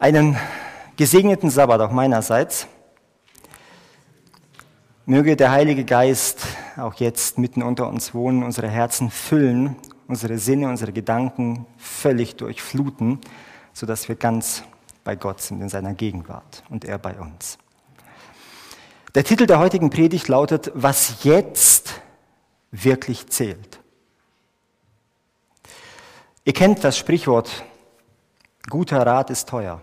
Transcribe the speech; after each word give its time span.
Einen 0.00 0.38
gesegneten 0.96 1.50
Sabbat 1.50 1.80
auch 1.80 1.90
meinerseits. 1.90 2.68
Möge 5.06 5.34
der 5.34 5.50
Heilige 5.50 5.84
Geist 5.84 6.46
auch 6.76 6.94
jetzt 6.94 7.36
mitten 7.36 7.64
unter 7.64 7.88
uns 7.88 8.14
wohnen, 8.14 8.44
unsere 8.44 8.68
Herzen 8.68 9.10
füllen, 9.10 9.74
unsere 10.06 10.38
Sinne, 10.38 10.68
unsere 10.68 10.92
Gedanken 10.92 11.66
völlig 11.78 12.36
durchfluten, 12.36 13.18
sodass 13.72 14.08
wir 14.08 14.14
ganz 14.14 14.62
bei 15.02 15.16
Gott 15.16 15.40
sind 15.40 15.60
in 15.62 15.68
seiner 15.68 15.94
Gegenwart 15.94 16.62
und 16.70 16.84
er 16.84 16.98
bei 16.98 17.18
uns. 17.18 17.58
Der 19.16 19.24
Titel 19.24 19.46
der 19.46 19.58
heutigen 19.58 19.90
Predigt 19.90 20.28
lautet, 20.28 20.70
was 20.74 21.24
jetzt 21.24 22.00
wirklich 22.70 23.26
zählt. 23.26 23.80
Ihr 26.44 26.52
kennt 26.52 26.84
das 26.84 26.96
Sprichwort, 26.96 27.64
guter 28.68 29.04
Rat 29.04 29.30
ist 29.30 29.48
teuer. 29.48 29.82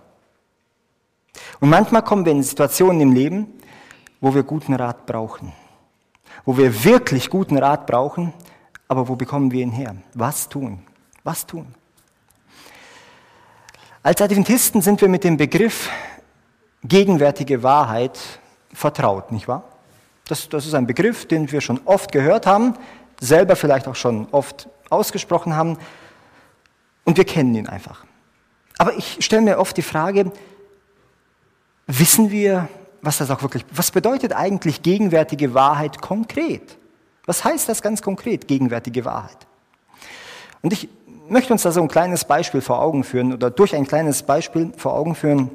Und 1.60 1.70
manchmal 1.70 2.04
kommen 2.04 2.26
wir 2.26 2.32
in 2.32 2.44
Situationen 2.44 3.02
im 3.02 3.14
Leben, 3.14 3.48
wo 4.22 4.34
wir 4.34 4.44
guten 4.44 4.74
Rat 4.74 5.06
brauchen. 5.06 5.54
Wo 6.46 6.58
wir 6.58 6.84
wirklich 6.84 7.30
guten 7.30 7.58
Rat 7.58 7.88
brauchen, 7.88 8.34
aber 8.88 9.08
wo 9.08 9.16
bekommen 9.16 9.52
wir 9.52 9.62
ihn 9.62 9.72
her? 9.72 9.96
Was 10.14 10.48
tun? 10.50 10.80
Was 11.24 11.46
tun? 11.46 11.68
Als 14.04 14.22
Adventisten 14.22 14.82
sind 14.82 15.02
wir 15.02 15.10
mit 15.10 15.24
dem 15.24 15.38
Begriff 15.38 15.90
gegenwärtige 16.84 17.64
Wahrheit 17.64 18.20
vertraut, 18.72 19.32
nicht 19.32 19.48
wahr? 19.48 19.64
Das, 20.28 20.48
das 20.50 20.66
ist 20.66 20.76
ein 20.76 20.86
Begriff, 20.86 21.28
den 21.28 21.52
wir 21.52 21.62
schon 21.62 21.80
oft 21.86 22.12
gehört 22.12 22.46
haben, 22.46 22.76
selber 23.20 23.56
vielleicht 23.56 23.88
auch 23.88 23.96
schon 23.96 24.28
oft 24.32 24.70
ausgesprochen 24.90 25.56
haben 25.56 25.78
und 27.04 27.18
wir 27.18 27.26
kennen 27.26 27.56
ihn 27.56 27.68
einfach. 27.68 28.06
Aber 28.78 28.94
ich 28.98 29.18
stelle 29.24 29.42
mir 29.42 29.58
oft 29.58 29.78
die 29.78 29.82
Frage, 29.82 30.32
wissen 31.88 32.32
wir, 32.32 32.68
was 33.02 33.18
das 33.18 33.30
auch 33.30 33.42
wirklich, 33.42 33.66
was 33.72 33.92
bedeutet 33.92 34.34
eigentlich 34.34 34.82
gegenwärtige 34.82 35.54
Wahrheit 35.54 36.02
konkret? 36.02 36.78
Was 37.26 37.44
heißt 37.44 37.70
das 37.70 37.82
ganz 37.82 38.02
konkret, 38.02 38.48
gegenwärtige 38.48 39.06
Wahrheit? 39.06 39.38
Und 40.62 40.74
ich 40.74 40.90
möchte 41.28 41.54
uns 41.54 41.64
da 41.64 41.72
so 41.72 41.82
ein 41.82 41.88
kleines 41.88 42.26
Beispiel 42.26 42.62
vor 42.62 42.82
Augen 42.82 43.04
führen 43.04 43.34
oder 43.34 43.50
durch 43.50 43.76
ein 43.76 43.88
kleines 43.88 44.24
Beispiel 44.24 44.74
vor 44.78 44.94
Augen 44.94 45.16
führen, 45.16 45.52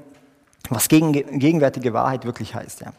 was 0.69 0.89
gegenwärtige 0.89 1.93
Wahrheit 1.93 2.25
wirklich 2.25 2.55
heißt. 2.55 2.81
Ja. 2.81 2.93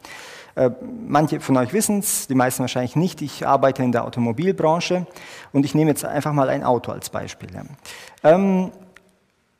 Äh, 0.55 0.71
manche 1.07 1.39
von 1.39 1.55
euch 1.57 1.73
wissen 1.73 1.99
es, 1.99 2.27
die 2.27 2.35
meisten 2.35 2.61
wahrscheinlich 2.61 2.95
nicht. 2.95 3.21
Ich 3.21 3.47
arbeite 3.47 3.83
in 3.83 3.91
der 3.91 4.05
Automobilbranche 4.05 5.05
und 5.53 5.65
ich 5.65 5.75
nehme 5.75 5.91
jetzt 5.91 6.03
einfach 6.03 6.33
mal 6.33 6.49
ein 6.49 6.63
Auto 6.63 6.91
als 6.91 7.09
Beispiel. 7.09 7.49
Ähm, 8.23 8.71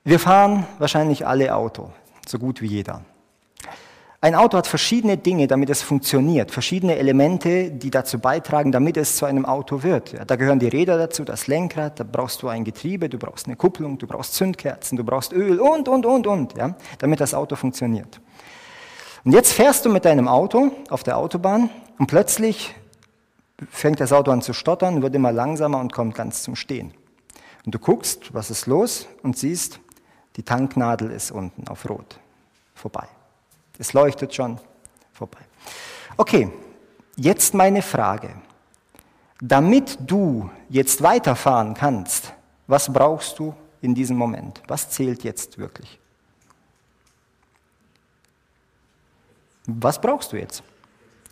wir 0.03 0.19
fahren 0.19 0.65
wahrscheinlich 0.79 1.25
alle 1.25 1.55
Auto, 1.55 1.91
so 2.27 2.39
gut 2.39 2.61
wie 2.61 2.67
jeder. 2.67 3.01
Ein 4.23 4.35
Auto 4.35 4.55
hat 4.55 4.67
verschiedene 4.67 5.17
Dinge, 5.17 5.47
damit 5.47 5.71
es 5.71 5.81
funktioniert, 5.81 6.51
verschiedene 6.51 6.95
Elemente, 6.97 7.71
die 7.71 7.89
dazu 7.89 8.19
beitragen, 8.19 8.71
damit 8.71 8.95
es 8.95 9.15
zu 9.15 9.25
einem 9.25 9.47
Auto 9.47 9.81
wird. 9.81 10.13
Ja, 10.13 10.25
da 10.25 10.35
gehören 10.35 10.59
die 10.59 10.67
Räder 10.67 10.99
dazu, 10.99 11.23
das 11.23 11.47
Lenkrad, 11.47 11.99
da 11.99 12.03
brauchst 12.03 12.43
du 12.43 12.47
ein 12.47 12.63
Getriebe, 12.63 13.09
du 13.09 13.17
brauchst 13.17 13.47
eine 13.47 13.55
Kupplung, 13.55 13.97
du 13.97 14.05
brauchst 14.05 14.35
Zündkerzen, 14.35 14.95
du 14.95 15.03
brauchst 15.03 15.33
Öl 15.33 15.59
und, 15.59 15.89
und, 15.89 16.05
und, 16.05 16.27
und, 16.27 16.55
ja, 16.55 16.75
damit 16.99 17.19
das 17.19 17.33
Auto 17.33 17.55
funktioniert. 17.55 18.21
Und 19.23 19.31
jetzt 19.31 19.53
fährst 19.53 19.85
du 19.85 19.89
mit 19.89 20.05
deinem 20.05 20.27
Auto 20.27 20.69
auf 20.91 21.01
der 21.01 21.17
Autobahn 21.17 21.71
und 21.97 22.05
plötzlich 22.05 22.75
fängt 23.71 23.99
das 23.99 24.13
Auto 24.13 24.29
an 24.29 24.43
zu 24.43 24.53
stottern, 24.53 25.01
wird 25.01 25.15
immer 25.15 25.31
langsamer 25.31 25.79
und 25.79 25.93
kommt 25.93 26.13
ganz 26.13 26.43
zum 26.43 26.55
Stehen. 26.55 26.93
Und 27.65 27.73
du 27.73 27.79
guckst, 27.79 28.35
was 28.35 28.51
ist 28.51 28.67
los 28.67 29.07
und 29.23 29.35
siehst, 29.35 29.79
die 30.35 30.43
Tanknadel 30.43 31.09
ist 31.09 31.31
unten 31.31 31.67
auf 31.67 31.89
Rot. 31.89 32.19
Vorbei. 32.75 33.07
Es 33.81 33.93
leuchtet 33.93 34.31
schon 34.31 34.59
vorbei. 35.11 35.39
Okay, 36.15 36.51
jetzt 37.15 37.55
meine 37.55 37.81
Frage. 37.81 38.35
Damit 39.41 39.97
du 40.01 40.51
jetzt 40.69 41.01
weiterfahren 41.01 41.73
kannst, 41.73 42.31
was 42.67 42.93
brauchst 42.93 43.39
du 43.39 43.55
in 43.81 43.95
diesem 43.95 44.17
Moment? 44.17 44.61
Was 44.67 44.91
zählt 44.91 45.23
jetzt 45.23 45.57
wirklich? 45.57 45.99
Was 49.65 49.99
brauchst 49.99 50.31
du 50.31 50.37
jetzt? 50.37 50.61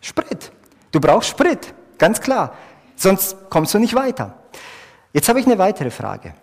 Sprit. 0.02 0.52
Du 0.91 1.00
brauchst 1.00 1.29
Sprit, 1.29 1.72
ganz 2.00 2.19
klar. 2.19 2.56
Sonst 2.96 3.38
kommst 3.52 3.75
du 3.75 3.78
nicht 3.78 3.94
weiter. 3.94 4.40
Jetzt 5.13 5.29
habe 5.29 5.40
ich 5.40 5.46
eine 5.46 5.59
weitere 5.59 5.91
Frage. 5.91 6.34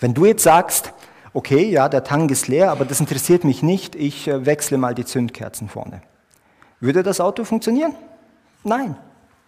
Wenn 0.00 0.12
du 0.12 0.26
jetzt 0.26 0.42
sagst, 0.42 0.92
okay, 1.32 1.68
ja, 1.70 1.88
der 1.88 2.04
Tank 2.04 2.30
ist 2.30 2.48
leer, 2.48 2.70
aber 2.70 2.84
das 2.84 3.00
interessiert 3.00 3.44
mich 3.44 3.62
nicht, 3.62 3.94
ich 3.94 4.28
äh, 4.28 4.46
wechsle 4.46 4.78
mal 4.78 4.94
die 4.94 5.04
Zündkerzen 5.04 5.68
vorne. 5.68 6.02
Würde 6.80 7.02
das 7.02 7.20
Auto 7.20 7.44
funktionieren? 7.44 7.94
Nein. 8.64 8.96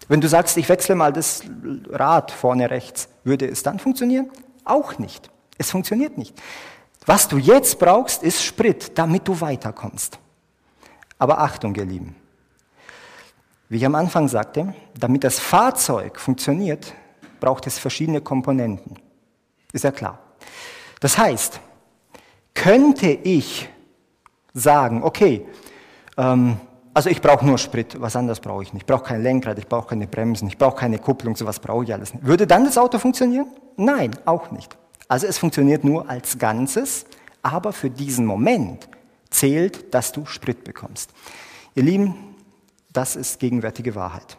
Wenn 0.09 0.21
du 0.21 0.29
sagst, 0.29 0.57
ich 0.57 0.69
wechsle 0.69 0.95
mal 0.95 1.13
das 1.13 1.43
Rad 1.89 2.31
vorne 2.31 2.71
rechts, 2.71 3.09
würde 3.23 3.47
es 3.47 3.63
dann 3.63 3.79
funktionieren? 3.79 4.31
Auch 4.65 4.99
nicht. 4.99 5.31
Es 5.59 5.71
funktioniert 5.71 6.19
nicht. 6.19 6.35
Was 7.07 7.29
du 7.29 7.39
jetzt 7.39 7.79
brauchst, 7.79 8.23
ist 8.23 8.43
Sprit, 8.43 8.99
damit 8.99 9.29
du 9.29 9.41
weiterkommst. 9.41 10.19
Aber 11.19 11.41
Achtung, 11.41 11.75
ihr 11.75 11.85
Lieben. 11.85 12.17
Wie 13.69 13.77
ich 13.77 13.87
am 13.87 13.95
Anfang 13.95 14.27
sagte, 14.27 14.75
damit 14.99 15.23
das 15.23 15.39
Fahrzeug 15.39 16.19
funktioniert, 16.19 16.93
braucht 17.39 17.67
es 17.67 17.79
verschiedene 17.79 18.21
Komponenten. 18.21 18.99
Ist 19.73 19.85
ja 19.85 19.93
klar. 19.93 20.19
Das 20.99 21.17
heißt, 21.17 21.61
könnte 22.61 23.09
ich 23.09 23.71
sagen, 24.53 25.03
okay, 25.03 25.47
ähm, 26.19 26.59
also 26.93 27.09
ich 27.09 27.23
brauche 27.23 27.47
nur 27.47 27.57
Sprit, 27.57 27.99
was 27.99 28.15
anderes 28.17 28.41
brauche 28.41 28.63
ich 28.63 28.75
nicht. 28.75 28.83
Ich 28.83 28.87
brauche 28.87 29.05
kein 29.05 29.23
Lenkrad, 29.23 29.59
ich 29.59 29.67
brauche 29.67 29.89
keine 29.89 30.07
Bremsen, 30.07 30.47
ich 30.47 30.59
brauche 30.59 30.77
keine 30.77 30.99
Kupplung, 30.99 31.37
sowas 31.37 31.59
brauche 31.59 31.85
ich 31.85 31.95
alles 31.95 32.13
nicht. 32.13 32.27
Würde 32.27 32.47
dann 32.47 32.67
das 32.67 32.77
Auto 32.77 32.99
funktionieren? 32.99 33.47
Nein, 33.79 34.11
auch 34.27 34.51
nicht. 34.51 34.77
Also 35.09 35.27
es 35.27 35.39
funktioniert 35.39 35.85
nur 35.85 36.11
als 36.11 36.39
Ganzes, 36.39 37.07
aber 37.41 37.73
für 37.73 37.89
diesen 37.89 38.27
Moment 38.27 38.91
zählt, 39.31 39.95
dass 39.95 40.13
du 40.13 40.27
Sprit 40.27 40.63
bekommst. 40.63 41.13
Ihr 41.75 41.85
Lieben, 41.85 42.15
das 42.93 43.17
ist 43.17 43.41
gegenwärtige 43.41 43.95
Wahrheit. 43.95 44.37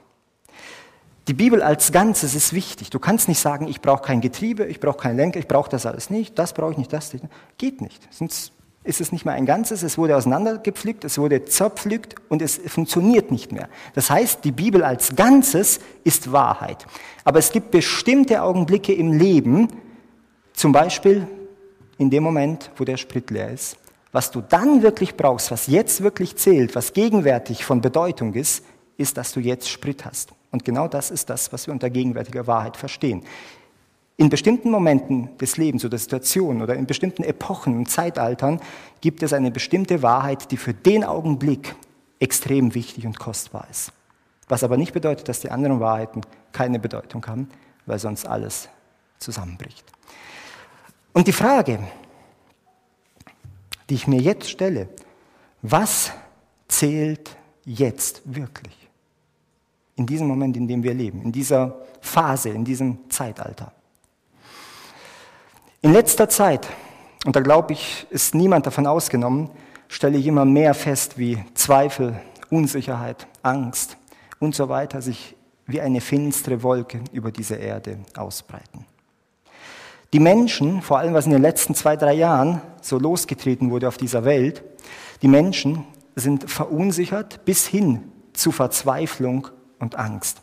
Die 1.27 1.33
Bibel 1.33 1.61
als 1.61 1.91
Ganzes 1.91 2.33
ist 2.33 2.53
wichtig. 2.53 2.89
Du 2.89 2.99
kannst 2.99 3.27
nicht 3.27 3.39
sagen, 3.39 3.67
ich 3.67 3.81
brauche 3.81 4.01
kein 4.01 4.21
Getriebe, 4.21 4.65
ich 4.65 4.79
brauche 4.79 4.97
keinen 4.97 5.17
Lenker, 5.17 5.39
ich 5.39 5.47
brauche 5.47 5.69
das 5.69 5.85
alles 5.85 6.09
nicht, 6.09 6.37
das 6.39 6.53
brauche 6.53 6.71
ich 6.71 6.77
nicht, 6.77 6.91
das 6.91 7.13
nicht. 7.13 7.25
Geht 7.57 7.81
nicht. 7.81 8.07
Sonst 8.11 8.53
ist 8.83 9.01
es 9.01 9.11
nicht 9.11 9.25
mehr 9.25 9.35
ein 9.35 9.45
Ganzes, 9.45 9.83
es 9.83 9.99
wurde 9.99 10.17
auseinandergepflückt, 10.17 11.03
es 11.03 11.19
wurde 11.19 11.45
zerpflückt 11.45 12.15
und 12.29 12.41
es 12.41 12.59
funktioniert 12.65 13.29
nicht 13.31 13.51
mehr. 13.51 13.69
Das 13.93 14.09
heißt, 14.09 14.43
die 14.43 14.51
Bibel 14.51 14.83
als 14.83 15.15
Ganzes 15.15 15.79
ist 16.03 16.31
Wahrheit. 16.31 16.87
Aber 17.23 17.37
es 17.37 17.51
gibt 17.51 17.69
bestimmte 17.69 18.41
Augenblicke 18.41 18.93
im 18.93 19.13
Leben, 19.13 19.67
zum 20.53 20.71
Beispiel 20.71 21.27
in 21.99 22.09
dem 22.09 22.23
Moment, 22.23 22.71
wo 22.77 22.83
der 22.83 22.97
Sprit 22.97 23.29
leer 23.29 23.51
ist. 23.51 23.77
Was 24.11 24.31
du 24.31 24.41
dann 24.41 24.81
wirklich 24.81 25.15
brauchst, 25.15 25.51
was 25.51 25.67
jetzt 25.67 26.01
wirklich 26.01 26.35
zählt, 26.35 26.75
was 26.75 26.93
gegenwärtig 26.93 27.63
von 27.63 27.81
Bedeutung 27.81 28.33
ist, 28.33 28.65
ist, 28.97 29.17
dass 29.17 29.31
du 29.31 29.39
jetzt 29.39 29.69
Sprit 29.69 30.03
hast. 30.03 30.31
Und 30.51 30.65
genau 30.65 30.87
das 30.87 31.11
ist 31.11 31.29
das, 31.29 31.51
was 31.53 31.67
wir 31.67 31.73
unter 31.73 31.89
gegenwärtiger 31.89 32.45
Wahrheit 32.47 32.77
verstehen. 32.77 33.23
In 34.17 34.29
bestimmten 34.29 34.69
Momenten 34.69 35.35
des 35.37 35.57
Lebens 35.57 35.83
oder 35.83 35.97
Situationen 35.97 36.61
oder 36.61 36.75
in 36.75 36.85
bestimmten 36.85 37.23
Epochen 37.23 37.75
und 37.77 37.89
Zeitaltern 37.89 38.61
gibt 38.99 39.23
es 39.23 39.33
eine 39.33 39.49
bestimmte 39.49 40.03
Wahrheit, 40.03 40.51
die 40.51 40.57
für 40.57 40.73
den 40.73 41.03
Augenblick 41.03 41.75
extrem 42.19 42.75
wichtig 42.75 43.05
und 43.07 43.17
kostbar 43.17 43.67
ist. 43.71 43.91
Was 44.47 44.63
aber 44.63 44.77
nicht 44.77 44.93
bedeutet, 44.93 45.27
dass 45.27 45.39
die 45.39 45.49
anderen 45.49 45.79
Wahrheiten 45.79 46.21
keine 46.51 46.77
Bedeutung 46.77 47.25
haben, 47.25 47.49
weil 47.85 47.97
sonst 47.97 48.27
alles 48.27 48.69
zusammenbricht. 49.17 49.85
Und 51.13 51.27
die 51.27 51.33
Frage, 51.33 51.79
die 53.89 53.95
ich 53.95 54.07
mir 54.07 54.21
jetzt 54.21 54.49
stelle, 54.49 54.89
was 55.61 56.11
zählt 56.67 57.35
jetzt 57.65 58.21
wirklich? 58.25 58.80
In 60.01 60.07
diesem 60.07 60.27
Moment, 60.27 60.57
in 60.57 60.67
dem 60.67 60.81
wir 60.81 60.95
leben, 60.95 61.21
in 61.21 61.31
dieser 61.31 61.75
Phase, 62.01 62.49
in 62.49 62.65
diesem 62.65 63.07
Zeitalter. 63.09 63.71
In 65.83 65.93
letzter 65.93 66.27
Zeit, 66.27 66.67
und 67.23 67.35
da 67.35 67.39
glaube 67.39 67.73
ich, 67.73 68.07
ist 68.09 68.33
niemand 68.33 68.65
davon 68.65 68.87
ausgenommen, 68.87 69.51
stelle 69.87 70.17
ich 70.17 70.25
immer 70.25 70.43
mehr 70.43 70.73
fest, 70.73 71.19
wie 71.19 71.37
Zweifel, 71.53 72.19
Unsicherheit, 72.49 73.27
Angst 73.43 73.95
und 74.39 74.55
so 74.55 74.69
weiter 74.69 75.03
sich 75.03 75.35
wie 75.67 75.81
eine 75.81 76.01
finstere 76.01 76.63
Wolke 76.63 77.01
über 77.11 77.31
diese 77.31 77.55
Erde 77.55 77.99
ausbreiten. 78.17 78.85
Die 80.13 80.19
Menschen, 80.19 80.81
vor 80.81 80.97
allem 80.97 81.13
was 81.13 81.27
in 81.27 81.31
den 81.31 81.43
letzten 81.43 81.75
zwei, 81.75 81.95
drei 81.95 82.13
Jahren 82.13 82.59
so 82.81 82.97
losgetreten 82.97 83.69
wurde 83.69 83.87
auf 83.87 83.97
dieser 83.97 84.25
Welt, 84.25 84.63
die 85.21 85.27
Menschen 85.27 85.85
sind 86.15 86.49
verunsichert 86.49 87.45
bis 87.45 87.67
hin 87.67 88.11
zu 88.33 88.51
Verzweiflung 88.51 89.49
und 89.81 89.95
Angst. 89.95 90.41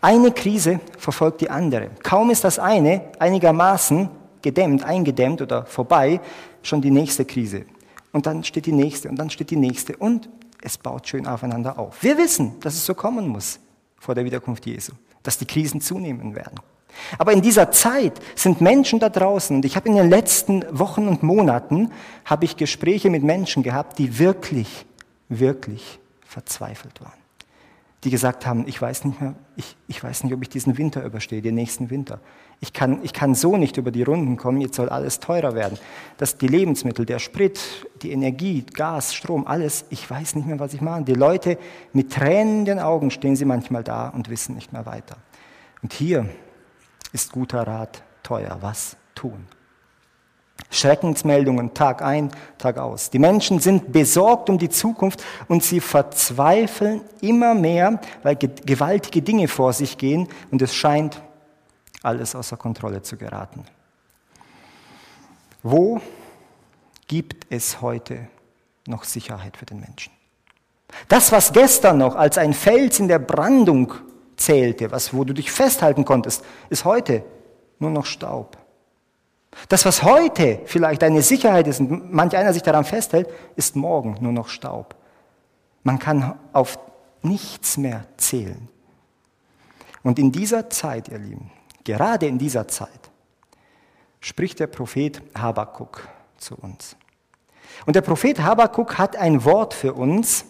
Eine 0.00 0.32
Krise 0.32 0.80
verfolgt 0.98 1.40
die 1.40 1.50
andere. 1.50 1.90
Kaum 2.02 2.30
ist 2.30 2.44
das 2.44 2.58
eine 2.58 3.02
einigermaßen 3.18 4.08
gedämmt, 4.42 4.84
eingedämmt 4.84 5.40
oder 5.40 5.64
vorbei, 5.66 6.20
schon 6.62 6.82
die 6.82 6.90
nächste 6.90 7.24
Krise 7.24 7.64
und 8.12 8.26
dann 8.26 8.44
steht 8.44 8.66
die 8.66 8.72
nächste 8.72 9.08
und 9.08 9.16
dann 9.16 9.30
steht 9.30 9.50
die 9.50 9.56
nächste 9.56 9.96
und 9.96 10.28
es 10.60 10.78
baut 10.78 11.08
schön 11.08 11.26
aufeinander 11.26 11.78
auf. 11.78 12.02
Wir 12.02 12.18
wissen, 12.18 12.60
dass 12.60 12.74
es 12.74 12.86
so 12.86 12.94
kommen 12.94 13.28
muss 13.28 13.58
vor 13.98 14.14
der 14.14 14.24
Wiederkunft 14.24 14.66
Jesu, 14.66 14.92
dass 15.22 15.38
die 15.38 15.46
Krisen 15.46 15.80
zunehmen 15.80 16.34
werden. 16.34 16.60
Aber 17.18 17.32
in 17.32 17.40
dieser 17.40 17.70
Zeit 17.70 18.20
sind 18.36 18.60
Menschen 18.60 19.00
da 19.00 19.08
draußen 19.08 19.56
und 19.56 19.64
ich 19.64 19.76
habe 19.76 19.88
in 19.88 19.96
den 19.96 20.10
letzten 20.10 20.64
Wochen 20.78 21.08
und 21.08 21.22
Monaten 21.22 21.90
habe 22.24 22.44
ich 22.44 22.56
Gespräche 22.56 23.08
mit 23.08 23.22
Menschen 23.22 23.62
gehabt, 23.62 23.98
die 23.98 24.18
wirklich, 24.18 24.84
wirklich 25.28 25.98
verzweifelt 26.26 27.00
waren 27.00 27.21
die 28.04 28.10
gesagt 28.10 28.46
haben, 28.46 28.66
ich 28.66 28.82
weiß 28.82 29.04
nicht 29.04 29.20
mehr, 29.20 29.34
ich, 29.54 29.76
ich 29.86 30.02
weiß 30.02 30.24
nicht, 30.24 30.34
ob 30.34 30.42
ich 30.42 30.48
diesen 30.48 30.76
Winter 30.76 31.04
überstehe, 31.04 31.40
den 31.40 31.54
nächsten 31.54 31.88
Winter. 31.88 32.20
Ich 32.60 32.72
kann, 32.72 32.98
ich 33.04 33.12
kann 33.12 33.34
so 33.34 33.56
nicht 33.56 33.76
über 33.76 33.92
die 33.92 34.02
Runden 34.02 34.36
kommen, 34.36 34.60
jetzt 34.60 34.74
soll 34.74 34.88
alles 34.88 35.20
teurer 35.20 35.54
werden. 35.54 35.78
Das, 36.16 36.36
die 36.36 36.48
Lebensmittel, 36.48 37.06
der 37.06 37.20
Sprit, 37.20 37.60
die 38.02 38.10
Energie, 38.10 38.64
Gas, 38.74 39.14
Strom, 39.14 39.46
alles, 39.46 39.84
ich 39.90 40.08
weiß 40.08 40.34
nicht 40.34 40.46
mehr, 40.46 40.58
was 40.58 40.74
ich 40.74 40.80
mache. 40.80 41.02
Die 41.02 41.14
Leute 41.14 41.58
mit 41.92 42.12
Tränen 42.12 42.60
in 42.60 42.64
den 42.64 42.78
Augen 42.80 43.10
stehen 43.12 43.36
sie 43.36 43.44
manchmal 43.44 43.84
da 43.84 44.08
und 44.08 44.28
wissen 44.28 44.56
nicht 44.56 44.72
mehr 44.72 44.84
weiter. 44.84 45.16
Und 45.82 45.92
hier 45.92 46.28
ist 47.12 47.32
guter 47.32 47.66
Rat 47.66 48.02
teuer. 48.22 48.58
Was 48.60 48.96
tun? 49.14 49.46
Schreckensmeldungen 50.70 51.74
Tag 51.74 52.02
ein, 52.02 52.30
Tag 52.56 52.78
aus. 52.78 53.10
Die 53.10 53.18
Menschen 53.18 53.60
sind 53.60 53.92
besorgt 53.92 54.48
um 54.48 54.58
die 54.58 54.70
Zukunft 54.70 55.22
und 55.48 55.62
sie 55.62 55.80
verzweifeln 55.80 57.02
immer 57.20 57.54
mehr, 57.54 58.00
weil 58.22 58.36
gewaltige 58.36 59.22
Dinge 59.22 59.48
vor 59.48 59.72
sich 59.72 59.98
gehen 59.98 60.28
und 60.50 60.62
es 60.62 60.74
scheint 60.74 61.20
alles 62.02 62.34
außer 62.34 62.56
Kontrolle 62.56 63.02
zu 63.02 63.16
geraten. 63.16 63.64
Wo 65.62 66.00
gibt 67.06 67.46
es 67.50 67.80
heute 67.82 68.28
noch 68.86 69.04
Sicherheit 69.04 69.56
für 69.56 69.66
den 69.66 69.80
Menschen? 69.80 70.12
Das, 71.08 71.32
was 71.32 71.52
gestern 71.52 71.98
noch 71.98 72.16
als 72.16 72.38
ein 72.38 72.54
Fels 72.54 72.98
in 72.98 73.08
der 73.08 73.18
Brandung 73.18 73.94
zählte, 74.36 74.90
was, 74.90 75.14
wo 75.14 75.24
du 75.24 75.32
dich 75.32 75.52
festhalten 75.52 76.04
konntest, 76.04 76.44
ist 76.70 76.84
heute 76.84 77.24
nur 77.78 77.90
noch 77.90 78.06
Staub. 78.06 78.58
Das, 79.68 79.84
was 79.84 80.02
heute 80.02 80.60
vielleicht 80.64 81.02
eine 81.02 81.22
Sicherheit 81.22 81.66
ist 81.66 81.80
und 81.80 82.12
manch 82.12 82.36
einer 82.36 82.52
sich 82.52 82.62
daran 82.62 82.84
festhält, 82.84 83.28
ist 83.56 83.76
morgen 83.76 84.16
nur 84.20 84.32
noch 84.32 84.48
Staub. 84.48 84.94
Man 85.82 85.98
kann 85.98 86.38
auf 86.52 86.78
nichts 87.22 87.76
mehr 87.76 88.04
zählen. 88.16 88.68
Und 90.02 90.18
in 90.18 90.32
dieser 90.32 90.70
Zeit, 90.70 91.08
ihr 91.08 91.18
Lieben, 91.18 91.50
gerade 91.84 92.26
in 92.26 92.38
dieser 92.38 92.66
Zeit, 92.66 93.10
spricht 94.20 94.60
der 94.60 94.66
Prophet 94.66 95.22
Habakuk 95.34 96.08
zu 96.38 96.56
uns. 96.56 96.96
Und 97.86 97.96
der 97.96 98.02
Prophet 98.02 98.40
Habakuk 98.40 98.98
hat 98.98 99.16
ein 99.16 99.44
Wort 99.44 99.74
für 99.74 99.94
uns, 99.94 100.44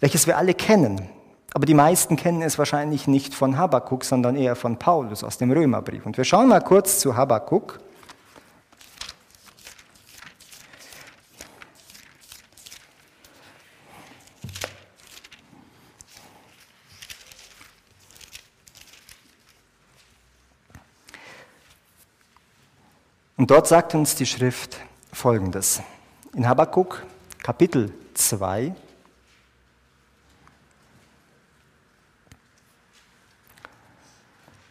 welches 0.00 0.26
wir 0.26 0.36
alle 0.36 0.54
kennen. 0.54 1.08
Aber 1.54 1.64
die 1.66 1.74
meisten 1.74 2.16
kennen 2.16 2.42
es 2.42 2.58
wahrscheinlich 2.58 3.08
nicht 3.08 3.34
von 3.34 3.56
Habakkuk, 3.56 4.04
sondern 4.04 4.36
eher 4.36 4.54
von 4.54 4.78
Paulus 4.78 5.24
aus 5.24 5.38
dem 5.38 5.50
Römerbrief. 5.50 6.04
Und 6.04 6.16
wir 6.16 6.24
schauen 6.24 6.48
mal 6.48 6.60
kurz 6.60 7.00
zu 7.00 7.16
Habakkuk. 7.16 7.80
Und 23.38 23.52
dort 23.52 23.66
sagt 23.68 23.94
uns 23.94 24.14
die 24.16 24.26
Schrift 24.26 24.76
Folgendes. 25.12 25.80
In 26.34 26.46
Habakkuk 26.46 27.04
Kapitel 27.42 27.94
2, 28.12 28.74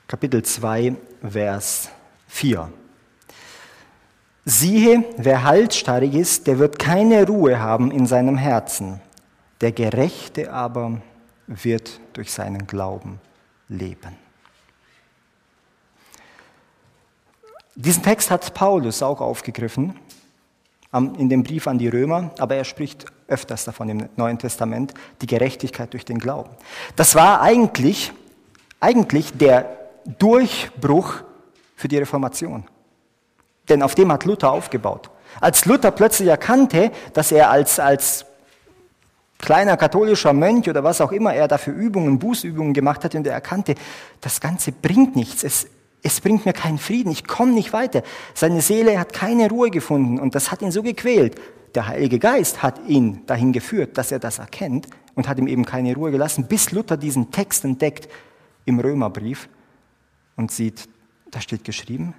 Kapitel 0.08 0.42
2, 0.42 0.96
Vers 1.30 1.90
4. 2.30 2.72
Siehe, 4.46 5.04
wer 5.18 5.44
halsstarrig 5.44 6.14
ist, 6.14 6.48
der 6.48 6.60
wird 6.60 6.80
keine 6.80 7.28
Ruhe 7.28 7.60
haben 7.60 7.92
in 7.92 8.06
seinem 8.06 8.38
Herzen. 8.38 9.02
Der 9.60 9.74
Gerechte 9.74 10.54
aber 10.54 11.02
wird 11.48 12.00
durch 12.14 12.32
seinen 12.32 12.68
Glauben 12.68 13.20
leben. 13.68 14.16
Diesen 17.76 18.02
Text 18.02 18.32
hat 18.32 18.54
Paulus 18.54 19.04
auch 19.04 19.20
aufgegriffen 19.20 20.00
in 20.94 21.28
dem 21.28 21.44
Brief 21.44 21.68
an 21.68 21.78
die 21.78 21.90
Römer, 21.90 22.32
aber 22.40 22.56
er 22.56 22.64
spricht 22.64 23.06
öfters 23.28 23.66
davon 23.66 23.90
im 23.90 24.10
Neuen 24.16 24.40
Testament, 24.40 24.94
die 25.22 25.28
Gerechtigkeit 25.28 25.92
durch 25.92 26.06
den 26.06 26.18
Glauben. 26.18 26.52
Das 26.96 27.14
war 27.14 27.42
eigentlich, 27.42 28.14
eigentlich 28.80 29.34
der 29.34 29.78
Durchbruch 30.20 31.16
für 31.76 31.88
die 31.88 31.98
Reformation. 31.98 32.66
Denn 33.70 33.84
auf 33.84 33.96
dem 33.96 34.12
hat 34.12 34.26
Luther 34.26 34.52
aufgebaut. 34.52 35.10
Als 35.42 35.66
Luther 35.66 35.92
plötzlich 35.92 36.30
erkannte, 36.30 36.92
dass 37.14 37.32
er 37.32 37.50
als, 37.50 37.80
als 37.80 38.26
kleiner 39.38 39.78
katholischer 39.78 40.34
Mönch 40.34 40.70
oder 40.70 40.84
was 40.84 41.02
auch 41.02 41.12
immer 41.12 41.34
er 41.34 41.48
dafür 41.48 41.74
Übungen, 41.74 42.20
Bußübungen 42.20 42.74
gemacht 42.74 43.04
hat 43.04 43.14
und 43.16 43.28
er 43.28 43.34
erkannte, 43.34 43.76
das 44.22 44.40
Ganze 44.40 44.72
bringt 44.72 45.16
nichts, 45.16 45.44
es, 45.44 45.68
es 46.02 46.22
bringt 46.22 46.46
mir 46.46 46.54
keinen 46.54 46.78
Frieden, 46.78 47.12
ich 47.12 47.28
komme 47.28 47.52
nicht 47.52 47.74
weiter. 47.74 48.02
Seine 48.34 48.62
Seele 48.62 48.98
hat 49.00 49.14
keine 49.14 49.50
Ruhe 49.50 49.70
gefunden 49.70 50.20
und 50.20 50.34
das 50.34 50.52
hat 50.52 50.62
ihn 50.62 50.72
so 50.72 50.82
gequält. 50.82 51.36
Der 51.76 51.88
Heilige 51.88 52.18
Geist 52.18 52.64
hat 52.64 52.80
ihn 52.88 53.26
dahin 53.28 53.52
geführt, 53.52 53.98
dass 53.98 54.12
er 54.12 54.20
das 54.20 54.40
erkennt 54.40 54.88
und 55.16 55.28
hat 55.28 55.38
ihm 55.38 55.48
eben 55.48 55.66
keine 55.66 55.94
Ruhe 55.94 56.12
gelassen, 56.12 56.48
bis 56.48 56.72
Luther 56.72 56.98
diesen 56.98 57.30
Text 57.30 57.66
entdeckt 57.66 58.08
im 58.66 58.80
Römerbrief 58.80 59.50
und 60.38 60.52
sieht, 60.52 60.88
da 61.32 61.42
steht 61.42 61.66
geschrieben, 61.66 62.14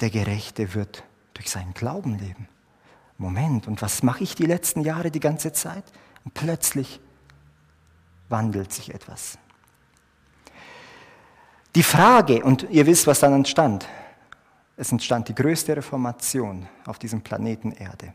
der 0.00 0.08
Gerechte 0.08 0.74
wird 0.74 1.04
durch 1.34 1.50
seinen 1.50 1.74
Glauben 1.74 2.18
leben. 2.18 2.48
Moment, 3.18 3.66
und 3.66 3.82
was 3.82 4.02
mache 4.02 4.22
ich 4.22 4.34
die 4.34 4.46
letzten 4.46 4.80
Jahre 4.82 5.10
die 5.10 5.20
ganze 5.20 5.52
Zeit? 5.52 5.84
Und 6.24 6.34
plötzlich 6.34 7.00
wandelt 8.28 8.72
sich 8.72 8.94
etwas. 8.94 9.38
Die 11.74 11.82
Frage, 11.82 12.44
und 12.44 12.66
ihr 12.70 12.86
wisst, 12.86 13.06
was 13.06 13.20
dann 13.20 13.34
entstand, 13.34 13.86
es 14.76 14.92
entstand 14.92 15.28
die 15.28 15.34
größte 15.34 15.76
Reformation 15.76 16.68
auf 16.86 16.98
diesem 16.98 17.20
Planeten 17.20 17.72
Erde. 17.72 18.14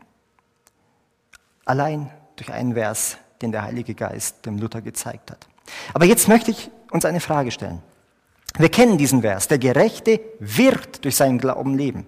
Allein 1.66 2.10
durch 2.36 2.50
einen 2.50 2.74
Vers, 2.74 3.18
den 3.42 3.52
der 3.52 3.62
Heilige 3.62 3.94
Geist 3.94 4.44
dem 4.46 4.58
Luther 4.58 4.80
gezeigt 4.80 5.30
hat. 5.30 5.46
Aber 5.92 6.06
jetzt 6.06 6.28
möchte 6.28 6.50
ich 6.50 6.70
uns 6.90 7.04
eine 7.04 7.20
Frage 7.20 7.50
stellen. 7.50 7.82
Wir 8.58 8.68
kennen 8.68 8.98
diesen 8.98 9.22
Vers. 9.22 9.48
Der 9.48 9.58
Gerechte 9.58 10.20
wird 10.38 11.04
durch 11.04 11.16
seinen 11.16 11.38
Glauben 11.38 11.76
leben. 11.76 12.06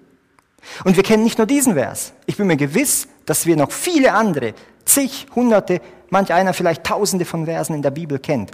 Und 0.85 0.97
wir 0.97 1.03
kennen 1.03 1.25
nicht 1.25 1.38
nur 1.38 1.47
diesen 1.47 1.75
Vers. 1.75 2.12
Ich 2.26 2.37
bin 2.37 2.47
mir 2.47 2.57
gewiss, 2.57 3.09
dass 3.25 3.47
wir 3.47 3.57
noch 3.57 3.73
viele 3.73 4.12
andere, 4.12 4.55
zig, 4.85 5.26
hunderte, 5.35 5.81
manch 6.11 6.33
einer 6.33 6.55
vielleicht 6.55 6.85
tausende 6.85 7.25
von 7.25 7.47
Versen 7.47 7.75
in 7.75 7.83
der 7.83 7.91
Bibel 7.91 8.19
kennt. 8.19 8.53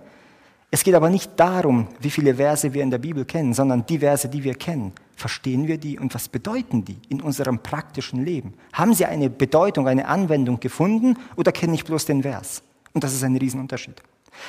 Es 0.71 0.85
geht 0.85 0.95
aber 0.95 1.11
nicht 1.11 1.33
darum, 1.37 1.89
wie 2.01 2.11
viele 2.11 2.35
Verse 2.35 2.73
wir 2.73 2.83
in 2.83 2.91
der 2.91 2.97
Bibel 2.97 3.27
kennen, 3.27 3.53
sondern 3.53 3.85
die 3.85 3.99
Verse, 3.99 4.27
die 4.27 4.43
wir 4.43 4.55
kennen. 4.55 4.93
Verstehen 5.15 5.69
wir 5.69 5.77
die 5.77 5.99
und 5.99 6.15
was 6.15 6.31
bedeuten 6.31 6.85
die 6.87 6.97
in 7.11 7.21
unserem 7.21 7.59
praktischen 7.59 8.25
Leben? 8.25 8.55
Haben 8.73 8.95
sie 8.95 9.05
eine 9.05 9.29
Bedeutung, 9.29 9.87
eine 9.87 10.09
Anwendung 10.09 10.61
gefunden 10.61 11.19
oder 11.37 11.53
kenne 11.53 11.75
ich 11.75 11.85
bloß 11.85 12.07
den 12.07 12.23
Vers? 12.23 12.63
Und 12.95 13.05
das 13.05 13.13
ist 13.13 13.23
ein 13.23 13.37
Riesenunterschied. 13.37 14.03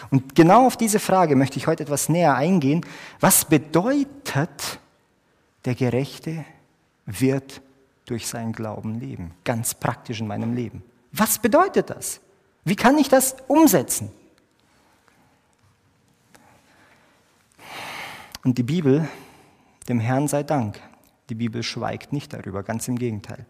Und 0.09 0.35
genau 0.35 0.65
auf 0.67 0.77
diese 0.77 0.99
Frage 0.99 1.35
möchte 1.35 1.57
ich 1.57 1.67
heute 1.67 1.83
etwas 1.83 2.09
näher 2.09 2.35
eingehen. 2.35 2.85
Was 3.19 3.45
bedeutet, 3.45 4.79
der 5.65 5.75
Gerechte 5.75 6.45
wird 7.05 7.61
durch 8.05 8.27
seinen 8.27 8.53
Glauben 8.53 8.99
leben? 8.99 9.31
Ganz 9.43 9.73
praktisch 9.73 10.19
in 10.19 10.27
meinem 10.27 10.53
Leben. 10.53 10.83
Was 11.11 11.39
bedeutet 11.39 11.89
das? 11.89 12.19
Wie 12.65 12.75
kann 12.75 12.97
ich 12.97 13.09
das 13.09 13.35
umsetzen? 13.47 14.11
Und 18.43 18.57
die 18.57 18.63
Bibel, 18.63 19.07
dem 19.87 19.99
Herrn 19.99 20.27
sei 20.27 20.43
Dank, 20.43 20.79
die 21.29 21.35
Bibel 21.35 21.63
schweigt 21.63 22.11
nicht 22.11 22.33
darüber, 22.33 22.63
ganz 22.63 22.87
im 22.87 22.97
Gegenteil. 22.97 23.45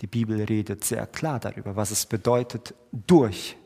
Die 0.00 0.06
Bibel 0.06 0.42
redet 0.42 0.84
sehr 0.84 1.06
klar 1.06 1.38
darüber, 1.38 1.76
was 1.76 1.90
es 1.90 2.06
bedeutet, 2.06 2.74
durch 2.90 3.56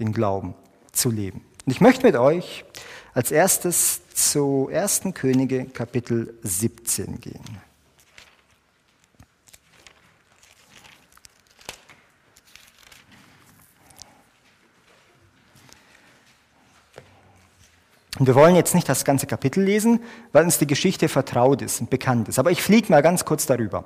den 0.00 0.12
Glauben 0.12 0.54
zu 0.90 1.10
leben. 1.10 1.44
Und 1.64 1.72
ich 1.72 1.80
möchte 1.80 2.04
mit 2.04 2.16
euch 2.16 2.64
als 3.14 3.30
erstes 3.30 4.00
zu 4.14 4.68
1. 4.72 5.02
Könige 5.14 5.66
Kapitel 5.66 6.34
17 6.42 7.20
gehen. 7.20 7.40
Und 18.18 18.26
wir 18.26 18.34
wollen 18.34 18.54
jetzt 18.54 18.74
nicht 18.74 18.88
das 18.88 19.04
ganze 19.04 19.26
Kapitel 19.26 19.62
lesen, 19.62 20.00
weil 20.32 20.44
uns 20.44 20.58
die 20.58 20.66
Geschichte 20.66 21.08
vertraut 21.08 21.62
ist 21.62 21.80
und 21.80 21.90
bekannt 21.90 22.28
ist. 22.28 22.38
Aber 22.38 22.50
ich 22.50 22.62
fliege 22.62 22.90
mal 22.90 23.02
ganz 23.02 23.24
kurz 23.24 23.46
darüber. 23.46 23.84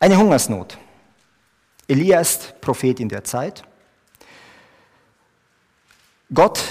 Eine 0.00 0.18
Hungersnot. 0.18 0.78
Elia 1.86 2.20
ist 2.20 2.60
Prophet 2.60 3.00
in 3.00 3.08
der 3.08 3.24
Zeit. 3.24 3.67
Gott 6.32 6.62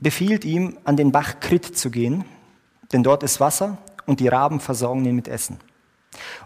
befiehlt 0.00 0.44
ihm, 0.44 0.78
an 0.84 0.96
den 0.96 1.12
Bach 1.12 1.40
Krit 1.40 1.76
zu 1.78 1.90
gehen, 1.90 2.24
denn 2.92 3.02
dort 3.02 3.22
ist 3.22 3.40
Wasser 3.40 3.78
und 4.06 4.20
die 4.20 4.28
Raben 4.28 4.60
versorgen 4.60 5.04
ihn 5.04 5.14
mit 5.14 5.28
Essen. 5.28 5.58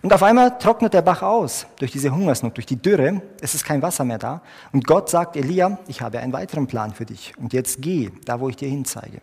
Und 0.03 0.13
auf 0.13 0.23
einmal 0.23 0.59
trocknet 0.59 0.95
der 0.95 1.03
Bach 1.03 1.23
aus 1.23 1.67
durch 1.77 1.93
diese 1.93 2.15
Hungersnot, 2.15 2.57
durch 2.57 2.67
die 2.67 2.81
Dürre. 2.81 3.21
Es 3.41 3.55
ist 3.55 3.65
kein 3.65 3.83
Wasser 3.83 4.05
mehr 4.05 4.19
da. 4.19 4.41
Und 4.73 4.87
Gott 4.87 5.11
sagt 5.11 5.37
Elia, 5.37 5.79
ich 5.89 6.01
habe 6.01 6.21
einen 6.21 6.33
weiteren 6.33 6.67
Plan 6.67 6.95
für 6.95 7.05
dich. 7.05 7.35
Und 7.37 7.53
jetzt 7.53 7.83
geh, 7.83 8.11
da 8.25 8.41
wo 8.41 8.49
ich 8.49 8.57
dir 8.57 8.69
hinzeige. 8.69 9.21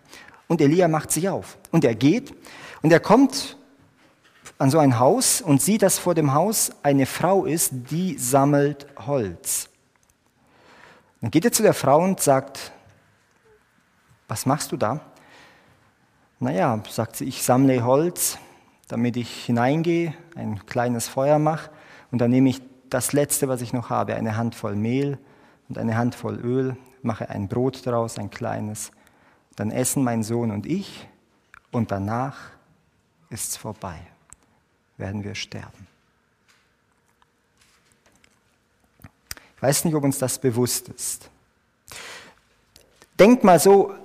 Und 0.47 0.61
Elia 0.61 0.87
macht 0.87 1.11
sich 1.11 1.29
auf. 1.29 1.57
Und 1.71 1.83
er 1.83 1.95
geht 1.95 2.33
und 2.81 2.91
er 2.91 2.99
kommt 2.99 3.57
an 4.57 4.69
so 4.69 4.77
ein 4.77 4.99
Haus 4.99 5.41
und 5.41 5.61
sieht, 5.61 5.81
dass 5.81 5.97
vor 5.97 6.13
dem 6.13 6.33
Haus 6.33 6.71
eine 6.83 7.05
Frau 7.05 7.45
ist, 7.45 7.71
die 7.89 8.17
sammelt 8.17 8.85
Holz. 9.05 9.69
Dann 11.21 11.31
geht 11.31 11.45
er 11.45 11.51
zu 11.51 11.63
der 11.63 11.73
Frau 11.73 12.03
und 12.03 12.19
sagt, 12.19 12.71
was 14.27 14.45
machst 14.45 14.71
du 14.71 14.77
da? 14.77 15.01
Naja, 16.39 16.81
sagt 16.89 17.15
sie, 17.15 17.25
ich 17.25 17.43
sammle 17.43 17.83
Holz, 17.83 18.37
damit 18.87 19.17
ich 19.17 19.45
hineingehe, 19.45 20.13
ein 20.35 20.65
kleines 20.65 21.07
Feuer 21.07 21.39
mache 21.39 21.69
und 22.11 22.19
dann 22.19 22.31
nehme 22.31 22.49
ich 22.49 22.61
das 22.89 23.13
Letzte, 23.13 23.47
was 23.47 23.61
ich 23.61 23.73
noch 23.73 23.89
habe, 23.89 24.15
eine 24.15 24.37
Handvoll 24.37 24.75
Mehl 24.75 25.17
und 25.69 25.77
eine 25.77 25.97
Handvoll 25.97 26.35
Öl, 26.35 26.77
mache 27.01 27.29
ein 27.29 27.47
Brot 27.47 27.85
daraus, 27.85 28.17
ein 28.17 28.29
kleines. 28.29 28.91
Dann 29.55 29.71
essen 29.71 30.03
mein 30.03 30.23
Sohn 30.23 30.51
und 30.51 30.65
ich 30.65 31.07
und 31.71 31.91
danach 31.91 32.37
ist 33.29 33.49
es 33.49 33.57
vorbei, 33.57 33.99
werden 34.97 35.23
wir 35.23 35.35
sterben. 35.35 35.87
Ich 39.55 39.61
weiß 39.61 39.85
nicht, 39.85 39.95
ob 39.95 40.03
uns 40.03 40.19
das 40.19 40.37
bewusst 40.37 40.89
ist. 40.89 41.29
Denkt 43.17 43.43
mal 43.43 43.59
so 43.59 43.95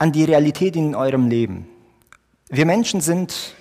an 0.00 0.12
die 0.12 0.24
Realität 0.24 0.76
in 0.76 0.94
eurem 0.94 1.28
Leben. 1.28 1.68
Wir 2.48 2.64
Menschen 2.64 3.02
sind, 3.02 3.54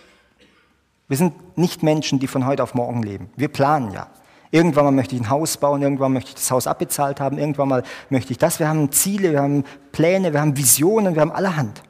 wir 1.10 1.18
sind 1.18 1.58
nicht 1.58 1.84
Menschen, 1.84 2.18
die 2.18 2.28
von 2.28 2.46
heute 2.46 2.64
auf 2.64 2.74
morgen 2.74 3.04
leben. 3.04 3.30
Wir 3.36 3.50
planen 3.50 3.92
ja. 3.92 4.08
Irgendwann 4.50 4.86
mal 4.86 4.92
möchte 4.92 5.16
ich 5.16 5.22
ein 5.22 5.30
Haus 5.30 5.58
bauen, 5.58 5.82
irgendwann 5.82 6.14
möchte 6.14 6.30
ich 6.30 6.36
das 6.36 6.50
Haus 6.50 6.66
abbezahlt 6.66 7.20
haben, 7.20 7.38
irgendwann 7.38 7.68
mal 7.68 7.84
möchte 8.10 8.32
ich 8.32 8.38
das. 8.38 8.58
Wir 8.58 8.70
haben 8.70 8.90
Ziele, 8.92 9.34
wir 9.34 9.42
haben 9.42 9.66
Pläne, 9.92 10.32
wir 10.32 10.40
haben 10.40 10.56
Visionen, 10.56 11.14
wir 11.14 11.22
haben 11.22 11.34
allerhand. 11.34 11.84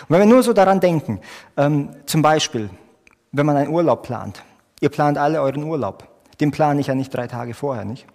Und 0.00 0.08
wenn 0.08 0.18
wir 0.18 0.26
nur 0.26 0.42
so 0.42 0.52
daran 0.52 0.80
denken, 0.80 1.20
ähm, 1.56 1.90
zum 2.04 2.20
Beispiel, 2.20 2.70
wenn 3.30 3.46
man 3.46 3.56
einen 3.56 3.70
Urlaub 3.70 4.02
plant, 4.02 4.42
ihr 4.80 4.90
plant 4.90 5.18
alle 5.18 5.40
euren 5.40 5.62
Urlaub, 5.62 6.08
den 6.40 6.50
plane 6.50 6.80
ich 6.80 6.88
ja 6.88 6.96
nicht 6.96 7.14
drei 7.14 7.28
Tage 7.28 7.54
vorher, 7.54 7.84
nicht? 7.84 8.06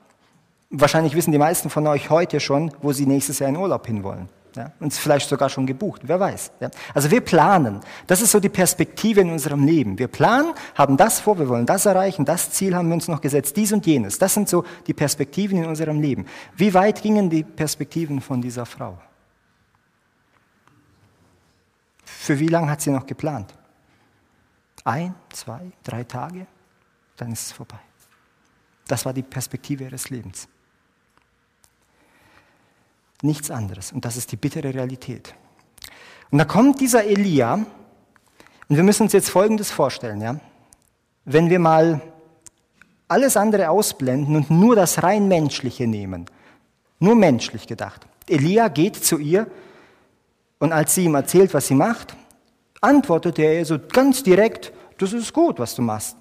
Wahrscheinlich 0.69 1.15
wissen 1.15 1.31
die 1.31 1.37
meisten 1.37 1.69
von 1.69 1.87
euch 1.87 2.09
heute 2.09 2.41
schon, 2.41 2.71
wo 2.81 2.91
sie 2.91 3.05
nächstes 3.05 3.39
Jahr 3.39 3.49
in 3.49 3.55
Urlaub 3.55 3.87
hinwollen. 3.87 4.27
Ja, 4.59 4.73
uns 4.81 4.97
vielleicht 4.97 5.29
sogar 5.29 5.47
schon 5.47 5.65
gebucht, 5.65 6.01
wer 6.03 6.19
weiß. 6.19 6.51
Ja. 6.59 6.69
Also 6.93 7.09
wir 7.09 7.21
planen. 7.21 7.79
Das 8.07 8.21
ist 8.21 8.31
so 8.31 8.41
die 8.41 8.49
Perspektive 8.49 9.21
in 9.21 9.29
unserem 9.29 9.65
Leben. 9.65 9.97
Wir 9.97 10.09
planen, 10.09 10.53
haben 10.75 10.97
das 10.97 11.21
vor, 11.21 11.39
wir 11.39 11.47
wollen 11.47 11.65
das 11.65 11.85
erreichen, 11.85 12.25
das 12.25 12.51
Ziel 12.51 12.75
haben 12.75 12.89
wir 12.89 12.95
uns 12.95 13.07
noch 13.07 13.21
gesetzt, 13.21 13.55
dies 13.55 13.71
und 13.71 13.85
jenes. 13.85 14.19
Das 14.19 14.33
sind 14.33 14.49
so 14.49 14.65
die 14.85 14.93
Perspektiven 14.93 15.59
in 15.59 15.65
unserem 15.65 16.01
Leben. 16.01 16.25
Wie 16.57 16.73
weit 16.73 17.01
gingen 17.01 17.29
die 17.29 17.43
Perspektiven 17.43 18.19
von 18.19 18.41
dieser 18.41 18.65
Frau? 18.65 18.97
Für 22.03 22.37
wie 22.37 22.47
lange 22.47 22.69
hat 22.69 22.81
sie 22.81 22.91
noch 22.91 23.05
geplant? 23.05 23.53
Ein, 24.83 25.15
zwei, 25.29 25.71
drei 25.85 26.03
Tage? 26.03 26.47
Dann 27.15 27.31
ist 27.31 27.45
es 27.45 27.51
vorbei. 27.53 27.79
Das 28.89 29.05
war 29.05 29.13
die 29.13 29.23
Perspektive 29.23 29.85
ihres 29.85 30.09
Lebens. 30.09 30.49
Nichts 33.21 33.51
anderes. 33.51 33.91
Und 33.91 34.05
das 34.05 34.17
ist 34.17 34.31
die 34.31 34.37
bittere 34.37 34.73
Realität. 34.73 35.35
Und 36.31 36.37
da 36.37 36.45
kommt 36.45 36.79
dieser 36.79 37.03
Elia, 37.03 37.55
und 37.55 38.75
wir 38.75 38.83
müssen 38.83 39.03
uns 39.03 39.13
jetzt 39.13 39.29
Folgendes 39.29 39.71
vorstellen, 39.71 40.21
ja. 40.21 40.39
Wenn 41.25 41.49
wir 41.49 41.59
mal 41.59 42.01
alles 43.09 43.35
andere 43.35 43.69
ausblenden 43.69 44.35
und 44.35 44.49
nur 44.49 44.75
das 44.75 45.03
rein 45.03 45.27
Menschliche 45.27 45.87
nehmen, 45.87 46.25
nur 46.99 47.15
menschlich 47.15 47.67
gedacht. 47.67 48.05
Elia 48.27 48.67
geht 48.67 49.03
zu 49.03 49.17
ihr 49.17 49.47
und 50.59 50.71
als 50.71 50.95
sie 50.95 51.05
ihm 51.05 51.15
erzählt, 51.15 51.53
was 51.53 51.67
sie 51.67 51.73
macht, 51.73 52.15
antwortet 52.81 53.39
er 53.39 53.57
ihr 53.57 53.65
so 53.65 53.79
ganz 53.79 54.23
direkt, 54.23 54.71
das 54.99 55.13
ist 55.13 55.33
gut, 55.33 55.59
was 55.59 55.75
du 55.75 55.81
machst, 55.81 56.15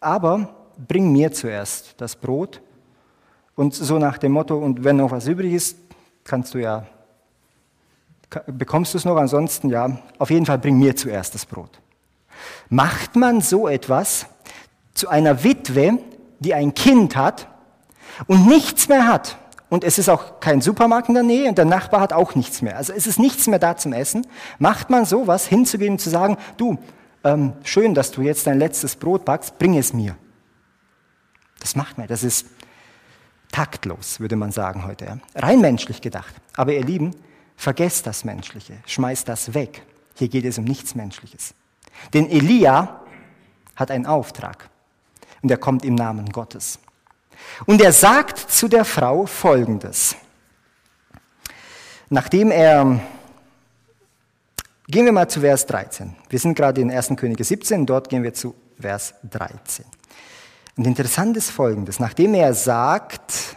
aber 0.00 0.54
bring 0.86 1.10
mir 1.10 1.32
zuerst 1.32 1.94
das 2.00 2.14
Brot 2.14 2.62
und 3.56 3.74
so 3.74 3.98
nach 3.98 4.18
dem 4.18 4.32
Motto, 4.32 4.56
und 4.56 4.84
wenn 4.84 4.96
noch 4.96 5.10
was 5.10 5.26
übrig 5.26 5.52
ist, 5.52 5.76
kannst 6.28 6.54
du 6.54 6.58
ja, 6.58 6.86
bekommst 8.46 8.94
du 8.94 8.98
es 8.98 9.04
noch, 9.04 9.16
ansonsten 9.16 9.70
ja, 9.70 9.98
auf 10.18 10.30
jeden 10.30 10.46
Fall 10.46 10.58
bring 10.58 10.78
mir 10.78 10.94
zuerst 10.94 11.34
das 11.34 11.46
Brot. 11.46 11.80
Macht 12.68 13.16
man 13.16 13.40
so 13.40 13.66
etwas 13.66 14.26
zu 14.94 15.08
einer 15.08 15.42
Witwe, 15.42 15.98
die 16.38 16.54
ein 16.54 16.74
Kind 16.74 17.16
hat 17.16 17.48
und 18.26 18.46
nichts 18.46 18.88
mehr 18.88 19.08
hat, 19.08 19.38
und 19.70 19.84
es 19.84 19.98
ist 19.98 20.08
auch 20.08 20.40
kein 20.40 20.62
Supermarkt 20.62 21.08
in 21.08 21.14
der 21.14 21.22
Nähe 21.22 21.48
und 21.48 21.58
der 21.58 21.66
Nachbar 21.66 22.00
hat 22.00 22.12
auch 22.12 22.34
nichts 22.34 22.62
mehr. 22.62 22.76
Also 22.76 22.92
es 22.94 23.06
ist 23.06 23.18
nichts 23.18 23.46
mehr 23.46 23.58
da 23.58 23.76
zum 23.76 23.92
Essen. 23.92 24.26
Macht 24.58 24.88
man 24.88 25.04
sowas, 25.04 25.46
hinzugehen 25.46 25.92
und 25.92 25.98
zu 25.98 26.08
sagen, 26.08 26.38
du, 26.56 26.78
ähm, 27.22 27.52
schön, 27.64 27.94
dass 27.94 28.10
du 28.10 28.22
jetzt 28.22 28.46
dein 28.46 28.58
letztes 28.58 28.96
Brot 28.96 29.24
backst, 29.24 29.58
bring 29.58 29.76
es 29.76 29.92
mir. 29.92 30.16
Das 31.60 31.76
macht 31.76 31.98
man. 31.98 32.06
Das 32.06 32.22
ist 32.22 32.46
taktlos, 33.52 34.20
würde 34.20 34.36
man 34.36 34.52
sagen 34.52 34.86
heute. 34.86 35.04
Ja? 35.04 35.18
Rein 35.34 35.60
menschlich 35.60 36.00
gedacht. 36.00 36.34
Aber 36.56 36.72
ihr 36.72 36.84
Lieben, 36.84 37.14
vergesst 37.56 38.06
das 38.06 38.24
Menschliche, 38.24 38.74
schmeißt 38.86 39.28
das 39.28 39.54
weg. 39.54 39.82
Hier 40.14 40.28
geht 40.28 40.44
es 40.44 40.58
um 40.58 40.64
nichts 40.64 40.94
Menschliches. 40.94 41.54
Denn 42.14 42.28
Elia 42.30 43.00
hat 43.76 43.90
einen 43.90 44.06
Auftrag 44.06 44.68
und 45.42 45.50
er 45.50 45.56
kommt 45.56 45.84
im 45.84 45.94
Namen 45.94 46.30
Gottes. 46.30 46.78
Und 47.66 47.80
er 47.80 47.92
sagt 47.92 48.38
zu 48.38 48.68
der 48.68 48.84
Frau 48.84 49.26
Folgendes. 49.26 50.16
Nachdem 52.10 52.50
er, 52.50 53.00
gehen 54.88 55.04
wir 55.04 55.12
mal 55.12 55.28
zu 55.28 55.40
Vers 55.40 55.66
13. 55.66 56.16
Wir 56.28 56.38
sind 56.38 56.54
gerade 56.54 56.80
in 56.80 56.90
1. 56.90 57.10
Könige 57.16 57.44
17, 57.44 57.86
dort 57.86 58.08
gehen 58.08 58.22
wir 58.22 58.34
zu 58.34 58.54
Vers 58.80 59.14
13. 59.24 59.84
Und 60.78 60.86
interessant 60.86 61.36
ist 61.36 61.50
Folgendes. 61.50 61.98
Nachdem 61.98 62.34
er 62.34 62.54
sagt, 62.54 63.56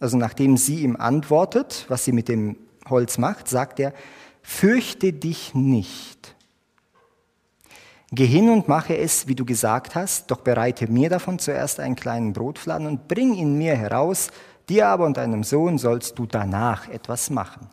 also 0.00 0.16
nachdem 0.16 0.56
sie 0.56 0.80
ihm 0.80 0.96
antwortet, 0.96 1.84
was 1.88 2.06
sie 2.06 2.12
mit 2.12 2.28
dem 2.28 2.56
Holz 2.88 3.18
macht, 3.18 3.46
sagt 3.46 3.78
er, 3.78 3.92
fürchte 4.40 5.12
dich 5.12 5.54
nicht. 5.54 6.34
Geh 8.10 8.24
hin 8.24 8.48
und 8.48 8.68
mache 8.68 8.96
es, 8.96 9.28
wie 9.28 9.34
du 9.34 9.44
gesagt 9.44 9.94
hast, 9.94 10.30
doch 10.30 10.40
bereite 10.40 10.90
mir 10.90 11.10
davon 11.10 11.38
zuerst 11.38 11.78
einen 11.78 11.94
kleinen 11.94 12.32
Brotfladen 12.32 12.86
und 12.86 13.06
bring 13.06 13.34
ihn 13.34 13.58
mir 13.58 13.76
heraus, 13.76 14.30
dir 14.66 14.88
aber 14.88 15.04
und 15.04 15.18
deinem 15.18 15.44
Sohn 15.44 15.76
sollst 15.76 16.18
du 16.18 16.24
danach 16.24 16.88
etwas 16.88 17.28
machen. 17.28 17.68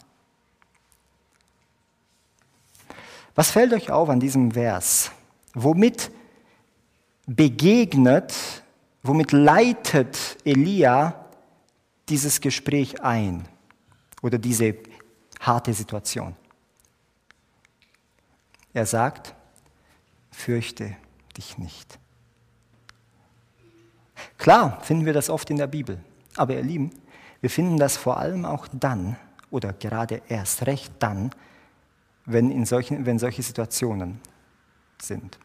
Was 3.33 3.51
fällt 3.51 3.71
euch 3.71 3.91
auf 3.91 4.09
an 4.09 4.19
diesem 4.19 4.51
Vers? 4.51 5.11
Womit 5.53 6.11
begegnet 7.27 8.33
Womit 9.01 9.31
leitet 9.31 10.37
Elia 10.43 11.25
dieses 12.09 12.41
Gespräch 12.41 13.01
ein 13.01 13.47
oder 14.21 14.37
diese 14.37 14.75
harte 15.39 15.73
Situation? 15.73 16.35
Er 18.73 18.85
sagt, 18.85 19.33
fürchte 20.31 20.95
dich 21.37 21.57
nicht. 21.57 21.97
Klar 24.37 24.81
finden 24.81 25.05
wir 25.05 25.13
das 25.13 25.29
oft 25.29 25.49
in 25.49 25.57
der 25.57 25.67
Bibel, 25.67 25.99
aber 26.35 26.53
ihr 26.53 26.63
Lieben, 26.63 26.91
wir 27.41 27.49
finden 27.49 27.77
das 27.77 27.95
vor 27.95 28.17
allem 28.17 28.45
auch 28.45 28.67
dann 28.71 29.15
oder 29.49 29.73
gerade 29.73 30.21
erst 30.27 30.65
recht 30.65 30.91
dann, 30.99 31.31
wenn, 32.25 32.51
in 32.51 32.65
solchen, 32.65 33.05
wenn 33.05 33.17
solche 33.17 33.43
Situationen 33.43 34.19
sind. 35.01 35.39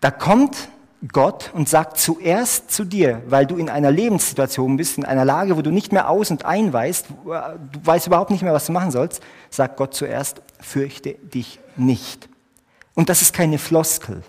Da 0.00 0.10
kommt 0.10 0.68
Gott 1.12 1.50
und 1.52 1.68
sagt 1.68 1.98
zuerst 1.98 2.70
zu 2.70 2.84
dir, 2.84 3.22
weil 3.26 3.46
du 3.46 3.56
in 3.56 3.68
einer 3.68 3.90
Lebenssituation 3.90 4.76
bist, 4.76 4.96
in 4.96 5.04
einer 5.04 5.24
Lage, 5.24 5.56
wo 5.56 5.62
du 5.62 5.70
nicht 5.70 5.92
mehr 5.92 6.08
aus 6.08 6.30
und 6.30 6.44
ein 6.44 6.72
weißt, 6.72 7.06
du 7.24 7.86
weißt 7.86 8.06
überhaupt 8.06 8.30
nicht 8.30 8.42
mehr, 8.42 8.54
was 8.54 8.66
du 8.66 8.72
machen 8.72 8.90
sollst, 8.90 9.22
sagt 9.50 9.76
Gott 9.76 9.94
zuerst, 9.94 10.40
fürchte 10.60 11.14
dich 11.14 11.60
nicht. 11.76 12.28
Und 12.94 13.08
das 13.08 13.22
ist 13.22 13.34
keine 13.34 13.58
Floskel, 13.58 14.22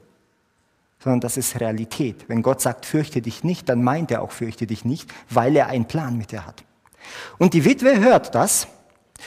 sondern 0.99 1.21
das 1.21 1.37
ist 1.37 1.59
Realität. 1.59 2.27
Wenn 2.27 2.41
Gott 2.41 2.61
sagt, 2.61 2.85
fürchte 2.85 3.21
dich 3.21 3.43
nicht, 3.43 3.69
dann 3.69 3.83
meint 3.83 4.11
er 4.11 4.21
auch, 4.21 4.31
fürchte 4.31 4.67
dich 4.67 4.83
nicht, 4.83 5.13
weil 5.29 5.55
er 5.55 5.67
einen 5.67 5.85
Plan 5.85 6.17
mit 6.17 6.31
dir 6.31 6.45
hat. 6.45 6.63
Und 7.37 7.53
die 7.53 7.63
Witwe 7.63 7.99
hört 7.99 8.35
das 8.35 8.67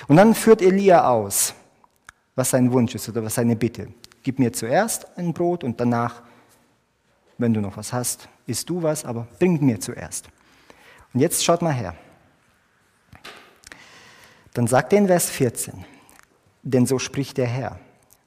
und 0.07 0.17
dann 0.17 0.35
führt 0.35 0.61
Elia 0.61 1.09
aus, 1.09 1.55
was 2.35 2.51
sein 2.51 2.73
Wunsch 2.73 2.95
ist 2.95 3.09
oder 3.09 3.25
was 3.25 3.37
seine 3.37 3.57
Bitte. 3.57 3.89
Gib 4.23 4.39
mir 4.39 4.53
zuerst 4.53 5.07
ein 5.17 5.33
Brot 5.33 5.65
und 5.65 5.81
danach 5.81 6.23
wenn 7.39 7.55
du 7.55 7.61
noch 7.61 7.77
was 7.77 7.93
hast, 7.93 8.29
isst 8.47 8.69
du 8.69 8.83
was, 8.83 9.05
aber 9.05 9.27
bring 9.39 9.65
mir 9.65 9.81
zuerst. 9.81 10.29
Und 11.15 11.21
jetzt 11.21 11.45
schaut 11.45 11.63
mal 11.63 11.73
her. 11.73 11.95
Dann 14.55 14.67
sagt 14.67 14.93
er 14.93 14.99
in 14.99 15.07
Vers 15.07 15.31
14, 15.31 15.85
denn 16.63 16.85
so 16.85 16.99
spricht 16.99 17.39
der 17.39 17.47
Herr, 17.47 17.79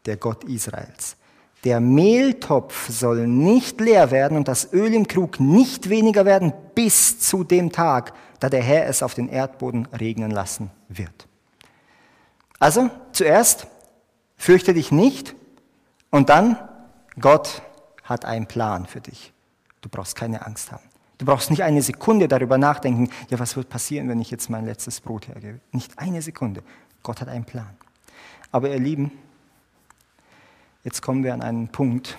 der 0.06 0.18
Gott 0.18 0.46
Israels. 0.46 1.18
Der 1.63 1.80
Mehltopf 1.80 2.89
soll 2.89 3.27
nicht 3.27 3.80
leer 3.82 4.10
werden 4.10 4.36
und 4.38 4.48
das 4.48 4.74
Öl 4.74 4.94
im 4.94 5.08
Krug 5.08 5.39
nicht 5.39 5.89
weniger 5.89 6.25
werden 6.25 6.53
bis 6.74 7.20
zu 7.20 7.44
dem 7.44 7.72
Tag, 7.72 8.13
da 8.39 8.50
der 8.50 8.63
Herr 8.63 8.88
es 8.88 9.03
auf 9.03 9.13
den 9.13 9.30
Erdboden 9.30 9.86
regnen 9.88 10.32
lassen 10.32 10.72
wird. 10.88 11.27
Also 12.58 12.89
zuerst 13.12 13.68
fürchte 14.38 14.74
dich 14.74 14.91
nicht 14.91 15.36
und 16.10 16.30
dann 16.30 16.58
Gott 17.20 17.62
hat 18.12 18.25
einen 18.25 18.48
Plan 18.48 18.86
für 18.86 19.01
dich. 19.01 19.34
Du 19.82 19.89
brauchst 19.89 20.15
keine 20.15 20.46
Angst 20.46 20.72
haben. 20.72 20.84
Du 21.18 21.25
brauchst 21.25 21.50
nicht 21.50 21.63
eine 21.63 21.82
Sekunde 21.82 22.27
darüber 22.27 22.58
nachdenken, 22.58 23.10
ja, 23.30 23.39
was 23.39 23.56
wird 23.56 23.70
passieren, 23.70 24.10
wenn 24.10 24.20
ich 24.20 24.32
jetzt 24.32 24.50
mein 24.50 24.65
letztes 24.65 25.01
Brot 25.01 25.27
hergebe. 25.27 25.60
Nicht 25.72 26.00
eine 26.00 26.22
Sekunde. 26.22 26.63
Gott 27.03 27.22
hat 27.22 27.27
einen 27.27 27.46
Plan. 27.46 27.70
Aber 28.51 28.70
ihr 28.70 28.80
Lieben, 28.80 29.12
Jetzt 30.84 31.01
kommen 31.01 31.24
wir 31.24 31.34
an 31.34 31.41
einen 31.41 31.68
Punkt, 31.68 32.18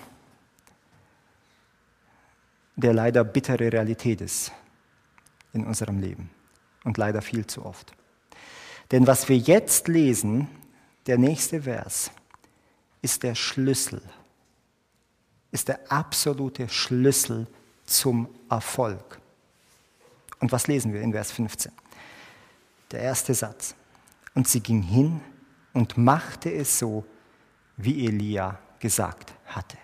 der 2.77 2.95
leider 2.95 3.25
bittere 3.25 3.73
Realität 3.73 4.21
ist 4.21 4.53
in 5.53 5.67
unserem 5.67 5.99
Leben 5.99 6.31
und 6.85 6.97
leider 6.97 7.23
viel 7.23 7.47
zu 7.47 7.67
oft. 7.67 7.93
Denn 8.93 9.07
was 9.07 9.29
wir 9.29 9.37
jetzt 9.37 9.89
lesen, 9.89 10.49
der 11.07 11.19
nächste 11.19 11.63
Vers, 11.63 12.13
ist 13.01 13.25
der 13.25 13.35
Schlüssel, 13.35 14.01
ist 15.53 15.69
der 15.69 15.93
absolute 15.93 16.69
Schlüssel 16.69 17.47
zum 17.85 18.29
Erfolg. 18.51 19.21
Und 20.41 20.51
was 20.51 20.67
lesen 20.67 20.93
wir 20.93 21.03
in 21.03 21.13
Vers 21.13 21.31
15? 21.31 21.71
Der 22.91 23.01
erste 23.01 23.33
Satz. 23.33 23.77
Und 24.35 24.49
sie 24.49 24.61
ging 24.61 24.83
hin 24.83 25.21
und 25.73 25.97
machte 25.97 26.53
es 26.53 26.79
so, 26.79 27.05
wie 27.77 28.07
Elia 28.07 28.59
gesagt 28.81 29.35
hatte. 29.47 29.77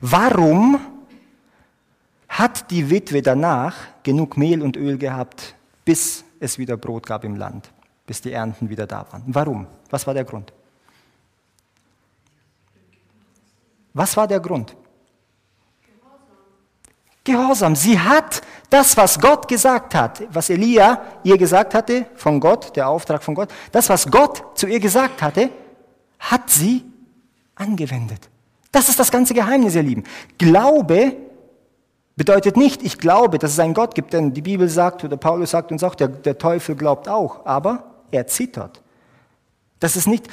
Warum 0.00 0.78
hat 2.28 2.70
die 2.70 2.88
Witwe 2.90 3.22
danach 3.22 3.74
genug 4.02 4.36
Mehl 4.36 4.62
und 4.62 4.76
Öl 4.76 4.98
gehabt, 4.98 5.54
bis 5.84 6.24
es 6.38 6.58
wieder 6.58 6.76
Brot 6.76 7.06
gab 7.06 7.24
im 7.24 7.36
Land, 7.36 7.72
bis 8.06 8.20
die 8.20 8.32
Ernten 8.32 8.68
wieder 8.68 8.86
da 8.86 9.06
waren? 9.10 9.22
Warum? 9.26 9.66
Was 9.90 10.06
war 10.06 10.14
der 10.14 10.24
Grund? 10.24 10.52
Was 13.96 14.14
war 14.14 14.26
der 14.26 14.40
Grund? 14.40 14.76
Gehorsam. 17.24 17.74
Sie 17.74 17.98
hat 17.98 18.42
das, 18.68 18.94
was 18.94 19.18
Gott 19.18 19.48
gesagt 19.48 19.94
hat, 19.94 20.22
was 20.30 20.50
Elia 20.50 21.00
ihr 21.24 21.38
gesagt 21.38 21.72
hatte, 21.72 22.04
von 22.14 22.38
Gott, 22.38 22.76
der 22.76 22.88
Auftrag 22.88 23.22
von 23.22 23.34
Gott, 23.34 23.48
das, 23.72 23.88
was 23.88 24.08
Gott 24.10 24.58
zu 24.58 24.66
ihr 24.66 24.80
gesagt 24.80 25.22
hatte, 25.22 25.48
hat 26.18 26.50
sie 26.50 26.84
angewendet. 27.54 28.28
Das 28.70 28.90
ist 28.90 29.00
das 29.00 29.10
ganze 29.10 29.32
Geheimnis, 29.32 29.74
ihr 29.74 29.82
Lieben. 29.82 30.04
Glaube 30.36 31.16
bedeutet 32.16 32.58
nicht, 32.58 32.82
ich 32.82 32.98
glaube, 32.98 33.38
dass 33.38 33.52
es 33.52 33.58
einen 33.58 33.72
Gott 33.72 33.94
gibt, 33.94 34.12
denn 34.12 34.34
die 34.34 34.42
Bibel 34.42 34.68
sagt, 34.68 35.04
oder 35.04 35.16
Paulus 35.16 35.52
sagt 35.52 35.72
uns 35.72 35.82
auch, 35.82 35.94
der, 35.94 36.08
der 36.08 36.36
Teufel 36.36 36.76
glaubt 36.76 37.08
auch, 37.08 37.46
aber 37.46 37.84
er 38.10 38.26
zittert. 38.26 38.82
Das 39.80 39.96
ist 39.96 40.06
nicht, 40.06 40.28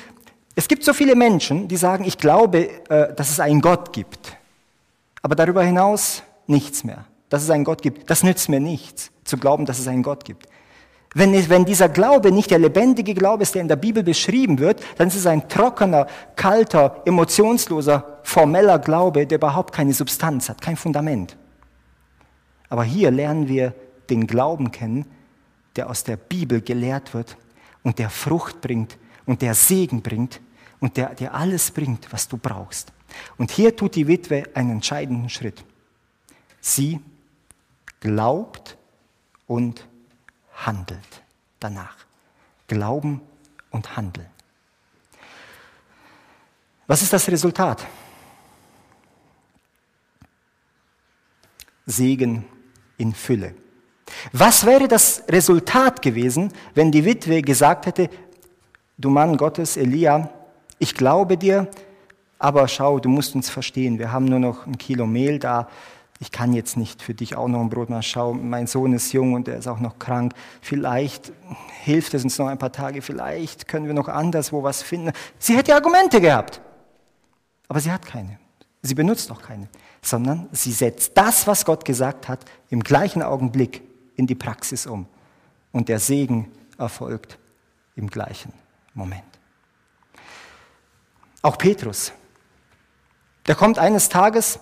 es 0.56 0.68
gibt 0.68 0.84
so 0.84 0.94
viele 0.94 1.16
Menschen, 1.16 1.68
die 1.68 1.78
sagen, 1.78 2.04
ich 2.04 2.18
glaube, 2.18 2.70
äh, 2.90 3.14
dass 3.16 3.30
es 3.30 3.40
einen 3.40 3.62
Gott 3.62 3.92
gibt, 3.94 4.38
aber 5.22 5.36
darüber 5.36 5.64
hinaus 5.64 6.24
nichts 6.48 6.84
mehr. 6.84 7.06
Dass 7.30 7.42
es 7.42 7.50
einen 7.50 7.64
Gott 7.64 7.82
gibt, 7.82 8.10
das 8.10 8.22
nützt 8.24 8.50
mir 8.50 8.60
nichts, 8.60 9.12
zu 9.24 9.38
glauben, 9.38 9.66
dass 9.66 9.80
es 9.80 9.88
einen 9.88 10.04
Gott 10.04 10.26
gibt. 10.26 10.48
Wenn, 11.16 11.34
wenn 11.50 11.66
dieser 11.66 11.90
Glaube 11.90 12.32
nicht 12.32 12.52
der 12.52 12.60
lebendige 12.60 13.14
Glaube 13.14 13.44
ist, 13.44 13.54
der 13.54 13.62
in 13.62 13.68
der 13.68 13.76
Bibel 13.76 14.04
beschrieben 14.04 14.60
wird, 14.60 14.82
dann 14.98 15.08
ist 15.08 15.16
es 15.16 15.28
ein 15.28 15.48
trockener, 15.48 16.08
kalter, 16.36 17.02
emotionsloser, 17.06 18.20
formeller 18.24 18.80
Glaube, 18.80 19.28
der 19.28 19.38
überhaupt 19.38 19.74
keine 19.74 19.94
Substanz 19.94 20.50
hat, 20.50 20.62
kein 20.62 20.76
Fundament. 20.76 21.38
Aber 22.70 22.84
hier 22.84 23.12
lernen 23.12 23.48
wir 23.48 23.74
den 24.10 24.26
Glauben 24.26 24.72
kennen, 24.72 25.06
der 25.76 25.90
aus 25.90 26.04
der 26.04 26.18
Bibel 26.18 26.62
gelehrt 26.62 27.14
wird 27.14 27.38
und 27.84 28.00
der 28.00 28.10
Frucht 28.10 28.62
bringt 28.62 28.98
und 29.26 29.42
der 29.42 29.54
Segen 29.54 30.02
bringt 30.02 30.42
und 30.84 30.98
der 30.98 31.16
dir 31.16 31.34
alles 31.34 31.72
bringt, 31.72 32.12
was 32.12 32.28
du 32.28 32.36
brauchst. 32.36 32.92
Und 33.38 33.52
hier 33.52 33.74
tut 33.74 33.96
die 33.96 34.06
Witwe 34.06 34.44
einen 34.54 34.72
entscheidenden 34.72 35.30
Schritt. 35.30 35.64
Sie 36.60 37.00
glaubt 38.02 38.78
und 39.48 39.88
handelt 40.54 41.24
danach. 41.62 41.96
Glauben 42.68 43.22
und 43.72 43.96
Handeln. 43.96 44.28
Was 46.86 47.02
ist 47.02 47.14
das 47.14 47.30
Resultat? 47.30 47.88
Segen 51.86 52.44
in 52.98 53.14
Fülle. 53.14 53.56
Was 54.34 54.66
wäre 54.66 54.90
das 54.90 55.24
Resultat 55.30 56.02
gewesen, 56.02 56.52
wenn 56.76 56.92
die 56.92 57.06
Witwe 57.06 57.42
gesagt 57.42 57.86
hätte, 57.86 58.10
du 58.98 59.10
Mann 59.10 59.38
Gottes, 59.38 59.78
Elia, 59.78 60.43
ich 60.84 60.96
glaube 60.96 61.38
dir, 61.38 61.70
aber 62.40 62.68
schau, 62.68 63.00
du 63.00 63.08
musst 63.08 63.36
uns 63.36 63.50
verstehen, 63.50 64.00
wir 64.00 64.12
haben 64.12 64.26
nur 64.26 64.40
noch 64.40 64.68
ein 64.68 64.78
Kilo 64.78 65.06
Mehl 65.06 65.40
da, 65.40 65.70
ich 66.20 66.30
kann 66.30 66.52
jetzt 66.52 66.76
nicht 66.76 67.02
für 67.02 67.14
dich 67.14 67.38
auch 67.38 67.48
noch 67.48 67.62
ein 67.62 67.70
Brot 67.70 67.90
machen. 67.90 68.04
Schau, 68.04 68.34
mein 68.34 68.68
Sohn 68.68 68.92
ist 68.92 69.14
jung 69.14 69.34
und 69.34 69.48
er 69.48 69.58
ist 69.58 69.68
auch 69.68 69.80
noch 69.80 69.98
krank. 69.98 70.34
Vielleicht 70.62 71.32
hilft 71.84 72.14
es 72.14 72.26
uns 72.26 72.38
noch 72.38 72.48
ein 72.48 72.58
paar 72.58 72.74
Tage, 72.74 73.02
vielleicht 73.02 73.70
können 73.70 73.88
wir 73.88 73.94
noch 73.94 74.10
anderswo 74.10 74.62
was 74.62 74.82
finden. 74.82 75.14
Sie 75.40 75.56
hätte 75.56 75.74
Argumente 75.74 76.20
gehabt, 76.20 76.60
aber 77.70 77.80
sie 77.80 77.92
hat 77.92 78.06
keine. 78.06 78.38
Sie 78.82 78.96
benutzt 78.96 79.32
auch 79.32 79.42
keine, 79.42 79.70
sondern 80.02 80.50
sie 80.52 80.74
setzt 80.74 81.18
das, 81.18 81.48
was 81.48 81.64
Gott 81.64 81.86
gesagt 81.86 82.28
hat, 82.28 82.44
im 82.70 82.84
gleichen 82.84 83.22
Augenblick 83.22 83.82
in 84.18 84.28
die 84.28 84.36
Praxis 84.36 84.86
um. 84.86 85.06
Und 85.72 85.88
der 85.88 86.00
Segen 86.00 86.52
erfolgt 86.78 87.40
im 87.96 88.10
gleichen 88.10 88.52
Moment. 88.94 89.33
Auch 91.44 91.58
Petrus, 91.58 92.14
der 93.48 93.56
kommt 93.56 93.78
eines 93.78 94.08
Tages, 94.08 94.60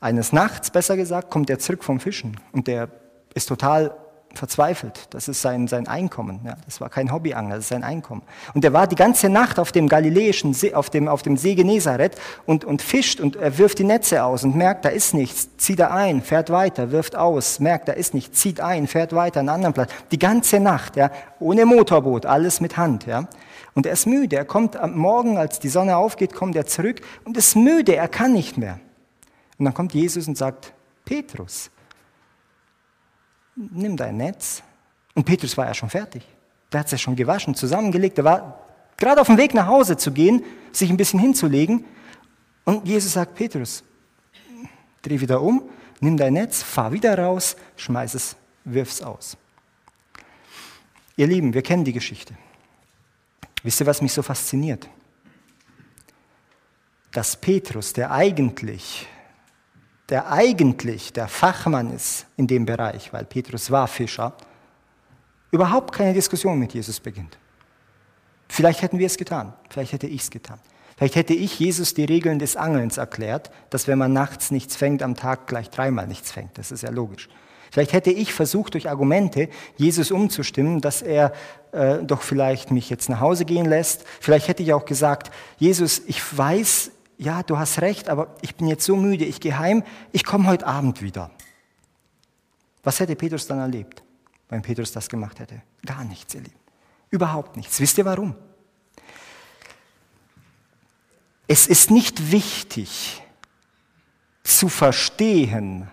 eines 0.00 0.32
Nachts, 0.32 0.70
besser 0.70 0.96
gesagt, 0.96 1.28
kommt 1.28 1.50
er 1.50 1.58
zurück 1.58 1.82
vom 1.82 1.98
Fischen 1.98 2.38
und 2.52 2.68
der 2.68 2.88
ist 3.34 3.48
total 3.48 3.94
verzweifelt. 4.32 5.08
Das 5.10 5.26
ist 5.26 5.42
sein, 5.42 5.66
sein 5.66 5.88
Einkommen. 5.88 6.40
Ja, 6.44 6.56
das 6.64 6.80
war 6.80 6.88
kein 6.88 7.12
Hobbyangler, 7.12 7.56
das 7.56 7.64
ist 7.64 7.70
sein 7.70 7.82
Einkommen. 7.82 8.22
Und 8.54 8.64
er 8.64 8.72
war 8.72 8.86
die 8.86 8.94
ganze 8.94 9.28
Nacht 9.28 9.58
auf 9.58 9.72
dem 9.72 9.88
galiläischen 9.88 10.54
See, 10.54 10.72
auf 10.72 10.88
dem, 10.88 11.08
auf 11.08 11.22
dem 11.22 11.36
See 11.36 11.56
Genezareth 11.56 12.16
und, 12.46 12.64
und 12.64 12.80
fischt 12.80 13.18
und 13.18 13.34
er 13.34 13.58
wirft 13.58 13.80
die 13.80 13.84
Netze 13.84 14.22
aus 14.22 14.44
und 14.44 14.54
merkt, 14.54 14.84
da 14.84 14.90
ist 14.90 15.14
nichts, 15.14 15.56
zieht 15.56 15.80
er 15.80 15.92
ein, 15.92 16.22
fährt 16.22 16.50
weiter, 16.50 16.92
wirft 16.92 17.16
aus, 17.16 17.58
merkt, 17.58 17.88
da 17.88 17.92
ist 17.92 18.14
nichts, 18.14 18.38
zieht 18.38 18.60
ein, 18.60 18.86
fährt 18.86 19.12
weiter 19.14 19.40
an 19.40 19.48
einen 19.48 19.56
anderen 19.56 19.74
Platz. 19.74 19.90
Die 20.12 20.18
ganze 20.18 20.60
Nacht, 20.60 20.94
ja, 20.94 21.10
ohne 21.40 21.66
Motorboot, 21.66 22.24
alles 22.24 22.60
mit 22.60 22.76
Hand. 22.76 23.06
Ja. 23.06 23.26
Und 23.78 23.86
er 23.86 23.92
ist 23.92 24.06
müde. 24.06 24.34
Er 24.34 24.44
kommt 24.44 24.74
am 24.74 24.98
Morgen, 24.98 25.38
als 25.38 25.60
die 25.60 25.68
Sonne 25.68 25.96
aufgeht, 25.96 26.34
kommt 26.34 26.56
er 26.56 26.66
zurück 26.66 27.00
und 27.22 27.36
ist 27.36 27.54
müde. 27.54 27.94
Er 27.94 28.08
kann 28.08 28.32
nicht 28.32 28.58
mehr. 28.58 28.80
Und 29.56 29.66
dann 29.66 29.72
kommt 29.72 29.94
Jesus 29.94 30.26
und 30.26 30.36
sagt, 30.36 30.72
Petrus, 31.04 31.70
nimm 33.54 33.96
dein 33.96 34.16
Netz. 34.16 34.64
Und 35.14 35.26
Petrus 35.26 35.56
war 35.56 35.66
ja 35.66 35.74
schon 35.74 35.90
fertig. 35.90 36.26
Der 36.72 36.80
hat 36.80 36.86
es 36.86 36.90
ja 36.90 36.98
schon 36.98 37.14
gewaschen, 37.14 37.54
zusammengelegt. 37.54 38.18
Er 38.18 38.24
war 38.24 38.58
gerade 38.96 39.20
auf 39.20 39.28
dem 39.28 39.36
Weg 39.36 39.54
nach 39.54 39.68
Hause 39.68 39.96
zu 39.96 40.10
gehen, 40.10 40.44
sich 40.72 40.90
ein 40.90 40.96
bisschen 40.96 41.20
hinzulegen. 41.20 41.84
Und 42.64 42.84
Jesus 42.84 43.12
sagt, 43.12 43.36
Petrus, 43.36 43.84
dreh 45.02 45.20
wieder 45.20 45.40
um, 45.40 45.62
nimm 46.00 46.16
dein 46.16 46.32
Netz, 46.32 46.64
fahr 46.64 46.90
wieder 46.90 47.16
raus, 47.16 47.54
schmeiß 47.76 48.14
es, 48.14 48.34
wirf 48.64 48.90
es 48.90 49.02
aus. 49.02 49.36
Ihr 51.14 51.28
Lieben, 51.28 51.54
wir 51.54 51.62
kennen 51.62 51.84
die 51.84 51.92
Geschichte. 51.92 52.34
Wisst 53.68 53.80
ihr, 53.80 53.86
was 53.86 54.00
mich 54.00 54.14
so 54.14 54.22
fasziniert? 54.22 54.88
Dass 57.12 57.36
Petrus, 57.36 57.92
der 57.92 58.10
eigentlich 58.10 59.06
der 60.08 60.32
eigentlich 60.32 61.12
der 61.12 61.28
Fachmann 61.28 61.92
ist 61.92 62.24
in 62.38 62.46
dem 62.46 62.64
Bereich, 62.64 63.12
weil 63.12 63.26
Petrus 63.26 63.70
war 63.70 63.86
Fischer, 63.86 64.34
überhaupt 65.50 65.94
keine 65.94 66.14
Diskussion 66.14 66.58
mit 66.58 66.72
Jesus 66.72 66.98
beginnt. 66.98 67.36
Vielleicht 68.48 68.80
hätten 68.80 68.98
wir 68.98 69.06
es 69.06 69.18
getan, 69.18 69.52
vielleicht 69.68 69.92
hätte 69.92 70.06
ich 70.06 70.22
es 70.22 70.30
getan. 70.30 70.58
Vielleicht 70.96 71.16
hätte 71.16 71.34
ich 71.34 71.58
Jesus 71.58 71.92
die 71.92 72.06
Regeln 72.06 72.38
des 72.38 72.56
Angelns 72.56 72.96
erklärt, 72.96 73.50
dass 73.68 73.86
wenn 73.86 73.98
man 73.98 74.14
nachts 74.14 74.50
nichts 74.50 74.76
fängt, 74.76 75.02
am 75.02 75.14
Tag 75.14 75.46
gleich 75.46 75.68
dreimal 75.68 76.06
nichts 76.06 76.32
fängt. 76.32 76.56
Das 76.56 76.72
ist 76.72 76.84
ja 76.84 76.90
logisch. 76.90 77.28
Vielleicht 77.70 77.92
hätte 77.92 78.10
ich 78.10 78.32
versucht, 78.32 78.74
durch 78.74 78.88
Argumente 78.88 79.48
Jesus 79.76 80.10
umzustimmen, 80.10 80.80
dass 80.80 81.02
er 81.02 81.32
äh, 81.72 81.98
doch 82.02 82.22
vielleicht 82.22 82.70
mich 82.70 82.90
jetzt 82.90 83.08
nach 83.08 83.20
Hause 83.20 83.44
gehen 83.44 83.66
lässt. 83.66 84.04
Vielleicht 84.20 84.48
hätte 84.48 84.62
ich 84.62 84.72
auch 84.72 84.84
gesagt, 84.84 85.30
Jesus, 85.58 86.02
ich 86.06 86.20
weiß, 86.36 86.90
ja, 87.18 87.42
du 87.42 87.58
hast 87.58 87.80
recht, 87.80 88.08
aber 88.08 88.34
ich 88.40 88.54
bin 88.54 88.68
jetzt 88.68 88.84
so 88.84 88.96
müde, 88.96 89.24
ich 89.24 89.40
gehe 89.40 89.58
heim, 89.58 89.82
ich 90.12 90.24
komme 90.24 90.46
heute 90.46 90.66
Abend 90.66 91.02
wieder. 91.02 91.30
Was 92.82 93.00
hätte 93.00 93.16
Petrus 93.16 93.46
dann 93.46 93.58
erlebt, 93.58 94.02
wenn 94.48 94.62
Petrus 94.62 94.92
das 94.92 95.08
gemacht 95.08 95.40
hätte? 95.40 95.60
Gar 95.84 96.04
nichts, 96.04 96.34
ihr 96.34 96.40
Lieben. 96.40 96.54
Überhaupt 97.10 97.56
nichts. 97.56 97.80
Wisst 97.80 97.98
ihr 97.98 98.04
warum? 98.04 98.34
Es 101.46 101.66
ist 101.66 101.90
nicht 101.90 102.30
wichtig 102.30 103.22
zu 104.44 104.68
verstehen, 104.68 105.90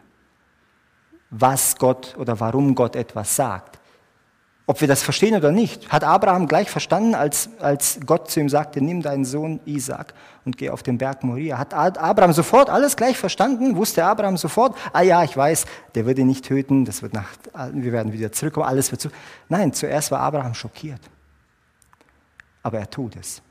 was 1.38 1.76
Gott 1.78 2.16
oder 2.18 2.40
warum 2.40 2.76
Gott 2.76 2.96
etwas 2.96 3.36
sagt. 3.36 3.80
Ob 4.68 4.82
wir 4.82 4.88
das 4.88 5.04
verstehen 5.04 5.36
oder 5.36 5.52
nicht, 5.52 5.92
hat 5.92 6.04
Abraham 6.04 6.48
gleich 6.48 6.72
verstanden, 6.72 7.14
als, 7.14 7.50
als 7.60 8.00
Gott 8.04 8.32
zu 8.32 8.40
ihm 8.40 8.50
sagte, 8.50 8.82
nimm 8.82 9.04
deinen 9.04 9.24
Sohn 9.24 9.60
Isaac 9.66 10.16
und 10.44 10.58
geh 10.58 10.72
auf 10.72 10.82
den 10.82 10.98
Berg 10.98 11.24
Moria. 11.24 11.60
Hat 11.60 11.74
Abraham 11.74 12.34
sofort 12.34 12.72
alles 12.72 12.96
gleich 12.96 13.16
verstanden? 13.16 13.76
Wusste 13.76 14.04
Abraham 14.04 14.38
sofort, 14.38 14.76
ah 14.92 15.02
ja, 15.04 15.24
ich 15.24 15.38
weiß, 15.38 15.66
der 15.94 16.08
wird 16.08 16.18
ihn 16.18 16.26
nicht 16.26 16.46
töten, 16.46 16.84
das 16.84 17.04
wird 17.04 17.14
nach, 17.14 17.30
wir 17.74 17.92
werden 17.92 18.12
wieder 18.12 18.32
zurückkommen, 18.32 18.66
alles 18.66 18.90
wird 18.90 19.02
zu. 19.02 19.10
Nein, 19.50 19.72
zuerst 19.72 20.10
war 20.10 20.22
Abraham 20.22 20.56
schockiert. 20.56 21.02
Aber 22.64 22.80
er 22.80 22.90
tut 22.90 23.16
es. 23.18 23.44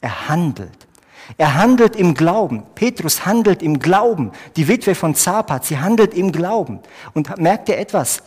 Er 0.00 0.28
handelt. 0.28 0.88
Er 1.36 1.54
handelt 1.54 1.96
im 1.96 2.14
Glauben. 2.14 2.64
Petrus 2.74 3.26
handelt 3.26 3.62
im 3.62 3.78
Glauben. 3.78 4.32
Die 4.56 4.68
Witwe 4.68 4.94
von 4.94 5.14
Zapat, 5.14 5.64
sie 5.64 5.78
handelt 5.78 6.14
im 6.14 6.32
Glauben. 6.32 6.80
Und 7.14 7.38
merkt 7.38 7.68
ihr 7.68 7.78
etwas? 7.78 8.22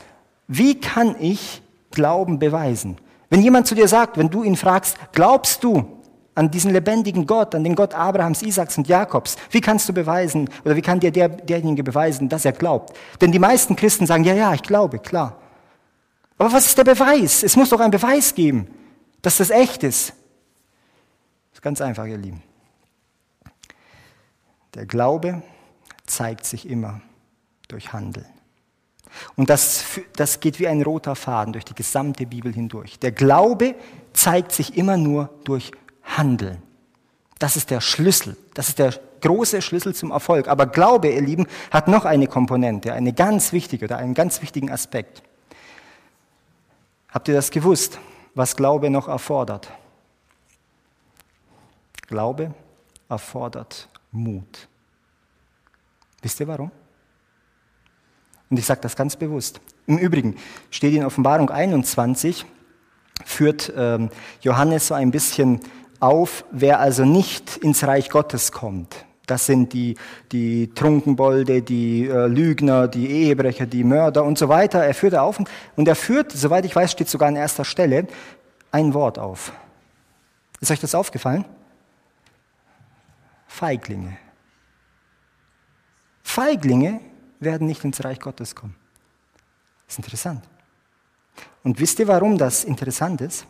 Wie 0.48 0.80
kann 0.80 1.16
ich 1.20 1.62
Glauben 1.92 2.40
beweisen. 2.40 2.98
Wenn 3.30 3.42
jemand 3.42 3.68
zu 3.68 3.76
dir 3.76 3.88
sagt, 3.88 4.18
wenn 4.18 4.30
du 4.30 4.44
ihn 4.44 4.56
fragst, 4.56 4.98
glaubst 5.12 5.64
du 5.64 5.86
an 6.36 6.52
diesen 6.52 6.72
lebendigen 6.72 7.26
Gott, 7.28 7.54
an 7.54 7.64
den 7.64 7.76
Gott 7.76 7.94
Abrahams, 7.94 8.42
Isaaks 8.42 8.78
und 8.78 8.88
Jakobs, 8.88 9.36
wie 9.52 9.62
kannst 9.62 9.90
du 9.90 9.94
beweisen 9.94 10.50
oder 10.64 10.76
wie 10.76 10.82
kann 10.82 11.00
dir 11.00 11.12
der, 11.12 11.30
derjenige 11.30 11.84
beweisen, 11.84 12.30
dass 12.30 12.46
er 12.46 12.54
glaubt? 12.54 12.96
Denn 13.22 13.32
die 13.32 13.40
meisten 13.40 13.76
Christen 13.76 14.06
sagen, 14.06 14.24
ja, 14.24 14.34
ja, 14.34 14.54
ich 14.54 14.64
glaube, 14.64 15.00
klar. 15.00 15.38
Aber 16.38 16.52
was 16.52 16.68
ist 16.68 16.78
der 16.78 16.86
Beweis? 16.86 17.44
Es 17.44 17.56
muss 17.56 17.70
doch 17.70 17.80
einen 17.80 17.92
Beweis 17.92 18.34
geben, 18.34 18.68
dass 19.22 19.38
das 19.38 19.50
echt 19.50 19.84
ist. 19.84 20.10
Das 20.10 21.56
ist 21.56 21.62
ganz 21.62 21.82
einfach, 21.82 22.06
ihr 22.06 22.18
Lieben. 22.18 22.42
Der 24.76 24.86
Glaube 24.86 25.42
zeigt 26.06 26.46
sich 26.46 26.70
immer 26.70 27.02
durch 27.68 27.94
Handeln. 27.94 28.26
Und 29.36 29.50
das, 29.50 29.84
das 30.16 30.40
geht 30.40 30.60
wie 30.60 30.68
ein 30.68 30.82
roter 30.82 31.16
Faden 31.16 31.54
durch 31.54 31.66
die 31.66 31.74
gesamte 31.74 32.26
Bibel 32.26 32.54
hindurch. 32.54 33.00
Der 33.00 33.12
Glaube 33.12 33.76
zeigt 34.14 34.52
sich 34.52 34.78
immer 34.78 34.98
nur 34.98 35.30
durch 35.44 35.72
Handeln. 36.04 36.62
Das 37.40 37.56
ist 37.56 37.72
der 37.72 37.82
Schlüssel. 37.82 38.38
Das 38.54 38.70
ist 38.70 38.80
der 38.80 38.94
große 39.22 39.62
Schlüssel 39.62 39.96
zum 39.96 40.12
Erfolg. 40.12 40.48
Aber 40.48 40.68
Glaube, 40.68 41.10
ihr 41.10 41.22
Lieben, 41.22 41.48
hat 41.72 41.88
noch 41.88 42.06
eine 42.06 42.28
Komponente, 42.28 42.94
eine 42.94 43.14
ganz 43.14 43.52
wichtige 43.52 43.86
oder 43.86 43.98
einen 43.98 44.14
ganz 44.14 44.42
wichtigen 44.42 44.70
Aspekt. 44.70 45.24
Habt 47.10 47.28
ihr 47.28 47.34
das 47.34 47.50
gewusst, 47.50 47.98
was 48.36 48.56
Glaube 48.56 48.90
noch 48.90 49.08
erfordert? 49.08 49.72
Glaube 52.08 52.54
erfordert 53.10 53.90
Mut. 54.12 54.68
Wisst 56.22 56.40
ihr 56.40 56.48
warum? 56.48 56.72
Und 58.50 58.58
ich 58.58 58.66
sage 58.66 58.82
das 58.82 58.96
ganz 58.96 59.16
bewusst. 59.16 59.62
Im 59.86 59.98
Übrigen 59.98 60.36
steht 60.72 60.94
in 60.94 61.06
Offenbarung 61.06 61.50
21, 61.50 62.46
führt 63.26 63.72
ähm, 63.76 64.10
Johannes 64.42 64.88
so 64.88 64.96
ein 64.96 65.12
bisschen 65.12 65.60
auf, 66.00 66.46
wer 66.52 66.80
also 66.80 67.06
nicht 67.06 67.58
ins 67.58 67.84
Reich 67.84 68.10
Gottes 68.10 68.52
kommt. 68.52 69.06
Das 69.28 69.46
sind 69.46 69.74
die, 69.74 69.96
die 70.32 70.74
Trunkenbolde, 70.74 71.62
die 71.62 72.08
äh, 72.08 72.26
Lügner, 72.26 72.88
die 72.88 73.12
Ehebrecher, 73.12 73.68
die 73.68 73.84
Mörder 73.84 74.24
und 74.24 74.40
so 74.40 74.50
weiter. 74.50 74.84
Er 74.84 74.96
führt 74.96 75.14
auf 75.14 75.40
und 75.76 75.88
er 75.88 75.96
führt, 75.96 76.32
soweit 76.32 76.66
ich 76.66 76.76
weiß, 76.76 76.92
steht 76.92 77.10
sogar 77.10 77.28
an 77.28 77.36
erster 77.36 77.64
Stelle, 77.64 78.08
ein 78.72 78.94
Wort 78.96 79.20
auf. 79.20 79.52
Ist 80.60 80.72
euch 80.72 80.80
das 80.80 80.96
aufgefallen? 80.96 81.46
Feiglinge. 83.50 84.16
Feiglinge 86.22 87.02
werden 87.40 87.68
nicht 87.68 87.84
ins 87.84 88.04
Reich 88.06 88.20
Gottes 88.20 88.56
kommen. 88.56 88.76
Das 89.86 89.96
ist 89.96 90.00
interessant. 90.00 90.48
Und 91.64 91.80
wisst 91.80 92.00
ihr, 92.00 92.08
warum 92.08 92.38
das 92.38 92.64
interessant 92.64 93.22
ist? 93.22 93.48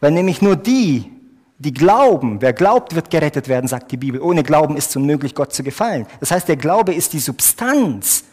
Weil 0.00 0.10
nämlich 0.10 0.42
nur 0.42 0.56
die, 0.56 1.12
die 1.58 1.72
glauben, 1.72 2.42
wer 2.42 2.52
glaubt, 2.52 2.94
wird 2.94 3.08
gerettet 3.08 3.46
werden, 3.46 3.68
sagt 3.68 3.92
die 3.92 3.96
Bibel. 3.96 4.20
Ohne 4.20 4.42
Glauben 4.42 4.76
ist 4.76 4.90
es 4.90 4.96
unmöglich, 4.96 5.34
Gott 5.34 5.54
zu 5.54 5.62
gefallen. 5.62 6.06
Das 6.18 6.32
heißt, 6.32 6.48
der 6.48 6.56
Glaube 6.56 6.92
ist 6.92 7.12
die 7.12 7.20
Substanz. 7.20 8.24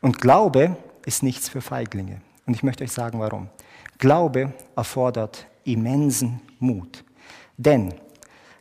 Und 0.00 0.18
Glaube 0.18 0.76
ist 1.04 1.22
nichts 1.22 1.50
für 1.50 1.60
Feiglinge. 1.60 2.22
Und 2.46 2.54
ich 2.54 2.62
möchte 2.62 2.84
euch 2.84 2.92
sagen, 2.92 3.20
warum. 3.20 3.50
Glaube 3.98 4.54
erfordert 4.74 5.46
immensen 5.64 6.40
Mut. 6.58 7.04
Denn 7.58 7.94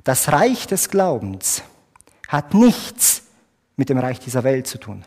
das 0.08 0.32
Reich 0.32 0.68
des 0.68 0.88
Glaubens 0.90 1.64
hat 2.30 2.54
nichts 2.54 3.24
mit 3.76 3.90
dem 3.90 3.98
Reich 3.98 4.20
dieser 4.20 4.46
Welt 4.46 4.66
zu 4.66 4.78
tun. 4.78 5.04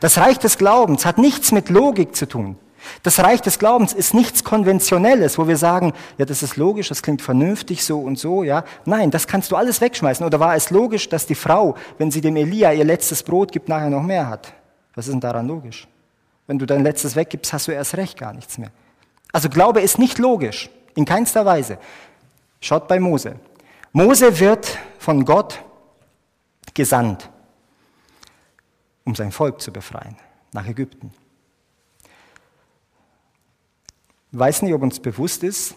Das 0.00 0.18
Reich 0.18 0.38
des 0.38 0.58
Glaubens 0.58 1.06
hat 1.06 1.16
nichts 1.16 1.52
mit 1.52 1.70
Logik 1.70 2.14
zu 2.14 2.28
tun. 2.28 2.58
Das 3.02 3.18
Reich 3.20 3.40
des 3.40 3.58
Glaubens 3.58 3.94
ist 3.94 4.12
nichts 4.12 4.44
Konventionelles, 4.44 5.38
wo 5.38 5.48
wir 5.48 5.56
sagen, 5.56 5.94
ja, 6.18 6.26
das 6.26 6.42
ist 6.42 6.58
logisch, 6.58 6.90
das 6.90 7.02
klingt 7.02 7.22
vernünftig 7.22 7.82
so 7.82 8.00
und 8.00 8.18
so, 8.18 8.42
ja. 8.42 8.64
Nein, 8.84 9.10
das 9.10 9.26
kannst 9.26 9.50
du 9.50 9.56
alles 9.56 9.80
wegschmeißen. 9.80 10.26
Oder 10.26 10.38
war 10.38 10.54
es 10.54 10.68
logisch, 10.68 11.08
dass 11.08 11.24
die 11.24 11.34
Frau, 11.34 11.74
wenn 11.96 12.10
sie 12.10 12.20
dem 12.20 12.36
Elia 12.36 12.72
ihr 12.72 12.84
letztes 12.84 13.22
Brot 13.22 13.52
gibt, 13.52 13.70
nachher 13.70 13.88
noch 13.88 14.02
mehr 14.02 14.28
hat? 14.28 14.52
Was 14.94 15.06
ist 15.06 15.12
denn 15.12 15.20
daran 15.20 15.48
logisch? 15.48 15.88
Wenn 16.46 16.58
du 16.58 16.66
dein 16.66 16.82
letztes 16.82 17.16
weggibst, 17.16 17.54
hast 17.54 17.68
du 17.68 17.72
erst 17.72 17.96
recht 17.96 18.18
gar 18.18 18.34
nichts 18.34 18.58
mehr. 18.58 18.70
Also 19.32 19.48
Glaube 19.48 19.80
ist 19.80 19.98
nicht 19.98 20.18
logisch, 20.18 20.68
in 20.94 21.06
keinster 21.06 21.46
Weise. 21.46 21.78
Schaut 22.60 22.86
bei 22.86 23.00
Mose. 23.00 23.36
Mose 23.92 24.38
wird 24.38 24.78
von 24.98 25.24
Gott 25.24 25.62
gesandt 26.74 27.28
um 29.04 29.14
sein 29.14 29.32
Volk 29.32 29.60
zu 29.60 29.72
befreien, 29.72 30.16
nach 30.52 30.66
Ägypten. 30.66 31.12
Ich 34.32 34.38
weiß 34.38 34.62
nicht, 34.62 34.72
ob 34.72 34.82
uns 34.82 35.00
bewusst 35.00 35.42
ist, 35.42 35.74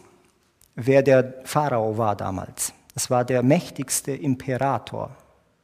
wer 0.75 1.04
der 1.04 1.41
Pharao 1.43 1.97
war 1.97 2.15
damals. 2.15 2.73
Es 2.93 3.10
war 3.10 3.25
der 3.25 3.43
mächtigste 3.43 4.12
Imperator 4.13 5.15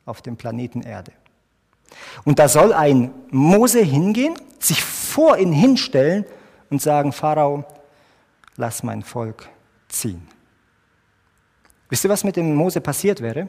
auf 0.05 0.21
dem 0.21 0.35
Planeten 0.35 0.81
Erde. 0.81 1.13
Und 2.25 2.39
da 2.39 2.47
soll 2.47 2.73
ein 2.73 3.13
Mose 3.29 3.81
hingehen, 3.81 4.35
sich 4.59 4.83
vor 4.83 5.37
ihn 5.37 5.53
hinstellen 5.53 6.25
und 6.69 6.81
sagen, 6.81 7.13
Pharao, 7.13 7.65
lass 8.57 8.83
mein 8.83 9.03
Volk 9.03 9.49
ziehen. 9.87 10.27
Wisst 11.91 12.04
ihr, 12.04 12.10
was 12.10 12.23
mit 12.23 12.36
dem 12.36 12.56
Mose 12.56 12.82
passiert 12.82 13.21
wäre? 13.21 13.47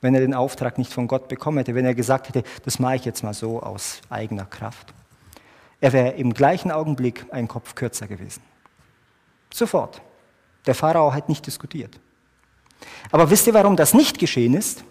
wenn 0.00 0.14
er 0.14 0.20
den 0.20 0.34
Auftrag 0.34 0.78
nicht 0.78 0.92
von 0.92 1.08
Gott 1.08 1.28
bekommen 1.28 1.58
hätte, 1.58 1.74
wenn 1.74 1.84
er 1.84 1.94
gesagt 1.94 2.28
hätte, 2.28 2.42
das 2.64 2.78
mache 2.78 2.96
ich 2.96 3.04
jetzt 3.04 3.22
mal 3.22 3.34
so 3.34 3.60
aus 3.60 4.00
eigener 4.10 4.44
Kraft. 4.44 4.94
Er 5.80 5.92
wäre 5.92 6.10
im 6.10 6.34
gleichen 6.34 6.70
Augenblick 6.70 7.26
ein 7.30 7.48
Kopf 7.48 7.74
kürzer 7.74 8.06
gewesen. 8.06 8.42
Sofort. 9.52 10.02
Der 10.66 10.74
Pharao 10.74 11.12
hat 11.12 11.28
nicht 11.28 11.46
diskutiert. 11.46 11.98
Aber 13.10 13.30
wisst 13.30 13.46
ihr, 13.46 13.54
warum 13.54 13.76
das 13.76 13.94
nicht 13.94 14.18
geschehen 14.18 14.54
ist? 14.54 14.84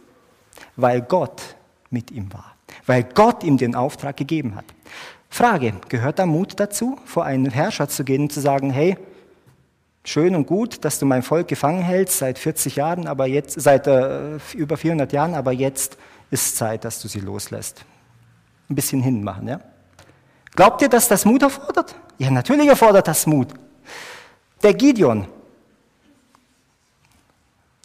Weil 0.76 1.02
Gott 1.02 1.42
mit 1.90 2.12
ihm 2.12 2.32
war. 2.34 2.56
Weil 2.86 3.04
Gott 3.04 3.44
ihm 3.44 3.58
den 3.58 3.76
Auftrag 3.76 4.18
gegeben 4.18 4.56
hat. 4.56 4.66
Frage, 5.30 5.74
gehört 5.90 6.20
da 6.20 6.26
Mut 6.26 6.60
dazu, 6.60 6.98
vor 7.06 7.26
einen 7.26 7.52
Herrscher 7.52 7.88
zu 7.88 8.04
gehen 8.04 8.24
und 8.24 8.34
zu 8.34 8.40
sagen, 8.42 8.72
hey, 8.72 8.98
schön 10.08 10.36
und 10.36 10.48
gut, 10.48 10.84
dass 10.86 11.00
du 11.00 11.06
mein 11.06 11.22
Volk 11.22 11.48
gefangen 11.48 11.82
hältst 11.82 12.20
seit 12.20 12.40
40 12.40 12.78
Jahren, 12.78 13.08
aber 13.08 13.28
jetzt, 13.28 13.60
seit 13.60 13.88
äh, 13.88 14.38
über 14.56 14.78
400 14.78 15.12
Jahren, 15.12 15.36
aber 15.36 15.52
jetzt 15.52 15.98
ist 16.32 16.56
Zeit, 16.56 16.86
dass 16.86 17.02
du 17.02 17.08
sie 17.08 17.20
loslässt. 17.20 17.84
Ein 18.70 18.76
bisschen 18.76 19.02
hinmachen, 19.02 19.48
ja? 19.48 19.60
Glaubt 20.56 20.82
ihr, 20.82 20.90
dass 20.90 21.08
das 21.08 21.24
Mut 21.26 21.44
erfordert? 21.44 21.96
Ja, 22.18 22.32
natürlich 22.32 22.68
erfordert 22.68 23.08
das 23.08 23.28
Mut. 23.28 23.50
Der 24.64 24.74
Gideon. 24.74 25.28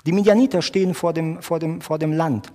Die 0.07 0.13
Midianiter 0.13 0.63
stehen 0.63 0.95
vor 0.95 1.13
dem, 1.13 1.43
vor, 1.43 1.59
dem, 1.59 1.81
vor 1.81 1.99
dem 1.99 2.13
Land 2.13 2.51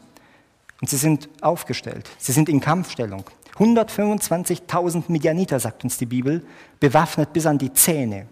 und 0.82 0.90
sie 0.90 0.98
sind 0.98 1.30
aufgestellt. 1.42 2.10
Sie 2.18 2.32
sind 2.32 2.50
in 2.50 2.60
Kampfstellung. 2.60 3.24
125.000 3.58 5.04
Midianiter, 5.08 5.60
sagt 5.60 5.84
uns 5.84 5.98
die 5.98 6.06
Bibel, 6.06 6.44
bewaffnet 6.80 7.34
bis 7.34 7.46
an 7.46 7.58
die 7.58 7.72
Zähne. 7.74 8.28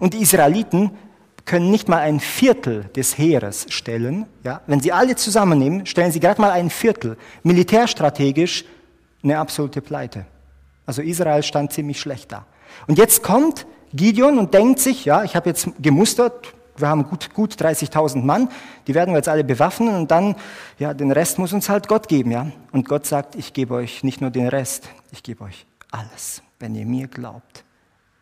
Und 0.00 0.14
die 0.14 0.22
Israeliten 0.22 0.90
können 1.44 1.70
nicht 1.70 1.88
mal 1.88 1.98
ein 1.98 2.20
Viertel 2.20 2.84
des 2.96 3.18
Heeres 3.18 3.66
stellen. 3.68 4.26
Ja? 4.44 4.60
Wenn 4.66 4.80
sie 4.80 4.92
alle 4.92 5.16
zusammennehmen, 5.16 5.86
stellen 5.86 6.12
sie 6.12 6.20
gerade 6.20 6.40
mal 6.40 6.50
ein 6.50 6.70
Viertel. 6.70 7.16
Militärstrategisch 7.42 8.64
eine 9.22 9.38
absolute 9.38 9.80
Pleite. 9.80 10.26
Also 10.86 11.02
Israel 11.02 11.42
stand 11.42 11.72
ziemlich 11.72 12.00
schlecht 12.00 12.32
da. 12.32 12.46
Und 12.86 12.98
jetzt 12.98 13.22
kommt 13.22 13.66
Gideon 13.92 14.38
und 14.38 14.54
denkt 14.54 14.80
sich, 14.80 15.04
ja, 15.04 15.24
ich 15.24 15.36
habe 15.36 15.48
jetzt 15.48 15.68
gemustert, 15.80 16.54
wir 16.76 16.88
haben 16.88 17.04
gut, 17.04 17.34
gut 17.34 17.54
30.000 17.54 18.22
Mann, 18.22 18.48
die 18.86 18.94
werden 18.94 19.10
wir 19.12 19.18
jetzt 19.18 19.28
alle 19.28 19.44
bewaffnen 19.44 19.94
und 19.94 20.10
dann, 20.10 20.34
ja, 20.78 20.94
den 20.94 21.12
Rest 21.12 21.38
muss 21.38 21.52
uns 21.52 21.68
halt 21.68 21.86
Gott 21.86 22.08
geben, 22.08 22.30
ja. 22.30 22.50
Und 22.72 22.88
Gott 22.88 23.06
sagt, 23.06 23.34
ich 23.34 23.52
gebe 23.52 23.74
euch 23.74 24.02
nicht 24.02 24.20
nur 24.20 24.30
den 24.30 24.48
Rest, 24.48 24.88
ich 25.10 25.22
gebe 25.22 25.44
euch 25.44 25.66
alles. 25.90 26.42
Wenn 26.58 26.74
ihr 26.74 26.86
mir 26.86 27.08
glaubt, 27.08 27.64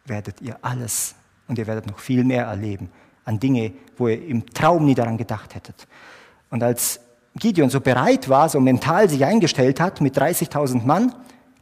werdet 0.05 0.41
ihr 0.41 0.59
alles 0.63 1.15
und 1.51 1.59
ihr 1.59 1.67
werdet 1.67 1.87
noch 1.87 1.99
viel 1.99 2.23
mehr 2.23 2.45
erleben 2.45 2.89
an 3.25 3.41
Dinge, 3.41 3.73
wo 3.99 4.09
ihr 4.09 4.25
im 4.25 4.47
Traum 4.47 4.85
nie 4.85 4.95
daran 4.95 5.19
gedacht 5.19 5.55
hättet. 5.55 5.89
Und 6.49 6.63
als 6.63 7.01
Gideon 7.35 7.71
so 7.71 7.81
bereit 7.81 8.29
war, 8.29 8.49
so 8.49 8.61
mental 8.61 9.11
sich 9.11 9.25
eingestellt 9.25 9.81
hat, 9.81 10.01
mit 10.01 10.17
30.000 10.17 10.85
Mann 10.87 11.13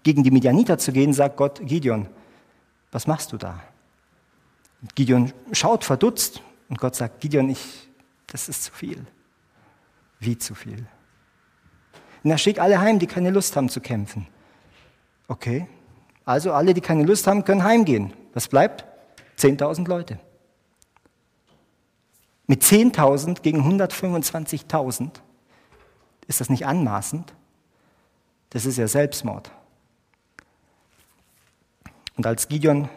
gegen 0.03 0.23
die 0.23 0.31
Midianiter 0.31 0.79
zu 0.79 0.93
gehen, 0.93 1.13
sagt 1.15 1.37
Gott, 1.39 1.61
Gideon, 1.65 2.07
was 2.93 3.07
machst 3.07 3.33
du 3.33 3.39
da? 3.39 3.61
Und 4.83 4.95
Gideon 4.95 5.33
schaut 5.53 5.85
verdutzt 5.85 6.43
und 6.69 6.79
Gott 6.79 6.95
sagt, 6.95 7.21
Gideon, 7.21 7.49
ich, 7.49 7.89
das 8.27 8.49
ist 8.49 8.65
zu 8.65 8.73
viel. 8.73 9.07
Wie 10.21 10.37
zu 10.37 10.55
viel? 10.55 10.87
Und 12.23 12.31
er 12.31 12.39
schickt 12.39 12.59
alle 12.59 12.79
heim, 12.81 12.99
die 12.99 13.07
keine 13.07 13.31
Lust 13.31 13.57
haben 13.57 13.71
zu 13.71 13.81
kämpfen. 13.81 14.27
Okay, 15.29 15.67
also 16.27 16.53
alle, 16.53 16.75
die 16.75 16.83
keine 16.83 17.05
Lust 17.05 17.27
haben, 17.27 17.45
können 17.45 17.65
heimgehen. 17.65 18.13
Was 18.35 18.49
bleibt? 18.49 18.85
10.000 19.39 19.89
Leute. 19.89 20.19
Mit 22.47 22.63
10.000 22.63 23.43
gegen 23.43 23.61
125.000 23.61 25.11
ist 26.27 26.41
das 26.41 26.51
nicht 26.51 26.67
anmaßend? 26.67 27.35
Das 28.51 28.65
ist 28.67 28.79
ja 28.79 28.89
Selbstmord. 28.89 29.51
Und 32.17 32.27
als 32.27 32.49
Gideon 32.49 32.89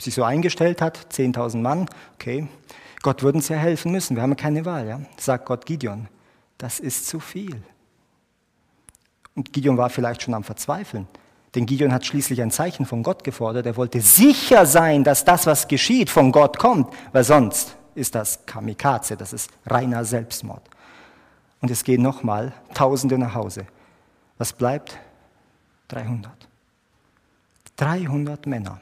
sich 0.00 0.14
so 0.14 0.24
eingestellt 0.24 0.80
hat, 0.80 1.12
10.000 1.12 1.58
Mann, 1.58 1.88
okay, 2.14 2.48
Gott 3.02 3.22
würde 3.22 3.38
uns 3.38 3.48
ja 3.48 3.56
helfen 3.56 3.92
müssen, 3.92 4.16
wir 4.16 4.22
haben 4.22 4.36
keine 4.36 4.64
Wahl, 4.64 4.86
ja? 4.86 5.00
sagt 5.18 5.46
Gott 5.46 5.66
Gideon, 5.66 6.08
das 6.58 6.80
ist 6.80 7.06
zu 7.06 7.20
viel. 7.20 7.62
Und 9.34 9.52
Gideon 9.52 9.76
war 9.76 9.90
vielleicht 9.90 10.22
schon 10.22 10.34
am 10.34 10.44
Verzweifeln. 10.44 11.06
Denn 11.54 11.66
Gideon 11.66 11.92
hat 11.92 12.06
schließlich 12.06 12.40
ein 12.42 12.50
Zeichen 12.50 12.86
von 12.86 13.02
Gott 13.02 13.24
gefordert. 13.24 13.66
Er 13.66 13.76
wollte 13.76 14.00
sicher 14.00 14.66
sein, 14.66 15.02
dass 15.02 15.24
das, 15.24 15.46
was 15.46 15.66
geschieht, 15.66 16.08
von 16.08 16.30
Gott 16.30 16.58
kommt, 16.58 16.92
weil 17.12 17.24
sonst 17.24 17.76
ist 17.94 18.14
das 18.14 18.46
Kamikaze, 18.46 19.16
das 19.16 19.32
ist 19.32 19.50
reiner 19.66 20.04
Selbstmord. 20.04 20.62
Und 21.60 21.70
es 21.70 21.84
gehen 21.84 22.02
nochmal 22.02 22.52
Tausende 22.72 23.18
nach 23.18 23.34
Hause. 23.34 23.66
Was 24.38 24.52
bleibt? 24.52 24.96
300. 25.88 26.32
300 27.76 28.46
Männer. 28.46 28.80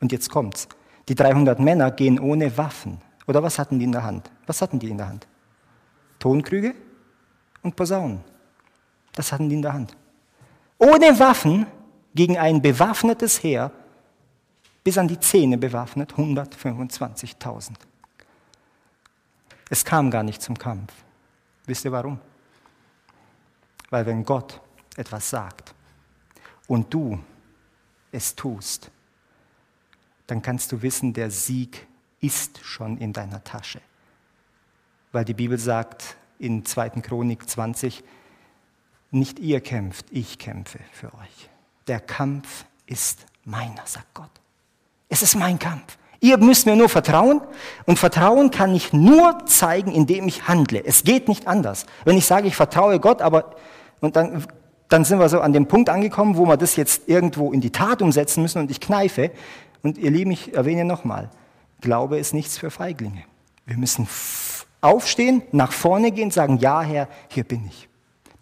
Und 0.00 0.12
jetzt 0.12 0.28
kommt's. 0.30 0.68
Die 1.08 1.14
300 1.14 1.58
Männer 1.58 1.90
gehen 1.90 2.20
ohne 2.20 2.56
Waffen. 2.56 3.00
Oder 3.26 3.42
was 3.42 3.58
hatten 3.58 3.78
die 3.78 3.86
in 3.86 3.92
der 3.92 4.04
Hand? 4.04 4.30
Was 4.46 4.60
hatten 4.60 4.78
die 4.78 4.90
in 4.90 4.98
der 4.98 5.08
Hand? 5.08 5.26
Tonkrüge 6.18 6.74
und 7.62 7.74
Posaunen. 7.74 8.20
Das 9.14 9.32
hatten 9.32 9.48
die 9.48 9.56
in 9.56 9.62
der 9.62 9.72
Hand. 9.72 9.96
Ohne 10.78 11.18
Waffen 11.18 11.66
gegen 12.14 12.38
ein 12.38 12.62
bewaffnetes 12.62 13.42
Heer, 13.42 13.70
bis 14.84 14.98
an 14.98 15.08
die 15.08 15.18
Zähne 15.18 15.58
bewaffnet, 15.58 16.12
125.000. 16.12 17.72
Es 19.70 19.84
kam 19.84 20.10
gar 20.10 20.22
nicht 20.22 20.42
zum 20.42 20.56
Kampf. 20.58 20.92
Wisst 21.66 21.84
ihr 21.84 21.92
warum? 21.92 22.20
Weil 23.90 24.06
wenn 24.06 24.24
Gott 24.24 24.60
etwas 24.96 25.30
sagt 25.30 25.74
und 26.68 26.92
du 26.92 27.18
es 28.12 28.34
tust, 28.34 28.90
dann 30.26 30.42
kannst 30.42 30.72
du 30.72 30.82
wissen, 30.82 31.12
der 31.12 31.30
Sieg 31.30 31.86
ist 32.20 32.64
schon 32.64 32.98
in 32.98 33.12
deiner 33.12 33.42
Tasche. 33.44 33.80
Weil 35.12 35.24
die 35.24 35.34
Bibel 35.34 35.58
sagt 35.58 36.16
in 36.38 36.64
2. 36.64 36.90
Chronik 37.00 37.48
20, 37.48 38.02
nicht 39.10 39.38
ihr 39.38 39.60
kämpft, 39.60 40.06
ich 40.10 40.38
kämpfe 40.38 40.80
für 40.92 41.12
euch. 41.14 41.50
Der 41.86 42.00
Kampf 42.00 42.64
ist 42.86 43.26
meiner, 43.44 43.82
sagt 43.84 44.14
Gott. 44.14 44.30
Es 45.08 45.22
ist 45.22 45.36
mein 45.36 45.58
Kampf. 45.58 45.98
Ihr 46.20 46.38
müsst 46.38 46.64
mir 46.64 46.74
nur 46.74 46.88
vertrauen 46.88 47.42
und 47.84 47.98
Vertrauen 47.98 48.50
kann 48.50 48.74
ich 48.74 48.94
nur 48.94 49.44
zeigen, 49.44 49.92
indem 49.92 50.26
ich 50.26 50.48
handle. 50.48 50.82
Es 50.82 51.04
geht 51.04 51.28
nicht 51.28 51.46
anders. 51.46 51.84
Wenn 52.04 52.16
ich 52.16 52.24
sage, 52.24 52.48
ich 52.48 52.56
vertraue 52.56 52.98
Gott, 52.98 53.20
aber 53.20 53.54
und 54.00 54.16
dann, 54.16 54.46
dann 54.88 55.04
sind 55.04 55.18
wir 55.18 55.28
so 55.28 55.40
an 55.40 55.52
dem 55.52 55.66
Punkt 55.66 55.90
angekommen, 55.90 56.36
wo 56.36 56.46
wir 56.46 56.56
das 56.56 56.76
jetzt 56.76 57.08
irgendwo 57.08 57.52
in 57.52 57.60
die 57.60 57.70
Tat 57.70 58.00
umsetzen 58.00 58.42
müssen 58.42 58.58
und 58.58 58.70
ich 58.70 58.80
kneife. 58.80 59.30
Und 59.82 59.98
ihr 59.98 60.10
Lieben, 60.10 60.30
ich 60.30 60.54
erwähne 60.54 60.84
nochmal, 60.84 61.30
Glaube 61.80 62.18
ist 62.18 62.32
nichts 62.32 62.56
für 62.56 62.70
Feiglinge. 62.70 63.24
Wir 63.66 63.76
müssen 63.76 64.08
aufstehen, 64.80 65.42
nach 65.52 65.72
vorne 65.72 66.10
gehen, 66.10 66.30
sagen, 66.30 66.58
ja 66.58 66.80
Herr, 66.82 67.08
hier 67.28 67.44
bin 67.44 67.66
ich. 67.66 67.88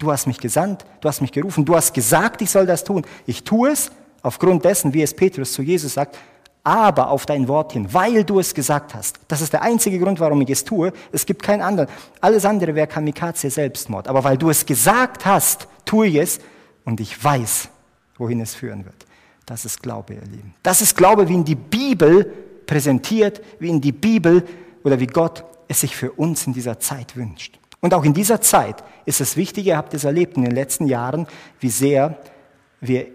Du 0.03 0.11
hast 0.11 0.27
mich 0.27 0.41
gesandt, 0.41 0.85
du 1.01 1.09
hast 1.09 1.21
mich 1.21 1.31
gerufen, 1.31 1.65
du 1.65 1.77
hast 1.77 1.95
gesagt, 1.95 2.43
ich 2.43 2.51
soll 2.51 2.67
das 2.67 2.83
tun. 2.83 3.05
Ich 3.25 3.45
tue 3.45 3.71
es 3.71 3.93
aufgrund 4.21 4.65
dessen, 4.65 4.93
wie 4.93 5.01
es 5.01 5.15
Petrus 5.15 5.53
zu 5.53 5.63
Jesus 5.63 5.95
sagt, 5.95 6.19
aber 6.65 7.09
auf 7.09 7.25
dein 7.25 7.47
Wort 7.47 7.75
hin, 7.75 7.87
weil 7.95 8.25
du 8.25 8.41
es 8.41 8.53
gesagt 8.53 8.97
hast. 8.97 9.21
Das 9.29 9.41
ist 9.41 9.53
der 9.53 9.63
einzige 9.63 10.01
Grund, 10.01 10.19
warum 10.19 10.41
ich 10.41 10.51
es 10.51 10.65
tue. 10.65 10.93
Es 11.13 11.25
gibt 11.25 11.45
keinen 11.45 11.63
anderen. 11.63 11.89
Alles 12.21 12.45
andere 12.45 12.75
wäre 12.75 12.89
Kamikaze 12.89 13.49
Selbstmord. 13.49 14.09
Aber 14.09 14.25
weil 14.25 14.37
du 14.37 14.51
es 14.51 14.67
gesagt 14.67 15.25
hast, 15.25 15.69
tue 15.85 16.09
ich 16.09 16.17
es 16.17 16.41
und 16.85 16.99
ich 16.99 17.23
weiß, 17.23 17.69
wohin 18.19 18.41
es 18.41 18.57
führen 18.57 18.85
wird. 18.85 19.07
Das 19.47 19.65
ist 19.65 19.85
Glaube, 19.85 20.15
ihr 20.15 20.23
Lieben. 20.23 20.53
Das 20.65 20.83
ist 20.83 20.97
Glaube, 20.97 21.29
wie 21.29 21.35
ihn 21.35 21.45
die 21.45 21.55
Bibel 21.55 22.25
präsentiert, 22.67 23.41
wie 23.61 23.69
ihn 23.69 23.81
die 23.81 23.93
Bibel 23.93 24.45
oder 24.83 24.99
wie 24.99 25.07
Gott 25.07 25.45
es 25.69 25.83
sich 25.83 25.95
für 25.95 26.11
uns 26.11 26.45
in 26.49 26.55
dieser 26.55 26.81
Zeit 26.81 27.15
wünscht. 27.15 27.61
Und 27.79 27.95
auch 27.95 28.05
in 28.05 28.15
dieser 28.15 28.41
Zeit 28.41 28.83
ist 29.05 29.21
es 29.21 29.37
wichtig, 29.37 29.67
ihr 29.67 29.77
habt 29.77 29.95
es 29.95 30.05
erlebt 30.05 30.37
in 30.37 30.45
den 30.45 30.55
letzten 30.55 30.87
Jahren, 30.87 31.27
wie 31.61 31.71
sehr 31.71 32.19
wir 32.81 33.07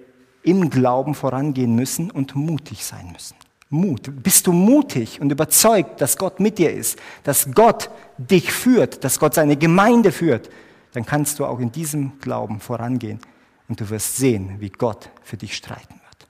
im 0.44 0.70
Glauben 0.70 1.14
vorangehen 1.14 1.76
müssen 1.76 2.10
und 2.10 2.36
mutig 2.36 2.86
sein 2.86 3.12
müssen. 3.12 3.36
Mut. 3.70 4.24
Bist 4.24 4.48
du 4.48 4.54
mutig 4.54 5.20
und 5.20 5.32
überzeugt, 5.32 6.00
dass 6.00 6.18
Gott 6.18 6.40
mit 6.40 6.58
dir 6.58 6.72
ist, 6.72 6.98
dass 7.24 7.52
Gott 7.54 7.90
dich 8.18 8.52
führt, 8.52 9.04
dass 9.04 9.20
Gott 9.20 9.34
seine 9.34 9.58
Gemeinde 9.58 10.12
führt, 10.14 10.50
dann 10.94 11.06
kannst 11.06 11.40
du 11.40 11.46
auch 11.46 11.60
in 11.60 11.72
diesem 11.72 12.18
Glauben 12.20 12.62
vorangehen 12.62 13.20
und 13.68 13.82
du 13.82 13.90
wirst 13.90 14.16
sehen, 14.16 14.56
wie 14.60 14.70
Gott 14.70 15.10
für 15.22 15.36
dich 15.36 15.56
streiten 15.56 15.96
wird. 15.96 16.28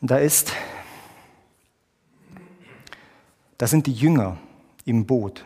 Und 0.00 0.10
da 0.10 0.18
ist, 0.18 0.52
da 3.58 3.68
sind 3.68 3.86
die 3.86 3.92
Jünger 3.92 4.36
im 4.84 5.06
Boot 5.06 5.44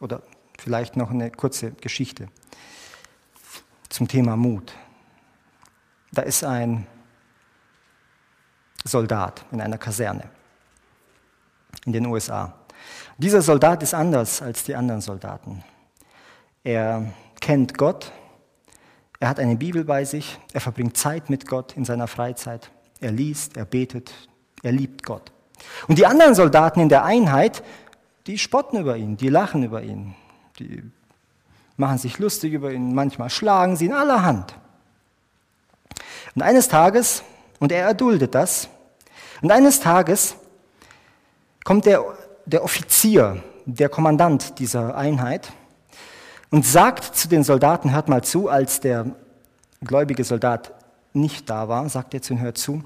oder 0.00 0.22
vielleicht 0.58 0.96
noch 0.96 1.10
eine 1.10 1.30
kurze 1.30 1.72
Geschichte 1.72 2.28
zum 3.88 4.08
Thema 4.08 4.36
Mut. 4.36 4.72
Da 6.12 6.22
ist 6.22 6.44
ein 6.44 6.86
Soldat 8.84 9.44
in 9.52 9.60
einer 9.60 9.78
Kaserne 9.78 10.30
in 11.84 11.92
den 11.92 12.06
USA. 12.06 12.54
Dieser 13.18 13.42
Soldat 13.42 13.82
ist 13.82 13.94
anders 13.94 14.42
als 14.42 14.64
die 14.64 14.74
anderen 14.74 15.00
Soldaten. 15.00 15.64
Er 16.62 17.12
kennt 17.40 17.76
Gott, 17.78 18.12
er 19.18 19.28
hat 19.28 19.40
eine 19.40 19.56
Bibel 19.56 19.84
bei 19.84 20.04
sich, 20.04 20.38
er 20.52 20.60
verbringt 20.60 20.96
Zeit 20.96 21.30
mit 21.30 21.46
Gott 21.46 21.76
in 21.76 21.84
seiner 21.84 22.06
Freizeit, 22.06 22.70
er 23.00 23.12
liest, 23.12 23.56
er 23.56 23.64
betet, 23.64 24.12
er 24.62 24.72
liebt 24.72 25.04
Gott. 25.04 25.32
Und 25.88 25.98
die 25.98 26.06
anderen 26.06 26.34
Soldaten 26.34 26.80
in 26.80 26.88
der 26.88 27.04
Einheit 27.04 27.62
die 28.26 28.38
spotten 28.38 28.78
über 28.78 28.96
ihn, 28.96 29.16
die 29.16 29.28
lachen 29.28 29.62
über 29.62 29.82
ihn, 29.82 30.14
die 30.58 30.82
machen 31.76 31.98
sich 31.98 32.18
lustig 32.18 32.52
über 32.52 32.72
ihn, 32.72 32.94
manchmal 32.94 33.30
schlagen 33.30 33.76
sie 33.76 33.86
ihn 33.86 33.92
allerhand. 33.92 34.54
Und 36.34 36.42
eines 36.42 36.68
Tages, 36.68 37.22
und 37.58 37.72
er 37.72 37.84
erduldet 37.86 38.34
das, 38.34 38.68
und 39.42 39.50
eines 39.50 39.80
Tages 39.80 40.36
kommt 41.64 41.86
der, 41.86 42.04
der 42.46 42.64
Offizier, 42.64 43.42
der 43.66 43.88
Kommandant 43.88 44.58
dieser 44.58 44.96
Einheit, 44.96 45.52
und 46.50 46.64
sagt 46.64 47.04
zu 47.04 47.28
den 47.28 47.42
Soldaten, 47.42 47.92
hört 47.92 48.08
mal 48.08 48.22
zu, 48.22 48.48
als 48.48 48.80
der 48.80 49.06
gläubige 49.82 50.24
Soldat 50.24 50.72
nicht 51.12 51.50
da 51.50 51.68
war, 51.68 51.88
sagt 51.88 52.14
er 52.14 52.22
zu 52.22 52.34
ihm, 52.34 52.40
hört 52.40 52.58
zu, 52.58 52.84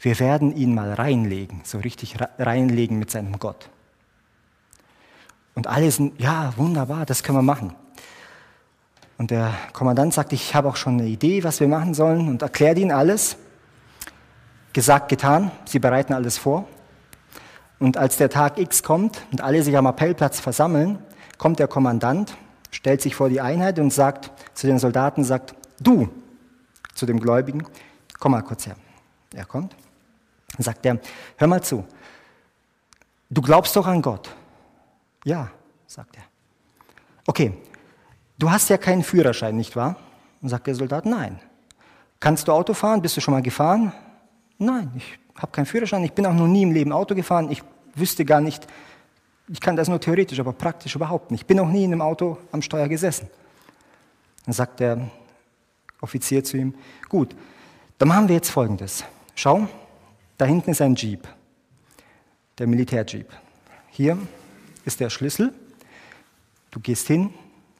wir 0.00 0.18
werden 0.20 0.54
ihn 0.54 0.74
mal 0.74 0.92
reinlegen, 0.92 1.62
so 1.64 1.78
richtig 1.78 2.16
reinlegen 2.38 2.98
mit 2.98 3.10
seinem 3.10 3.38
Gott. 3.38 3.70
Und 5.58 5.66
alle 5.66 5.90
sind, 5.90 6.20
ja, 6.20 6.52
wunderbar, 6.56 7.04
das 7.04 7.24
können 7.24 7.38
wir 7.38 7.42
machen. 7.42 7.74
Und 9.16 9.32
der 9.32 9.52
Kommandant 9.72 10.14
sagt, 10.14 10.32
ich 10.32 10.54
habe 10.54 10.68
auch 10.68 10.76
schon 10.76 11.00
eine 11.00 11.08
Idee, 11.08 11.42
was 11.42 11.58
wir 11.58 11.66
machen 11.66 11.94
sollen 11.94 12.28
und 12.28 12.42
erklärt 12.42 12.78
ihnen 12.78 12.92
alles. 12.92 13.36
Gesagt, 14.72 15.08
getan, 15.08 15.50
sie 15.64 15.80
bereiten 15.80 16.12
alles 16.12 16.38
vor. 16.38 16.68
Und 17.80 17.96
als 17.96 18.18
der 18.18 18.30
Tag 18.30 18.56
X 18.56 18.84
kommt 18.84 19.20
und 19.32 19.40
alle 19.40 19.60
sich 19.64 19.76
am 19.76 19.86
Appellplatz 19.86 20.38
versammeln, 20.38 21.00
kommt 21.38 21.58
der 21.58 21.66
Kommandant, 21.66 22.36
stellt 22.70 23.02
sich 23.02 23.16
vor 23.16 23.28
die 23.28 23.40
Einheit 23.40 23.80
und 23.80 23.92
sagt 23.92 24.30
zu 24.54 24.68
den 24.68 24.78
Soldaten, 24.78 25.24
sagt, 25.24 25.56
du, 25.80 26.08
zu 26.94 27.04
dem 27.04 27.18
Gläubigen, 27.18 27.64
komm 28.20 28.30
mal 28.30 28.42
kurz 28.42 28.64
her. 28.68 28.76
Er 29.34 29.44
kommt, 29.44 29.74
sagt 30.56 30.86
er, 30.86 31.00
hör 31.36 31.48
mal 31.48 31.64
zu, 31.64 31.84
du 33.28 33.42
glaubst 33.42 33.74
doch 33.74 33.88
an 33.88 34.02
Gott. 34.02 34.30
Ja, 35.24 35.50
sagt 35.86 36.16
er. 36.16 36.22
Okay, 37.26 37.52
du 38.38 38.50
hast 38.50 38.70
ja 38.70 38.78
keinen 38.78 39.02
Führerschein, 39.02 39.56
nicht 39.56 39.76
wahr? 39.76 39.96
Und 40.40 40.48
sagt 40.48 40.66
der 40.66 40.74
Soldat, 40.74 41.04
nein. 41.04 41.40
Kannst 42.20 42.48
du 42.48 42.52
Auto 42.52 42.74
fahren? 42.74 43.02
Bist 43.02 43.16
du 43.16 43.20
schon 43.20 43.34
mal 43.34 43.42
gefahren? 43.42 43.92
Nein, 44.58 44.90
ich 44.96 45.18
habe 45.36 45.52
keinen 45.52 45.66
Führerschein. 45.66 46.04
Ich 46.04 46.12
bin 46.12 46.26
auch 46.26 46.34
noch 46.34 46.46
nie 46.46 46.62
im 46.62 46.72
Leben 46.72 46.92
Auto 46.92 47.14
gefahren. 47.14 47.50
Ich 47.50 47.62
wüsste 47.94 48.24
gar 48.24 48.40
nicht, 48.40 48.66
ich 49.48 49.60
kann 49.60 49.76
das 49.76 49.88
nur 49.88 50.00
theoretisch, 50.00 50.40
aber 50.40 50.52
praktisch 50.52 50.94
überhaupt 50.94 51.30
nicht. 51.30 51.42
Ich 51.42 51.46
bin 51.46 51.56
noch 51.56 51.68
nie 51.68 51.84
in 51.84 51.92
einem 51.92 52.02
Auto 52.02 52.38
am 52.52 52.62
Steuer 52.62 52.88
gesessen. 52.88 53.28
Dann 54.44 54.52
sagt 54.52 54.80
der 54.80 55.10
Offizier 56.00 56.42
zu 56.42 56.56
ihm, 56.56 56.74
gut, 57.08 57.34
dann 57.98 58.08
machen 58.08 58.28
wir 58.28 58.36
jetzt 58.36 58.50
Folgendes. 58.50 59.04
Schau, 59.34 59.68
da 60.36 60.44
hinten 60.44 60.70
ist 60.70 60.80
ein 60.80 60.94
Jeep, 60.94 61.26
der 62.58 62.66
Militärjeep. 62.66 63.28
Hier 63.90 64.18
ist 64.84 65.00
der 65.00 65.10
Schlüssel. 65.10 65.52
Du 66.70 66.80
gehst 66.80 67.06
hin, 67.06 67.32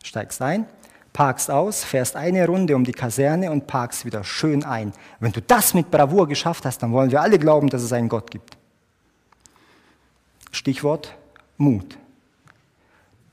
steigst 0.03 0.41
ein, 0.43 0.67
parkst 1.13 1.51
aus, 1.51 1.85
fährst 1.85 2.17
eine 2.17 2.47
Runde 2.47 2.77
um 2.77 2.85
die 2.85 2.93
Kaserne 2.93 3.51
und 3.51 3.67
parkst 3.67 4.05
wieder 4.05 4.25
schön 4.25 4.65
ein. 4.65 4.93
Wenn 5.21 5.33
du 5.33 5.43
das 5.43 5.75
mit 5.75 5.91
Bravour 5.91 6.29
geschafft 6.29 6.65
hast, 6.65 6.83
dann 6.83 6.93
wollen 6.93 7.11
wir 7.11 7.21
alle 7.21 7.39
glauben, 7.39 7.69
dass 7.69 7.83
es 7.83 7.93
einen 7.93 8.09
Gott 8.09 8.31
gibt. 8.31 8.57
Stichwort 10.51 11.17
Mut. 11.57 11.99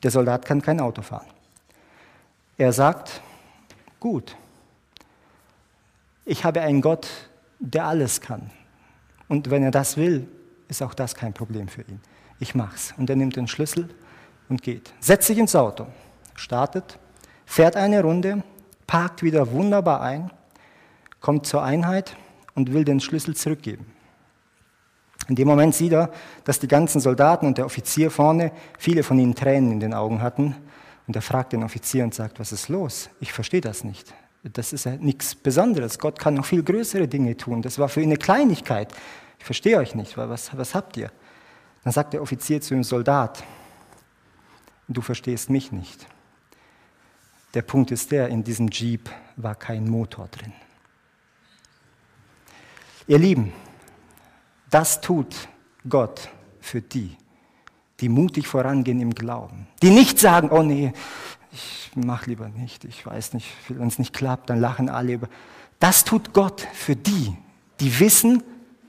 Der 0.04 0.12
Soldat 0.12 0.46
kann 0.46 0.62
kein 0.62 0.80
Auto 0.80 1.02
fahren. 1.02 1.28
Er 2.58 2.72
sagt, 2.74 3.22
gut, 4.00 4.36
ich 6.26 6.44
habe 6.44 6.62
einen 6.62 6.82
Gott, 6.82 7.08
der 7.60 7.86
alles 7.86 8.22
kann. 8.22 8.50
Und 9.28 9.50
wenn 9.50 9.64
er 9.64 9.72
das 9.72 9.98
will, 9.98 10.28
ist 10.68 10.82
auch 10.82 10.94
das 10.94 11.16
kein 11.16 11.34
Problem 11.34 11.68
für 11.68 11.82
ihn. 11.82 12.02
Ich 12.40 12.56
mach's. 12.56 12.94
Und 12.98 13.10
er 13.10 13.16
nimmt 13.16 13.36
den 13.36 13.48
Schlüssel 13.48 13.90
und 14.50 14.62
geht. 14.62 14.94
Setzt 15.00 15.28
sich 15.28 15.38
ins 15.38 15.56
Auto, 15.56 15.88
startet, 16.36 17.00
fährt 17.46 17.76
eine 17.76 18.02
Runde, 18.02 18.44
parkt 18.88 19.24
wieder 19.24 19.52
wunderbar 19.52 20.02
ein, 20.02 20.32
kommt 21.22 21.46
zur 21.46 21.64
Einheit 21.64 22.16
und 22.54 22.74
will 22.74 22.86
den 22.86 23.00
Schlüssel 23.00 23.36
zurückgeben. 23.36 23.86
In 25.28 25.36
dem 25.36 25.48
Moment 25.48 25.74
sieht 25.74 25.94
er, 25.94 26.12
dass 26.44 26.60
die 26.60 26.68
ganzen 26.68 27.02
Soldaten 27.02 27.48
und 27.48 27.58
der 27.58 27.66
Offizier 27.66 28.12
vorne, 28.12 28.52
viele 28.78 29.02
von 29.02 29.18
ihnen 29.18 29.34
Tränen 29.34 29.72
in 29.72 29.80
den 29.80 29.94
Augen 29.94 30.22
hatten. 30.22 30.56
Und 31.08 31.16
er 31.16 31.22
fragt 31.22 31.54
den 31.54 31.64
Offizier 31.64 32.04
und 32.04 32.14
sagt, 32.14 32.40
was 32.40 32.52
ist 32.52 32.70
los? 32.70 33.10
Ich 33.20 33.34
verstehe 33.34 33.62
das 33.62 33.84
nicht. 33.84 34.14
Das 34.44 34.74
ist 34.74 34.86
ja 34.86 34.96
nichts 34.98 35.34
Besonderes. 35.34 35.98
Gott 35.98 36.20
kann 36.20 36.36
noch 36.36 36.46
viel 36.46 36.62
größere 36.62 37.08
Dinge 37.08 37.36
tun. 37.36 37.64
Das 37.64 37.80
war 37.80 37.90
für 37.90 38.02
ihn 38.02 38.10
eine 38.10 38.18
Kleinigkeit. 38.18 38.94
Ich 39.40 39.46
verstehe 39.46 39.78
euch 39.78 39.96
nicht. 39.96 40.18
Was, 40.18 40.56
was 40.56 40.76
habt 40.76 40.98
ihr? 40.98 41.12
Dann 41.86 41.94
sagt 41.94 42.14
der 42.14 42.22
Offizier 42.24 42.60
zu 42.62 42.74
dem 42.74 42.84
Soldat, 42.84 43.44
du 44.88 45.02
verstehst 45.02 45.52
mich 45.52 45.72
nicht. 45.72 46.08
Der 47.54 47.62
Punkt 47.62 47.92
ist 47.92 48.12
der, 48.12 48.28
in 48.30 48.44
diesem 48.44 48.70
Jeep 48.70 49.08
war 49.36 49.54
kein 49.54 49.88
Motor 49.88 50.28
drin. 50.30 50.52
Ihr 53.06 53.20
Lieben, 53.20 53.54
das 54.72 55.00
tut 55.00 55.48
Gott 55.88 56.28
für 56.60 56.82
die, 56.82 57.16
die 58.00 58.10
mutig 58.10 58.48
vorangehen 58.48 59.00
im 59.00 59.14
Glauben. 59.14 59.68
Die 59.84 59.92
nicht 59.92 60.18
sagen, 60.18 60.50
oh 60.50 60.64
nee, 60.64 60.92
ich 61.52 61.92
mach 61.94 62.26
lieber 62.26 62.50
nicht, 62.50 62.84
ich 62.84 63.06
weiß 63.06 63.36
nicht, 63.36 63.48
wenn 63.70 63.88
es 63.88 64.00
nicht 64.00 64.12
klappt, 64.12 64.50
dann 64.50 64.60
lachen 64.60 64.90
alle 64.90 65.14
über. 65.14 65.30
Das 65.80 66.04
tut 66.04 66.34
Gott 66.34 66.68
für 66.74 66.96
die, 66.96 67.38
die 67.80 68.00
wissen, 68.00 68.42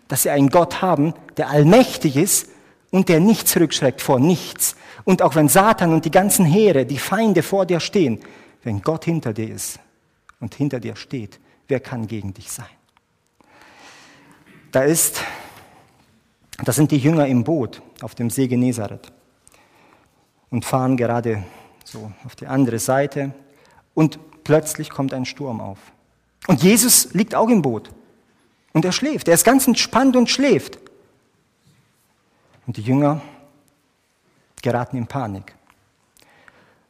dass 0.08 0.22
sie 0.22 0.30
einen 0.30 0.48
Gott 0.48 0.80
haben, 0.80 1.12
der 1.36 1.50
allmächtig 1.50 2.16
ist 2.16 2.55
und 2.90 3.08
der 3.08 3.20
nicht 3.20 3.48
zurückschreckt 3.48 4.00
vor 4.00 4.20
nichts. 4.20 4.76
Und 5.04 5.22
auch 5.22 5.34
wenn 5.34 5.48
Satan 5.48 5.92
und 5.92 6.04
die 6.04 6.10
ganzen 6.10 6.44
Heere, 6.44 6.86
die 6.86 6.98
Feinde 6.98 7.42
vor 7.42 7.66
dir 7.66 7.80
stehen, 7.80 8.20
wenn 8.62 8.82
Gott 8.82 9.04
hinter 9.04 9.32
dir 9.32 9.52
ist 9.52 9.78
und 10.40 10.54
hinter 10.54 10.80
dir 10.80 10.96
steht, 10.96 11.38
wer 11.68 11.80
kann 11.80 12.06
gegen 12.06 12.34
dich 12.34 12.50
sein? 12.50 12.66
Da 14.72 14.82
ist 14.82 15.20
das 16.64 16.76
sind 16.76 16.90
die 16.90 16.98
Jünger 16.98 17.26
im 17.26 17.44
Boot 17.44 17.82
auf 18.00 18.14
dem 18.14 18.30
See 18.30 18.46
Genezareth 18.46 19.12
und 20.50 20.64
fahren 20.64 20.96
gerade 20.96 21.44
so 21.84 22.10
auf 22.24 22.34
die 22.34 22.46
andere 22.46 22.78
Seite 22.78 23.34
und 23.94 24.18
plötzlich 24.44 24.90
kommt 24.90 25.12
ein 25.12 25.24
Sturm 25.24 25.60
auf. 25.60 25.78
Und 26.46 26.62
Jesus 26.62 27.12
liegt 27.12 27.34
auch 27.34 27.48
im 27.48 27.62
Boot 27.62 27.90
und 28.72 28.84
er 28.84 28.92
schläft. 28.92 29.28
Er 29.28 29.34
ist 29.34 29.44
ganz 29.44 29.66
entspannt 29.66 30.16
und 30.16 30.30
schläft. 30.30 30.78
Und 32.66 32.76
die 32.76 32.82
Jünger 32.82 33.20
geraten 34.62 34.96
in 34.96 35.06
Panik. 35.06 35.54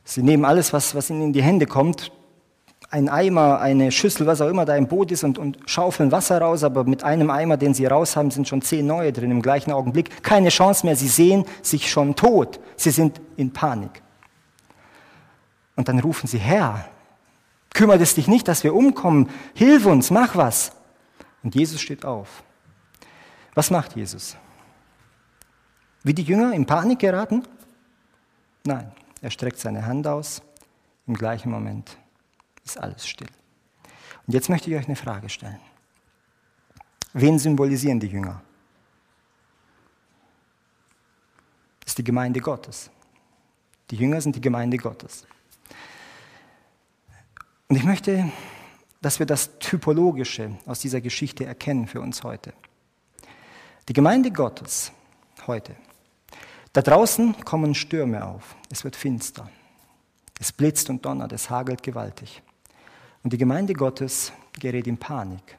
Sie 0.05 0.23
nehmen 0.23 0.45
alles, 0.45 0.73
was, 0.73 0.95
was 0.95 1.11
ihnen 1.11 1.23
in 1.23 1.33
die 1.33 1.43
Hände 1.43 1.67
kommt, 1.67 2.12
ein 2.91 3.09
Eimer, 3.09 3.61
eine 3.61 3.91
Schüssel, 3.91 4.27
was 4.27 4.41
auch 4.41 4.49
immer 4.49 4.65
da 4.65 4.77
im 4.77 4.87
Boot 4.87 5.11
ist 5.11 5.25
und, 5.25 5.39
und 5.39 5.59
schaufeln 5.67 6.12
Wasser 6.12 6.41
raus, 6.41 6.62
aber 6.62 6.85
mit 6.85 7.03
einem 7.03 7.31
Eimer, 7.31 7.57
den 7.57 7.75
sie 7.75 7.87
raus 7.87 8.17
haben, 8.17 8.31
sind 8.31 8.47
schon 8.47 8.62
zehn 8.62 8.87
neue 8.87 9.12
drin 9.12 9.31
im 9.31 9.43
gleichen 9.43 9.73
Augenblick. 9.73 10.23
Keine 10.23 10.51
Chance 10.51 10.87
mehr, 10.87 10.95
sie 10.95 11.09
sehen 11.09 11.45
sich 11.62 11.91
schon 11.91 12.15
tot. 12.15 12.61
Sie 12.77 12.91
sind 12.91 13.21
in 13.37 13.53
Panik. 13.53 14.03
Und 15.75 15.89
dann 15.89 15.99
rufen 15.99 16.29
sie, 16.29 16.39
Herr, 16.39 16.89
kümmert 17.75 18.01
es 18.01 18.15
dich 18.15 18.29
nicht, 18.29 18.47
dass 18.49 18.65
wir 18.65 18.75
umkommen, 18.75 19.29
hilf 19.55 19.85
uns, 19.85 20.11
mach 20.11 20.37
was. 20.37 20.73
Und 21.43 21.55
Jesus 21.55 21.81
steht 21.81 22.05
auf. 22.05 22.43
Was 23.55 23.71
macht 23.71 23.97
Jesus? 23.97 24.37
Wie 26.07 26.14
die 26.14 26.23
Jünger 26.23 26.53
in 26.53 26.66
Panik 26.66 27.01
geraten? 27.01 27.42
Nein, 28.64 28.92
er 29.21 29.31
streckt 29.33 29.59
seine 29.59 29.85
Hand 29.85 30.07
aus 30.07 30.40
im 31.09 31.14
gleichen 31.14 31.51
Moment 31.51 31.99
ist 32.64 32.79
alles 32.79 33.09
still. 33.09 33.27
Und 34.25 34.35
jetzt 34.35 34.49
möchte 34.49 34.71
ich 34.71 34.77
euch 34.77 34.87
eine 34.87 34.95
Frage 34.95 35.29
stellen. 35.29 35.59
Wen 37.12 37.40
symbolisieren 37.40 37.99
die 37.99 38.07
Jünger? 38.07 38.40
Das 41.81 41.90
ist 41.90 41.99
die 41.99 42.05
Gemeinde 42.05 42.40
Gottes. 42.40 42.88
Die 43.90 43.97
Jünger 43.97 44.21
sind 44.21 44.37
die 44.37 44.40
Gemeinde 44.40 44.77
Gottes. 44.77 45.27
Und 47.66 47.75
ich 47.75 47.85
möchte, 47.85 48.31
dass 49.01 49.19
wir 49.19 49.27
das 49.27 49.59
Typologische 49.59 50.57
aus 50.66 50.79
dieser 50.79 51.01
Geschichte 51.01 51.45
erkennen 51.45 51.88
für 51.88 52.01
uns 52.01 52.23
heute. 52.23 52.53
Die 53.88 53.92
Gemeinde 53.92 54.31
Gottes 54.31 54.92
heute. 55.49 55.75
Da 56.77 56.83
draußen 56.83 57.35
kommen 57.43 57.75
Stürme 57.75 58.23
auf. 58.23 58.55
Es 58.69 58.85
wird 58.85 58.97
finster. 58.97 59.49
Es 60.39 60.53
blitzt 60.53 60.91
und 60.91 61.03
donnert. 61.07 61.33
Es 61.33 61.49
hagelt 61.49 61.83
gewaltig. 61.83 62.43
Und 63.23 63.33
die 63.33 63.39
Gemeinde 63.39 63.73
Gottes 63.73 64.31
gerät 64.61 64.87
in 64.87 64.99
Panik. 64.99 65.57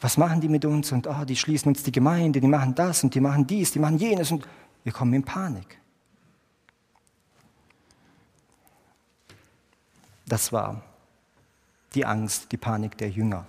Was 0.00 0.16
machen 0.16 0.40
die 0.40 0.48
mit 0.48 0.64
uns? 0.64 0.92
Und 0.92 1.08
oh, 1.08 1.24
die 1.24 1.34
schließen 1.34 1.70
uns 1.70 1.82
die 1.82 1.90
Gemeinde, 1.90 2.40
die 2.40 2.46
machen 2.46 2.72
das 2.76 3.02
und 3.02 3.16
die 3.16 3.20
machen 3.20 3.44
dies, 3.44 3.72
die 3.72 3.80
machen 3.80 3.98
jenes 3.98 4.30
und 4.30 4.46
wir 4.84 4.92
kommen 4.92 5.12
in 5.12 5.24
Panik. 5.24 5.76
Das 10.24 10.52
war 10.52 10.80
die 11.96 12.06
Angst, 12.06 12.46
die 12.52 12.58
Panik 12.58 12.96
der 12.96 13.10
Jünger. 13.10 13.44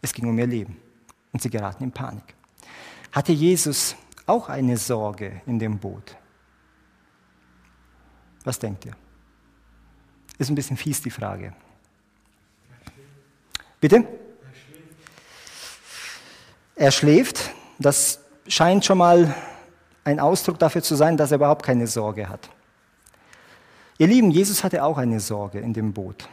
Es 0.00 0.14
ging 0.14 0.26
um 0.26 0.38
ihr 0.38 0.46
Leben 0.46 0.74
und 1.34 1.42
sie 1.42 1.50
geraten 1.50 1.84
in 1.84 1.92
Panik. 1.92 2.34
Hatte 3.12 3.32
Jesus 3.32 3.94
auch 4.26 4.48
eine 4.48 4.76
Sorge 4.76 5.40
in 5.46 5.58
dem 5.58 5.78
Boot? 5.78 6.16
Was 8.44 8.58
denkt 8.58 8.84
ihr? 8.84 8.92
Ist 10.38 10.50
ein 10.50 10.54
bisschen 10.54 10.76
fies 10.76 11.00
die 11.00 11.10
Frage. 11.10 11.52
Bitte? 13.80 14.04
Er 16.74 16.90
schläft. 16.90 17.50
Das 17.78 18.20
scheint 18.46 18.84
schon 18.84 18.98
mal 18.98 19.34
ein 20.04 20.20
Ausdruck 20.20 20.58
dafür 20.58 20.82
zu 20.82 20.94
sein, 20.94 21.16
dass 21.16 21.30
er 21.30 21.36
überhaupt 21.36 21.64
keine 21.64 21.86
Sorge 21.86 22.28
hat. 22.28 22.48
Ihr 23.98 24.06
Lieben, 24.06 24.30
Jesus 24.30 24.62
hatte 24.62 24.84
auch 24.84 24.98
eine 24.98 25.20
Sorge 25.20 25.58
in 25.58 25.72
dem 25.72 25.92
Boot. 25.92 26.28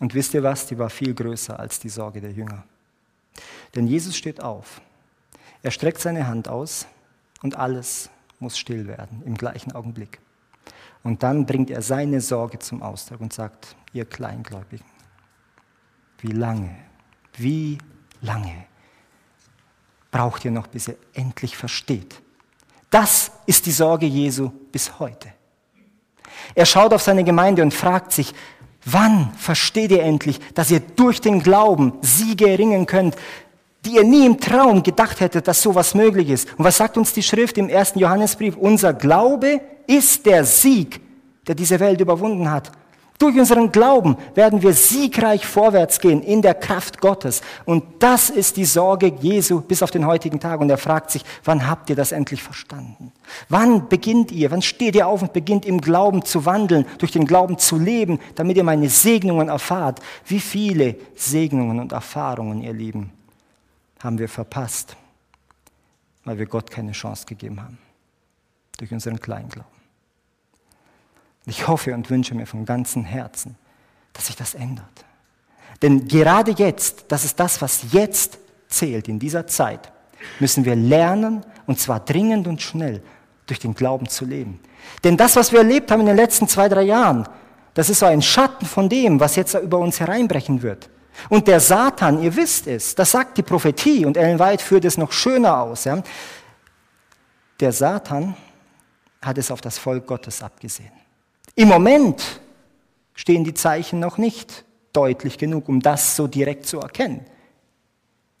Und 0.00 0.14
wisst 0.14 0.34
ihr 0.34 0.42
was? 0.42 0.66
Die 0.66 0.78
war 0.78 0.90
viel 0.90 1.14
größer 1.14 1.58
als 1.58 1.78
die 1.78 1.88
Sorge 1.88 2.20
der 2.20 2.32
Jünger. 2.32 2.64
Denn 3.74 3.86
Jesus 3.86 4.16
steht 4.16 4.42
auf. 4.42 4.80
Er 5.62 5.70
streckt 5.70 6.00
seine 6.00 6.26
Hand 6.26 6.48
aus 6.48 6.86
und 7.44 7.56
alles 7.56 8.10
muss 8.40 8.58
still 8.58 8.88
werden 8.88 9.22
im 9.24 9.36
gleichen 9.36 9.72
Augenblick. 9.72 10.18
Und 11.04 11.22
dann 11.22 11.44
bringt 11.44 11.70
er 11.70 11.82
seine 11.82 12.22
Sorge 12.22 12.58
zum 12.58 12.82
Ausdruck 12.82 13.20
und 13.20 13.34
sagt, 13.34 13.76
ihr 13.92 14.06
Kleingläubigen, 14.06 14.86
wie 16.20 16.32
lange, 16.32 16.74
wie 17.36 17.78
lange 18.22 18.64
braucht 20.10 20.46
ihr 20.46 20.50
noch, 20.50 20.66
bis 20.66 20.88
ihr 20.88 20.96
endlich 21.12 21.54
versteht? 21.56 22.20
Das 22.90 23.30
ist 23.44 23.66
die 23.66 23.72
Sorge 23.72 24.06
Jesu 24.06 24.50
bis 24.72 24.98
heute. 24.98 25.28
Er 26.54 26.64
schaut 26.64 26.94
auf 26.94 27.02
seine 27.02 27.24
Gemeinde 27.24 27.60
und 27.60 27.74
fragt 27.74 28.12
sich, 28.12 28.32
wann 28.86 29.34
versteht 29.34 29.90
ihr 29.90 30.02
endlich, 30.02 30.40
dass 30.54 30.70
ihr 30.70 30.80
durch 30.80 31.20
den 31.20 31.42
Glauben 31.42 31.92
Siege 32.00 32.48
erringen 32.48 32.86
könnt, 32.86 33.16
die 33.84 33.96
ihr 33.96 34.04
nie 34.04 34.26
im 34.26 34.40
Traum 34.40 34.82
gedacht 34.82 35.20
hättet, 35.20 35.46
dass 35.46 35.62
sowas 35.62 35.94
möglich 35.94 36.30
ist. 36.30 36.48
Und 36.56 36.64
was 36.64 36.76
sagt 36.76 36.96
uns 36.96 37.12
die 37.12 37.22
Schrift 37.22 37.58
im 37.58 37.68
ersten 37.68 37.98
Johannesbrief? 37.98 38.56
Unser 38.56 38.92
Glaube 38.92 39.60
ist 39.86 40.24
der 40.26 40.44
Sieg, 40.44 41.00
der 41.46 41.54
diese 41.54 41.78
Welt 41.80 42.00
überwunden 42.00 42.50
hat. 42.50 42.72
Durch 43.18 43.38
unseren 43.38 43.70
Glauben 43.70 44.16
werden 44.34 44.60
wir 44.60 44.72
siegreich 44.72 45.46
vorwärts 45.46 46.00
gehen 46.00 46.20
in 46.20 46.42
der 46.42 46.54
Kraft 46.54 47.00
Gottes. 47.00 47.42
Und 47.64 47.84
das 48.00 48.28
ist 48.28 48.56
die 48.56 48.64
Sorge 48.64 49.12
Jesu 49.20 49.60
bis 49.60 49.84
auf 49.84 49.92
den 49.92 50.04
heutigen 50.04 50.40
Tag. 50.40 50.60
Und 50.60 50.68
er 50.68 50.78
fragt 50.78 51.12
sich, 51.12 51.24
wann 51.44 51.68
habt 51.68 51.88
ihr 51.90 51.96
das 51.96 52.10
endlich 52.10 52.42
verstanden? 52.42 53.12
Wann 53.48 53.88
beginnt 53.88 54.32
ihr, 54.32 54.50
wann 54.50 54.62
steht 54.62 54.96
ihr 54.96 55.06
auf 55.06 55.22
und 55.22 55.32
beginnt 55.32 55.64
im 55.64 55.80
Glauben 55.80 56.24
zu 56.24 56.44
wandeln, 56.44 56.86
durch 56.98 57.12
den 57.12 57.24
Glauben 57.24 57.56
zu 57.56 57.78
leben, 57.78 58.18
damit 58.34 58.56
ihr 58.56 58.64
meine 58.64 58.88
Segnungen 58.88 59.48
erfahrt? 59.48 60.00
Wie 60.26 60.40
viele 60.40 60.96
Segnungen 61.14 61.78
und 61.78 61.92
Erfahrungen, 61.92 62.62
ihr 62.62 62.72
Lieben, 62.72 63.12
haben 64.04 64.18
wir 64.18 64.28
verpasst, 64.28 64.96
weil 66.24 66.38
wir 66.38 66.46
Gott 66.46 66.70
keine 66.70 66.92
Chance 66.92 67.24
gegeben 67.26 67.60
haben, 67.60 67.78
durch 68.76 68.92
unseren 68.92 69.18
Kleinglauben. 69.18 69.72
Ich 71.46 71.66
hoffe 71.66 71.94
und 71.94 72.08
wünsche 72.10 72.34
mir 72.34 72.46
von 72.46 72.64
ganzem 72.64 73.04
Herzen, 73.04 73.56
dass 74.12 74.26
sich 74.26 74.36
das 74.36 74.54
ändert. 74.54 75.04
Denn 75.82 76.06
gerade 76.06 76.52
jetzt, 76.52 77.06
das 77.08 77.24
ist 77.24 77.40
das, 77.40 77.60
was 77.60 77.92
jetzt 77.92 78.38
zählt, 78.68 79.08
in 79.08 79.18
dieser 79.18 79.46
Zeit, 79.46 79.92
müssen 80.38 80.64
wir 80.64 80.76
lernen, 80.76 81.44
und 81.66 81.78
zwar 81.78 82.00
dringend 82.00 82.46
und 82.46 82.62
schnell, 82.62 83.02
durch 83.46 83.58
den 83.58 83.74
Glauben 83.74 84.08
zu 84.08 84.24
leben. 84.24 84.60
Denn 85.02 85.16
das, 85.16 85.36
was 85.36 85.52
wir 85.52 85.58
erlebt 85.58 85.90
haben 85.90 86.00
in 86.00 86.06
den 86.06 86.16
letzten 86.16 86.48
zwei, 86.48 86.68
drei 86.68 86.82
Jahren, 86.82 87.28
das 87.74 87.90
ist 87.90 87.98
so 87.98 88.06
ein 88.06 88.22
Schatten 88.22 88.66
von 88.66 88.88
dem, 88.88 89.20
was 89.20 89.36
jetzt 89.36 89.54
über 89.54 89.78
uns 89.78 90.00
hereinbrechen 90.00 90.62
wird. 90.62 90.88
Und 91.28 91.48
der 91.48 91.60
Satan, 91.60 92.22
ihr 92.22 92.34
wisst 92.34 92.66
es, 92.66 92.94
das 92.94 93.10
sagt 93.10 93.38
die 93.38 93.42
Prophetie, 93.42 94.04
und 94.04 94.16
Ellen 94.16 94.38
White 94.38 94.62
führt 94.62 94.84
es 94.84 94.98
noch 94.98 95.12
schöner 95.12 95.60
aus. 95.60 95.84
Ja? 95.84 96.02
Der 97.60 97.72
Satan 97.72 98.36
hat 99.22 99.38
es 99.38 99.50
auf 99.50 99.60
das 99.60 99.78
Volk 99.78 100.06
Gottes 100.06 100.42
abgesehen. 100.42 100.92
Im 101.54 101.68
Moment 101.68 102.40
stehen 103.14 103.44
die 103.44 103.54
Zeichen 103.54 104.00
noch 104.00 104.18
nicht 104.18 104.64
deutlich 104.92 105.38
genug, 105.38 105.68
um 105.68 105.80
das 105.80 106.16
so 106.16 106.26
direkt 106.26 106.66
zu 106.66 106.80
erkennen. 106.80 107.24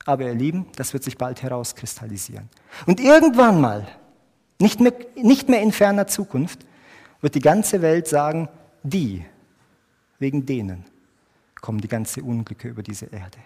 Aber 0.04 0.24
ihr 0.24 0.34
Lieben, 0.34 0.66
das 0.76 0.92
wird 0.92 1.04
sich 1.04 1.16
bald 1.16 1.42
herauskristallisieren. 1.42 2.50
Und 2.86 3.00
irgendwann 3.00 3.60
mal, 3.60 3.86
nicht 4.60 4.80
mehr, 4.80 4.92
nicht 5.16 5.48
mehr 5.48 5.62
in 5.62 5.72
ferner 5.72 6.06
Zukunft, 6.06 6.66
wird 7.20 7.34
die 7.34 7.40
ganze 7.40 7.80
Welt 7.80 8.06
sagen, 8.06 8.48
die, 8.82 9.24
wegen 10.18 10.44
denen 10.44 10.84
kommen 11.64 11.80
die 11.80 11.88
ganze 11.88 12.22
Unglücke 12.22 12.68
über 12.68 12.82
diese 12.82 13.06
Erde. 13.06 13.38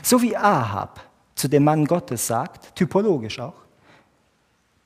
So 0.00 0.22
wie 0.22 0.36
Ahab 0.36 1.00
zu 1.34 1.48
dem 1.48 1.64
Mann 1.64 1.84
Gottes 1.84 2.24
sagt, 2.24 2.76
typologisch 2.76 3.40
auch, 3.40 3.56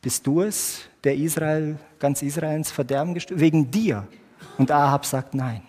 bist 0.00 0.26
du 0.26 0.40
es, 0.40 0.88
der 1.04 1.14
Israel, 1.14 1.78
ganz 1.98 2.22
Israel 2.22 2.56
ins 2.56 2.70
Verderben 2.70 3.12
gestürzt, 3.12 3.38
wegen 3.38 3.70
dir. 3.70 4.08
Und 4.56 4.70
Ahab 4.70 5.04
sagt 5.04 5.34
nein. 5.34 5.60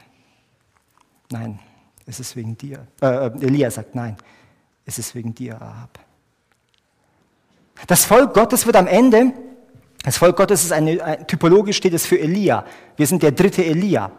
Nein, 1.30 1.60
es 2.06 2.22
ist 2.22 2.34
wegen 2.38 2.58
dir. 2.58 2.88
Äh, 3.02 3.26
Elia 3.42 3.70
sagt 3.70 3.94
nein, 3.94 4.16
es 4.86 4.98
ist 4.98 5.14
wegen 5.14 5.36
dir, 5.36 5.62
Ahab. 5.62 6.00
Das 7.88 8.06
Volk 8.06 8.34
Gottes 8.34 8.66
wird 8.66 8.78
am 8.78 8.88
Ende, 8.88 9.34
das 10.06 10.16
Volk 10.16 10.38
Gottes 10.38 10.64
ist 10.64 10.72
eine, 10.72 11.28
typologisch 11.28 11.76
steht 11.76 11.94
es 11.94 12.06
für 12.06 12.22
Elia. 12.22 12.64
Wir 12.96 13.06
sind 13.06 13.22
der 13.22 13.34
dritte 13.34 13.66
Elia, 13.66 14.14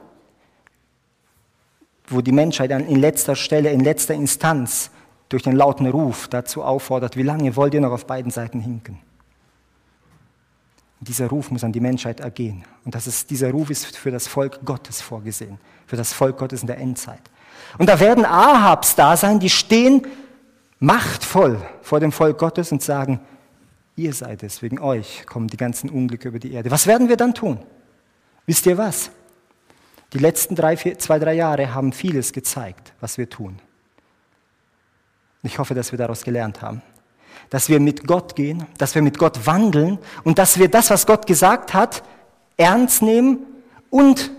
wo 2.12 2.20
die 2.20 2.32
Menschheit 2.32 2.70
dann 2.70 2.86
in 2.86 2.96
letzter 2.96 3.36
Stelle, 3.36 3.70
in 3.70 3.80
letzter 3.80 4.14
Instanz 4.14 4.90
durch 5.28 5.42
den 5.42 5.56
lauten 5.56 5.86
Ruf 5.86 6.28
dazu 6.28 6.62
auffordert, 6.62 7.16
wie 7.16 7.22
lange 7.22 7.56
wollt 7.56 7.74
ihr 7.74 7.80
noch 7.80 7.92
auf 7.92 8.06
beiden 8.06 8.30
Seiten 8.30 8.60
hinken? 8.60 8.98
dieser 11.02 11.26
Ruf 11.26 11.50
muss 11.50 11.64
an 11.64 11.72
die 11.72 11.80
Menschheit 11.80 12.20
ergehen. 12.20 12.64
Und 12.84 12.94
das 12.94 13.06
ist, 13.06 13.30
dieser 13.30 13.50
Ruf 13.50 13.70
ist 13.70 13.96
für 13.96 14.10
das 14.10 14.26
Volk 14.26 14.64
Gottes 14.64 15.00
vorgesehen, 15.00 15.58
für 15.86 15.96
das 15.96 16.12
Volk 16.12 16.38
Gottes 16.38 16.62
in 16.62 16.68
der 16.68 16.78
Endzeit. 16.78 17.22
Und 17.78 17.88
da 17.88 17.98
werden 17.98 18.24
Ahabs 18.24 18.94
da 18.94 19.16
sein, 19.16 19.40
die 19.40 19.50
stehen 19.50 20.06
machtvoll 20.78 21.60
vor 21.82 22.00
dem 22.00 22.12
Volk 22.12 22.38
Gottes 22.38 22.72
und 22.72 22.82
sagen, 22.82 23.20
ihr 23.96 24.12
seid 24.12 24.42
es, 24.42 24.62
wegen 24.62 24.78
euch 24.78 25.26
kommen 25.26 25.48
die 25.48 25.56
ganzen 25.56 25.90
Unglücke 25.90 26.28
über 26.28 26.38
die 26.38 26.52
Erde. 26.52 26.70
Was 26.70 26.86
werden 26.86 27.08
wir 27.08 27.16
dann 27.16 27.34
tun? 27.34 27.58
Wisst 28.46 28.66
ihr 28.66 28.78
was? 28.78 29.10
Die 30.12 30.18
letzten 30.18 30.54
drei, 30.54 30.76
vier, 30.76 30.98
zwei, 30.98 31.18
drei 31.18 31.34
Jahre 31.34 31.74
haben 31.74 31.92
vieles 31.92 32.32
gezeigt, 32.32 32.92
was 33.00 33.18
wir 33.18 33.28
tun. 33.28 33.58
Ich 35.42 35.58
hoffe, 35.58 35.74
dass 35.74 35.92
wir 35.92 35.98
daraus 35.98 36.22
gelernt 36.22 36.62
haben 36.62 36.82
dass 37.50 37.68
wir 37.68 37.80
mit 37.80 38.06
Gott 38.06 38.34
gehen, 38.34 38.66
dass 38.78 38.94
wir 38.94 39.02
mit 39.02 39.18
Gott 39.18 39.46
wandeln 39.46 39.98
und 40.24 40.38
dass 40.38 40.58
wir 40.58 40.68
das, 40.68 40.88
was 40.88 41.06
Gott 41.06 41.26
gesagt 41.26 41.74
hat, 41.74 42.02
ernst 42.56 43.02
nehmen 43.02 43.40
und 43.90 44.30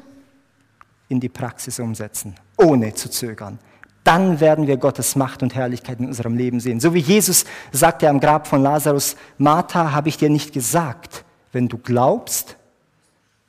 in 1.10 1.20
die 1.20 1.30
Praxis 1.30 1.80
umsetzen, 1.80 2.34
ohne 2.58 2.94
zu 2.96 3.10
zögern. 3.10 3.60
Dann 4.04 4.40
werden 4.40 4.66
wir 4.66 4.78
Gottes 4.78 5.16
Macht 5.16 5.44
und 5.44 5.54
Herrlichkeit 5.54 6.00
in 6.00 6.08
unserem 6.08 6.36
Leben 6.36 6.60
sehen. 6.60 6.80
So 6.80 6.94
wie 6.96 7.00
Jesus 7.00 7.46
sagte 7.72 8.10
am 8.10 8.20
Grab 8.20 8.48
von 8.48 8.64
Lazarus, 8.64 9.16
Martha, 9.38 9.92
habe 9.92 10.10
ich 10.10 10.18
dir 10.18 10.30
nicht 10.30 10.52
gesagt, 10.52 11.24
wenn 11.52 11.68
du 11.68 11.78
glaubst, 11.78 12.58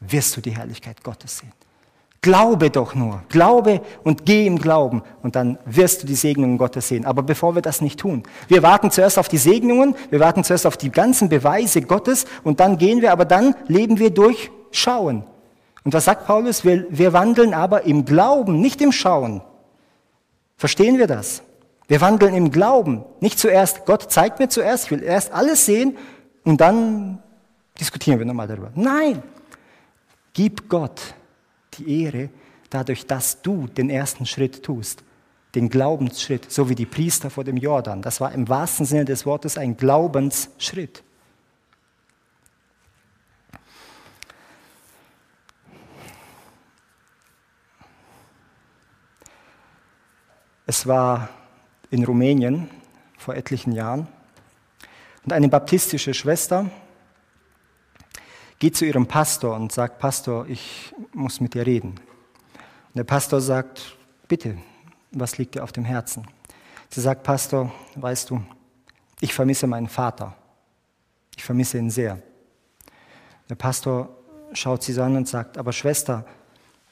wirst 0.00 0.36
du 0.36 0.42
die 0.42 0.54
Herrlichkeit 0.54 1.02
Gottes 1.02 1.38
sehen. 1.38 1.52
Glaube 2.24 2.70
doch 2.70 2.94
nur. 2.94 3.22
Glaube 3.28 3.82
und 4.02 4.24
geh 4.24 4.46
im 4.46 4.58
Glauben 4.58 5.02
und 5.22 5.36
dann 5.36 5.58
wirst 5.66 6.02
du 6.02 6.06
die 6.06 6.14
Segnungen 6.14 6.56
Gottes 6.56 6.88
sehen. 6.88 7.04
Aber 7.04 7.22
bevor 7.22 7.54
wir 7.54 7.60
das 7.60 7.82
nicht 7.82 8.00
tun, 8.00 8.22
wir 8.48 8.62
warten 8.62 8.90
zuerst 8.90 9.18
auf 9.18 9.28
die 9.28 9.36
Segnungen, 9.36 9.94
wir 10.08 10.20
warten 10.20 10.42
zuerst 10.42 10.66
auf 10.66 10.78
die 10.78 10.90
ganzen 10.90 11.28
Beweise 11.28 11.82
Gottes 11.82 12.24
und 12.42 12.60
dann 12.60 12.78
gehen 12.78 13.02
wir, 13.02 13.12
aber 13.12 13.26
dann 13.26 13.54
leben 13.68 13.98
wir 13.98 14.08
durch 14.08 14.50
Schauen. 14.70 15.24
Und 15.84 15.92
was 15.92 16.06
sagt 16.06 16.26
Paulus? 16.26 16.64
Wir, 16.64 16.86
wir 16.88 17.12
wandeln 17.12 17.52
aber 17.52 17.82
im 17.82 18.06
Glauben, 18.06 18.58
nicht 18.58 18.80
im 18.80 18.90
Schauen. 18.90 19.42
Verstehen 20.56 20.96
wir 20.96 21.06
das? 21.06 21.42
Wir 21.88 22.00
wandeln 22.00 22.32
im 22.32 22.50
Glauben. 22.50 23.04
Nicht 23.20 23.38
zuerst, 23.38 23.84
Gott 23.84 24.10
zeigt 24.10 24.38
mir 24.38 24.48
zuerst, 24.48 24.86
ich 24.86 24.90
will 24.92 25.02
erst 25.02 25.30
alles 25.30 25.66
sehen 25.66 25.98
und 26.42 26.58
dann 26.58 27.22
diskutieren 27.78 28.18
wir 28.18 28.24
nochmal 28.24 28.48
darüber. 28.48 28.70
Nein, 28.74 29.22
gib 30.32 30.70
Gott 30.70 31.02
die 31.78 32.02
Ehre 32.02 32.30
dadurch, 32.70 33.06
dass 33.06 33.42
du 33.42 33.66
den 33.66 33.90
ersten 33.90 34.26
Schritt 34.26 34.62
tust, 34.62 35.04
den 35.54 35.68
Glaubensschritt, 35.68 36.50
so 36.50 36.68
wie 36.68 36.74
die 36.74 36.86
Priester 36.86 37.30
vor 37.30 37.44
dem 37.44 37.56
Jordan. 37.56 38.02
Das 38.02 38.20
war 38.20 38.32
im 38.32 38.48
wahrsten 38.48 38.86
Sinne 38.86 39.04
des 39.04 39.24
Wortes 39.24 39.56
ein 39.56 39.76
Glaubensschritt. 39.76 41.02
Es 50.66 50.86
war 50.86 51.28
in 51.90 52.04
Rumänien 52.04 52.68
vor 53.18 53.36
etlichen 53.36 53.72
Jahren 53.72 54.08
und 55.24 55.32
eine 55.32 55.48
baptistische 55.48 56.14
Schwester 56.14 56.70
geht 58.64 58.78
zu 58.78 58.86
ihrem 58.86 59.06
Pastor 59.06 59.56
und 59.56 59.72
sagt, 59.72 59.98
Pastor, 59.98 60.46
ich 60.48 60.94
muss 61.12 61.38
mit 61.38 61.52
dir 61.52 61.66
reden. 61.66 61.90
Und 61.90 62.96
der 62.96 63.04
Pastor 63.04 63.42
sagt, 63.42 63.94
bitte, 64.26 64.56
was 65.10 65.36
liegt 65.36 65.54
dir 65.54 65.62
auf 65.62 65.70
dem 65.70 65.84
Herzen? 65.84 66.26
Sie 66.88 67.02
sagt, 67.02 67.24
Pastor, 67.24 67.70
weißt 67.96 68.30
du, 68.30 68.42
ich 69.20 69.34
vermisse 69.34 69.66
meinen 69.66 69.86
Vater. 69.86 70.34
Ich 71.36 71.44
vermisse 71.44 71.76
ihn 71.76 71.90
sehr. 71.90 72.22
Der 73.50 73.54
Pastor 73.54 74.08
schaut 74.54 74.82
sie 74.82 74.94
so 74.94 75.02
an 75.02 75.14
und 75.18 75.28
sagt, 75.28 75.58
aber 75.58 75.74
Schwester, 75.74 76.24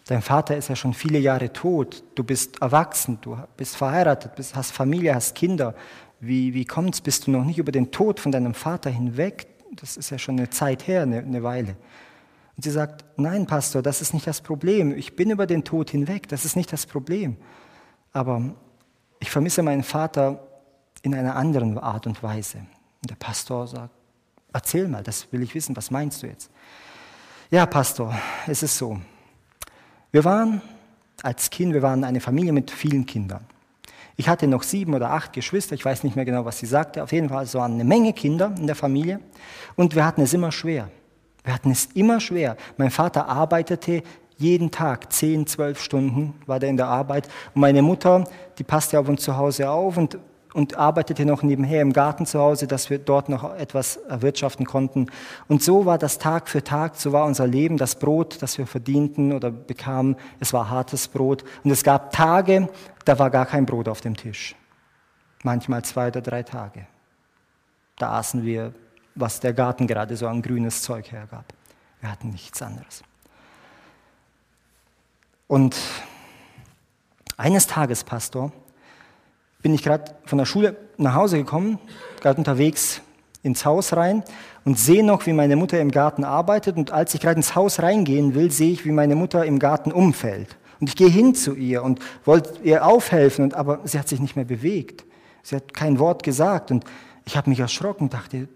dein 0.09 0.21
Vater 0.21 0.55
ist 0.59 0.69
ja 0.69 0.77
schon 0.77 0.93
viele 0.93 1.21
Jahre 1.21 1.55
tot, 1.55 2.05
du 2.17 2.23
bist 2.23 2.61
erwachsen, 2.61 3.17
du 3.23 3.39
bist 3.57 3.77
verheiratet, 3.77 4.33
hast 4.55 4.73
Familie, 4.73 5.15
hast 5.15 5.35
Kinder. 5.35 5.75
Wie, 6.21 6.53
wie 6.53 6.67
es, 6.91 7.01
bist 7.01 7.27
du 7.27 7.31
noch 7.31 7.47
nicht 7.47 7.57
über 7.57 7.73
den 7.73 7.91
Tod 7.91 8.21
von 8.21 8.31
deinem 8.31 8.53
Vater 8.53 8.91
hinweg? 8.91 9.52
Das 9.77 9.97
ist 9.97 10.11
ja 10.11 10.19
schon 10.19 10.39
eine 10.39 10.51
Zeit 10.51 10.87
her, 10.87 11.03
eine, 11.03 11.19
eine 11.19 11.43
Weile. 11.43 11.77
Und 12.57 12.65
sie 12.65 12.71
sagt, 12.71 13.05
nein, 13.17 13.47
Pastor, 13.47 13.83
das 13.83 14.01
ist 14.01 14.13
nicht 14.13 14.27
das 14.27 14.41
Problem. 14.41 14.97
Ich 14.97 15.17
bin 15.17 15.31
über 15.31 15.47
den 15.47 15.65
Tod 15.65 15.91
hinweg, 15.91 16.29
das 16.29 16.45
ist 16.45 16.57
nicht 16.57 16.73
das 16.73 16.87
Problem. 16.87 17.37
Aber 18.13 18.55
ich 19.21 19.31
vermisse 19.31 19.63
meinen 19.63 19.83
Vater 19.83 20.47
in 21.03 21.15
einer 21.15 21.37
anderen 21.37 21.79
Art 21.79 22.07
und 22.07 22.23
Weise. 22.23 22.59
Und 22.59 23.11
der 23.11 23.17
Pastor 23.17 23.67
sagt, 23.67 23.95
erzähl 24.53 24.87
mal, 24.87 25.03
das 25.03 25.33
will 25.33 25.43
ich 25.43 25.55
wissen, 25.55 25.75
was 25.77 25.91
meinst 25.91 26.23
du 26.23 26.27
jetzt? 26.27 26.51
Ja, 27.51 27.67
Pastor, 27.67 28.15
es 28.47 28.63
ist 28.63 28.77
so. 28.77 29.01
Wir 30.11 30.25
waren 30.25 30.61
als 31.23 31.51
Kind, 31.51 31.73
wir 31.73 31.83
waren 31.83 32.05
eine 32.05 32.21
Familie 32.21 32.53
mit 32.53 32.71
vielen 32.71 33.07
Kindern. 33.07 33.45
Ich 34.17 34.29
hatte 34.29 34.47
noch 34.47 34.63
sieben 34.63 34.95
oder 34.95 35.11
acht 35.11 35.33
Geschwister, 35.33 35.75
ich 35.75 35.85
weiß 35.85 36.05
nicht 36.05 36.17
mehr 36.17 36.25
genau, 36.25 36.45
was 36.45 36.59
sie 36.59 36.67
sagte. 36.67 37.03
Auf 37.03 37.13
jeden 37.13 37.29
Fall, 37.29 37.45
es 37.45 37.55
waren 37.55 37.75
eine 37.75 37.85
Menge 37.85 38.13
Kinder 38.13 38.53
in 38.59 38.67
der 38.67 38.77
Familie 38.77 39.21
und 39.77 39.95
wir 39.95 40.05
hatten 40.05 40.23
es 40.23 40.35
immer 40.35 40.53
schwer. 40.53 40.91
Wir 41.45 41.55
hatten 41.55 41.71
es 41.71 41.87
immer 41.95 42.21
schwer. 42.21 42.57
Mein 42.77 42.91
Vater 42.91 43.27
arbeitete 43.29 44.03
jeden 44.37 44.71
Tag, 44.71 45.13
zehn, 45.13 45.47
zwölf 45.47 45.81
Stunden 45.81 46.35
war 46.47 46.59
der 46.59 46.71
in 46.71 46.77
der 46.77 46.89
Arbeit. 46.89 47.29
Und 47.55 47.61
meine 47.61 47.83
Mutter, 47.83 48.25
die 48.59 48.65
passte 48.65 48.99
auf 48.99 49.09
uns 49.09 49.23
zu 49.23 49.37
Hause 49.37 49.71
auf 49.71 49.97
und 49.97 50.19
und 50.55 50.77
arbeitete 50.77 51.25
noch 51.25 51.43
nebenher 51.43 51.81
im 51.83 51.93
Garten 51.93 52.27
zu 52.27 52.39
Hause, 52.39 52.67
dass 52.67 52.91
wir 52.91 52.99
dort 52.99 53.29
noch 53.29 53.55
etwas 53.55 53.97
erwirtschaften 53.97 54.67
konnten. 54.67 55.07
Und 55.49 55.63
so 55.63 55.87
war 55.87 55.99
das 55.99 56.19
Tag 56.19 56.49
für 56.49 56.63
Tag, 56.63 56.97
so 56.97 57.13
war 57.13 57.25
unser 57.25 57.47
Leben, 57.47 57.79
das 57.79 57.99
Brot, 57.99 58.43
das 58.43 58.59
wir 58.59 58.67
verdienten 58.67 59.33
oder 59.33 59.51
bekamen, 59.51 60.17
es 60.41 60.53
war 60.53 60.69
hartes 60.69 61.09
Brot. 61.09 61.45
Und 61.65 61.71
es 61.71 61.83
gab 61.83 62.13
Tage, 62.13 62.69
da 63.05 63.19
war 63.19 63.31
gar 63.31 63.47
kein 63.47 63.67
Brot 63.67 63.89
auf 63.89 64.01
dem 64.01 64.17
Tisch. 64.17 64.55
Manchmal 65.43 65.83
zwei 65.85 66.09
oder 66.09 66.21
drei 66.21 66.43
Tage. 66.43 66.87
Da 67.97 68.13
aßen 68.13 68.45
wir, 68.45 68.73
was 69.15 69.41
der 69.41 69.53
Garten 69.53 69.87
gerade 69.87 70.17
so 70.17 70.27
an 70.27 70.43
grünes 70.43 70.83
Zeug 70.83 71.11
hergab. 71.13 71.45
Wir 72.01 72.11
hatten 72.11 72.31
nichts 72.31 72.61
anderes. 72.63 73.03
Und 75.47 75.77
eines 77.37 77.67
Tages, 77.67 78.05
Pastor, 78.05 78.53
bin 79.63 79.73
ich 79.75 79.83
gerade 79.83 80.13
von 80.25 80.39
der 80.39 80.45
Schule 80.45 80.77
nach 80.99 81.15
Hause 81.15 81.39
gekommen, 81.39 81.79
gerade 82.21 82.39
unterwegs 82.39 83.01
ins 83.43 83.65
Haus 83.65 83.93
rein 83.95 84.23
und 84.65 84.79
sehe 84.79 85.05
noch, 85.05 85.27
wie 85.27 85.33
meine 85.33 85.57
Mutter 85.57 85.81
im 85.81 85.91
Garten 85.91 86.25
arbeitet. 86.25 86.77
Und 86.77 86.93
als 86.93 87.15
ich 87.15 87.21
gerade 87.21 87.37
ins 87.37 87.55
Haus 87.55 87.81
reingehen 87.81 88.35
will, 88.35 88.51
sehe 88.51 88.73
ich, 88.73 88.85
wie 88.85 88.93
meine 88.93 89.17
Mutter 89.17 89.45
im 89.45 89.59
Garten 89.59 89.93
umfällt. 89.93 90.57
Und 90.81 90.89
ich 90.89 90.97
gehe 90.97 91.09
hin 91.09 91.35
zu 91.35 91.55
ihr 91.55 91.83
und 91.83 92.01
wollte 92.25 92.55
ihr 92.63 92.85
aufhelfen, 92.85 93.45
und, 93.45 93.55
aber 93.55 93.81
sie 93.85 93.99
hat 93.99 94.09
sich 94.09 94.21
nicht 94.21 94.37
mehr 94.37 94.45
bewegt. 94.45 95.05
Sie 95.43 95.57
hat 95.57 95.75
kein 95.75 95.99
Wort 95.99 96.23
gesagt. 96.23 96.71
Und 96.71 96.85
ich 97.25 97.37
habe 97.37 97.51
mich 97.51 97.61
erschrocken 97.61 98.05
und 98.05 98.15
dachte, 98.15 98.49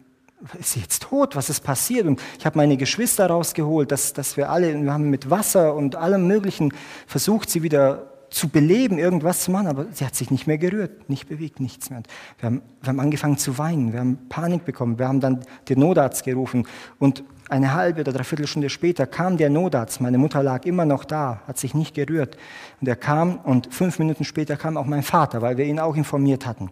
ist 0.58 0.72
sie 0.72 0.80
jetzt 0.80 1.04
tot? 1.04 1.34
Was 1.34 1.50
ist 1.50 1.62
passiert? 1.62 2.06
Und 2.06 2.20
ich 2.38 2.46
habe 2.46 2.58
meine 2.58 2.76
Geschwister 2.76 3.26
rausgeholt, 3.26 3.90
dass, 3.90 4.12
dass 4.12 4.36
wir 4.36 4.50
alle, 4.50 4.80
wir 4.80 4.92
haben 4.92 5.10
mit 5.10 5.30
Wasser 5.30 5.74
und 5.74 5.96
allem 5.96 6.26
Möglichen 6.26 6.72
versucht, 7.06 7.48
sie 7.50 7.62
wieder 7.62 8.15
zu 8.30 8.48
beleben, 8.48 8.98
irgendwas 8.98 9.44
zu 9.44 9.50
machen, 9.50 9.66
aber 9.66 9.86
sie 9.92 10.04
hat 10.04 10.14
sich 10.14 10.30
nicht 10.30 10.46
mehr 10.46 10.58
gerührt, 10.58 11.08
nicht 11.08 11.28
bewegt, 11.28 11.60
nichts 11.60 11.90
mehr. 11.90 12.02
Wir 12.38 12.46
haben, 12.46 12.62
wir 12.80 12.88
haben 12.88 13.00
angefangen 13.00 13.38
zu 13.38 13.58
weinen, 13.58 13.92
wir 13.92 14.00
haben 14.00 14.18
Panik 14.28 14.64
bekommen, 14.64 14.98
wir 14.98 15.08
haben 15.08 15.20
dann 15.20 15.44
den 15.68 15.80
Notarzt 15.80 16.24
gerufen 16.24 16.66
und 16.98 17.24
eine 17.48 17.74
halbe 17.74 18.00
oder 18.00 18.12
dreiviertel 18.12 18.46
Stunde 18.46 18.70
später 18.70 19.06
kam 19.06 19.36
der 19.36 19.50
Notarzt. 19.50 20.00
Meine 20.00 20.18
Mutter 20.18 20.42
lag 20.42 20.64
immer 20.64 20.84
noch 20.84 21.04
da, 21.04 21.42
hat 21.46 21.58
sich 21.58 21.74
nicht 21.74 21.94
gerührt. 21.94 22.36
Und 22.80 22.88
er 22.88 22.96
kam 22.96 23.36
und 23.38 23.72
fünf 23.72 24.00
Minuten 24.00 24.24
später 24.24 24.56
kam 24.56 24.76
auch 24.76 24.86
mein 24.86 25.04
Vater, 25.04 25.42
weil 25.42 25.56
wir 25.56 25.64
ihn 25.64 25.78
auch 25.78 25.94
informiert 25.94 26.44
hatten. 26.44 26.70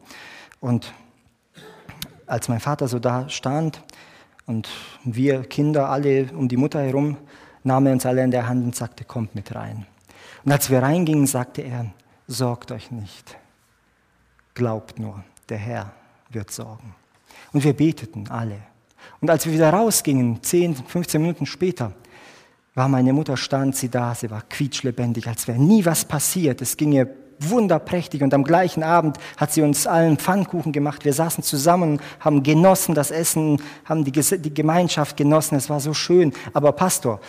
Und 0.58 0.92
als 2.26 2.48
mein 2.48 2.60
Vater 2.60 2.88
so 2.88 2.98
da 2.98 3.28
stand 3.28 3.82
und 4.46 4.68
wir 5.04 5.42
Kinder 5.44 5.90
alle 5.90 6.26
um 6.34 6.48
die 6.48 6.56
Mutter 6.56 6.80
herum, 6.82 7.18
nahm 7.62 7.86
er 7.86 7.92
uns 7.92 8.04
alle 8.04 8.24
in 8.24 8.30
der 8.30 8.48
Hand 8.48 8.64
und 8.64 8.74
sagte, 8.74 9.04
kommt 9.04 9.34
mit 9.34 9.54
rein. 9.54 9.86
Und 10.44 10.52
als 10.52 10.70
wir 10.70 10.82
reingingen, 10.82 11.26
sagte 11.26 11.62
er, 11.62 11.86
sorgt 12.26 12.70
euch 12.72 12.90
nicht, 12.90 13.36
glaubt 14.54 14.98
nur, 14.98 15.24
der 15.48 15.58
Herr 15.58 15.92
wird 16.30 16.50
sorgen. 16.50 16.94
Und 17.52 17.64
wir 17.64 17.72
beteten 17.72 18.28
alle. 18.28 18.58
Und 19.20 19.30
als 19.30 19.46
wir 19.46 19.52
wieder 19.52 19.70
rausgingen, 19.70 20.42
10, 20.42 20.76
15 20.76 21.20
Minuten 21.20 21.46
später, 21.46 21.92
war 22.74 22.88
meine 22.88 23.12
Mutter, 23.12 23.36
stand 23.36 23.76
sie 23.76 23.88
da, 23.88 24.14
sie 24.14 24.30
war 24.30 24.42
quietschlebendig, 24.42 25.28
als 25.28 25.46
wäre 25.46 25.58
nie 25.58 25.84
was 25.84 26.04
passiert. 26.04 26.60
Es 26.60 26.76
ging 26.76 26.92
ihr 26.92 27.08
wunderprächtig 27.38 28.22
und 28.22 28.32
am 28.34 28.44
gleichen 28.44 28.82
Abend 28.82 29.18
hat 29.36 29.52
sie 29.52 29.62
uns 29.62 29.86
allen 29.86 30.18
Pfannkuchen 30.18 30.72
gemacht. 30.72 31.04
Wir 31.04 31.12
saßen 31.12 31.44
zusammen, 31.44 32.00
haben 32.20 32.42
genossen 32.42 32.94
das 32.94 33.10
Essen, 33.10 33.60
haben 33.84 34.04
die, 34.04 34.12
die 34.12 34.54
Gemeinschaft 34.54 35.16
genossen. 35.16 35.56
Es 35.56 35.70
war 35.70 35.80
so 35.80 35.94
schön. 35.94 36.32
Aber 36.52 36.72
Pastor, 36.72 37.20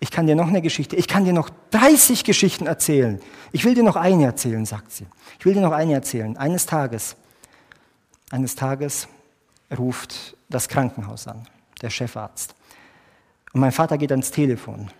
ich 0.00 0.10
kann 0.10 0.26
dir 0.26 0.36
noch 0.36 0.48
eine 0.48 0.60
Geschichte, 0.60 0.96
ich 0.96 1.08
kann 1.08 1.24
dir 1.24 1.32
noch 1.32 1.50
30 1.70 2.24
Geschichten 2.24 2.66
erzählen. 2.66 3.20
Ich 3.52 3.64
will 3.64 3.74
dir 3.74 3.82
noch 3.82 3.96
eine 3.96 4.24
erzählen, 4.24 4.66
sagt 4.66 4.92
sie. 4.92 5.06
Ich 5.38 5.46
will 5.46 5.54
dir 5.54 5.60
noch 5.60 5.72
eine 5.72 5.94
erzählen. 5.94 6.36
Eines 6.36 6.66
Tages, 6.66 7.16
eines 8.30 8.54
Tages 8.54 9.08
ruft 9.76 10.36
das 10.48 10.68
Krankenhaus 10.68 11.26
an, 11.26 11.46
der 11.80 11.90
Chefarzt. 11.90 12.54
Und 13.52 13.60
mein 13.60 13.72
Vater 13.72 13.96
geht 13.98 14.10
ans 14.10 14.30
Telefon. 14.30 14.90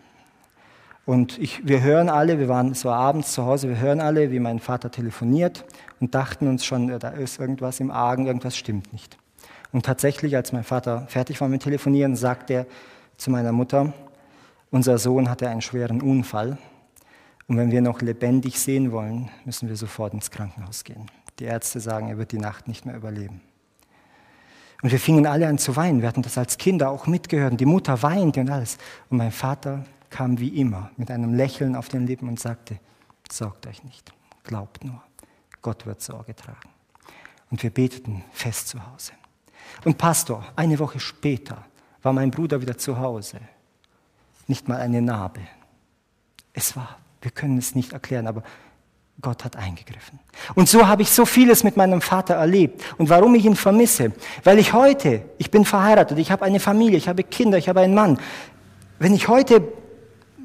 Und 1.07 1.39
ich, 1.39 1.67
wir 1.67 1.83
hören 1.83 2.09
alle, 2.09 2.39
wir 2.39 2.49
waren, 2.49 2.75
war 2.85 2.97
abends 2.97 3.33
zu 3.33 3.45
Hause, 3.45 3.69
wir 3.69 3.79
hören 3.79 4.01
alle, 4.01 4.31
wie 4.31 4.39
mein 4.39 4.59
Vater 4.59 4.91
telefoniert 4.91 5.65
und 6.01 6.15
dachten 6.15 6.49
uns 6.49 6.65
schon, 6.65 6.99
da 6.99 7.09
ist 7.09 7.39
irgendwas 7.39 7.79
im 7.81 7.91
Argen, 7.91 8.27
irgendwas 8.27 8.57
stimmt 8.57 8.93
nicht. 8.93 9.19
Und 9.73 9.85
tatsächlich, 9.85 10.35
als 10.35 10.53
mein 10.53 10.65
Vater 10.65 11.07
fertig 11.09 11.41
war 11.41 11.49
mit 11.49 11.63
Telefonieren, 11.63 12.17
sagt 12.17 12.49
er 12.51 12.65
zu 13.19 13.31
meiner 13.31 13.53
Mutter, 13.53 13.93
unser 14.75 14.99
Sohn 14.99 15.31
hatte 15.31 15.49
einen 15.49 15.63
schweren 15.63 16.03
Unfall 16.03 16.59
und 17.47 17.57
wenn 17.57 17.71
wir 17.71 17.81
noch 17.81 18.01
lebendig 18.01 18.59
sehen 18.59 18.91
wollen, 18.91 19.31
müssen 19.45 19.69
wir 19.69 19.77
sofort 19.77 20.13
ins 20.15 20.33
Krankenhaus 20.33 20.83
gehen. 20.83 21.09
Die 21.39 21.45
Ärzte 21.45 21.79
sagen, 21.79 22.09
er 22.09 22.19
wird 22.19 22.33
die 22.33 22.39
Nacht 22.39 22.67
nicht 22.67 22.85
mehr 22.85 22.97
überleben. 22.97 23.41
Und 24.83 24.91
wir 24.91 24.99
fingen 24.99 25.27
alle 25.27 25.47
an 25.47 25.59
zu 25.59 25.77
weinen. 25.77 26.01
Wir 26.01 26.09
hatten 26.09 26.23
das 26.23 26.37
als 26.37 26.59
Kinder 26.59 26.91
auch 26.91 27.07
mitgehört. 27.07 27.53
Und 27.53 27.61
die 27.61 27.67
Mutter 27.67 28.03
weinte 28.03 28.41
und 28.41 28.51
alles. 28.51 28.77
Und 29.11 29.19
mein 29.19 29.31
Vater 29.31 29.85
kam 30.11 30.41
wie 30.41 30.49
immer 30.49 30.91
mit 30.97 31.09
einem 31.09 31.35
Lächeln 31.35 31.77
auf 31.77 31.89
den 31.89 32.07
Lippen 32.09 32.29
und 32.29 32.41
sagte, 32.41 32.81
sorgt 33.31 33.69
euch 33.69 33.85
nicht, 33.85 34.13
glaubt 34.43 34.85
nur, 34.85 35.01
Gott 35.63 35.87
wird 35.87 36.03
Sorge 36.03 36.35
tragen. 36.35 36.69
Und 37.49 37.63
wir 37.63 37.71
beteten 37.71 38.25
fest 38.33 38.69
zu 38.69 38.85
Hause. 38.85 39.13
Und 39.85 39.99
Pastor, 39.99 40.45
eine 40.57 40.81
Woche 40.81 40.99
später 40.99 41.65
war 42.03 42.13
mein 42.13 42.33
Bruder 42.33 42.61
wieder 42.61 42.77
zu 42.77 42.99
Hause. 42.99 43.39
Nicht 44.47 44.69
mal 44.69 44.81
eine 44.81 45.03
Narbe. 45.03 45.41
Es 46.53 46.77
war, 46.77 46.99
wir 47.23 47.31
können 47.31 47.59
es 47.59 47.75
nicht 47.75 47.93
erklären, 47.93 48.27
aber 48.27 48.43
Gott 49.21 49.45
hat 49.45 49.57
eingegriffen. 49.57 50.19
Und 50.55 50.69
so 50.69 50.87
habe 50.87 51.03
ich 51.03 51.11
so 51.11 51.25
vieles 51.25 51.65
mit 51.65 51.77
meinem 51.77 52.01
Vater 52.01 52.35
erlebt. 52.35 52.83
Und 52.99 53.09
warum 53.09 53.35
ich 53.35 53.45
ihn 53.45 53.57
vermisse? 53.57 54.13
Weil 54.43 54.59
ich 54.59 54.73
heute, 54.73 55.23
ich 55.39 55.51
bin 55.51 55.65
verheiratet, 55.65 56.19
ich 56.19 56.31
habe 56.31 56.45
eine 56.45 56.61
Familie, 56.61 56.99
ich 56.99 57.09
habe 57.09 57.23
Kinder, 57.23 57.57
ich 57.59 57.69
habe 57.69 57.81
einen 57.81 57.95
Mann. 57.95 58.19
Wenn 58.99 59.15
ich 59.15 59.29
heute 59.29 59.63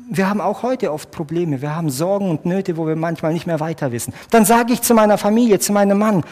wir 0.09 0.27
haben 0.27 0.41
auch 0.41 0.63
heute 0.63 0.91
oft 0.91 1.11
Probleme, 1.11 1.61
wir 1.61 1.75
haben 1.75 1.89
Sorgen 1.89 2.31
und 2.31 2.45
Nöte, 2.45 2.77
wo 2.77 2.87
wir 2.87 2.95
manchmal 2.95 3.31
nicht 3.31 3.45
mehr 3.45 3.59
weiter 3.59 3.91
wissen. 3.91 4.13
Dann 4.31 4.43
sage 4.43 4.73
ich 4.73 4.81
zu 4.81 4.95
meiner 4.95 5.17
Familie, 5.17 5.59
zu 5.59 5.71
meinem 5.71 5.99
Mann, 5.99 6.23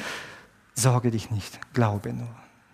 sorge 0.74 1.12
dich 1.12 1.30
nicht, 1.30 1.60
glaube 1.74 2.12
nur. 2.12 2.28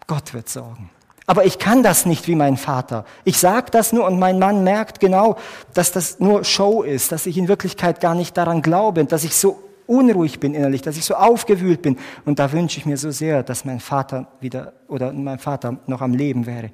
Gott 0.08 0.34
wird 0.34 0.50
sorgen. 0.50 0.90
Aber 1.26 1.46
ich 1.46 1.58
kann 1.58 1.84
das 1.84 2.06
nicht 2.06 2.28
wie 2.28 2.36
mein 2.36 2.58
Vater. 2.58 3.06
Ich 3.24 3.38
sage 3.38 3.72
das 3.72 3.94
nur 3.94 4.06
und 4.06 4.20
mein 4.20 4.40
Mann 4.40 4.64
merkt 4.64 5.00
genau, 5.00 5.38
dass 5.74 5.92
das 5.92 6.20
nur 6.20 6.44
Show 6.44 6.84
ist, 6.84 7.12
dass 7.12 7.26
ich 7.26 7.38
in 7.38 7.48
Wirklichkeit 7.48 8.02
gar 8.02 8.14
nicht 8.14 8.36
daran 8.36 8.62
glaube, 8.62 9.06
dass 9.06 9.24
ich 9.24 9.36
so 9.36 9.64
unruhig 9.88 10.40
bin 10.40 10.54
innerlich, 10.54 10.82
dass 10.82 10.98
ich 10.98 11.06
so 11.06 11.16
aufgewühlt 11.16 11.82
bin. 11.82 11.98
Und 12.26 12.40
da 12.40 12.52
wünsche 12.52 12.78
ich 12.78 12.86
mir 12.86 12.98
so 12.98 13.12
sehr, 13.12 13.44
dass 13.44 13.64
mein 13.66 13.80
Vater 13.80 14.28
wieder 14.40 14.74
oder 14.88 15.14
mein 15.14 15.40
Vater 15.40 15.78
noch 15.88 16.02
am 16.02 16.14
Leben 16.14 16.46
wäre, 16.46 16.72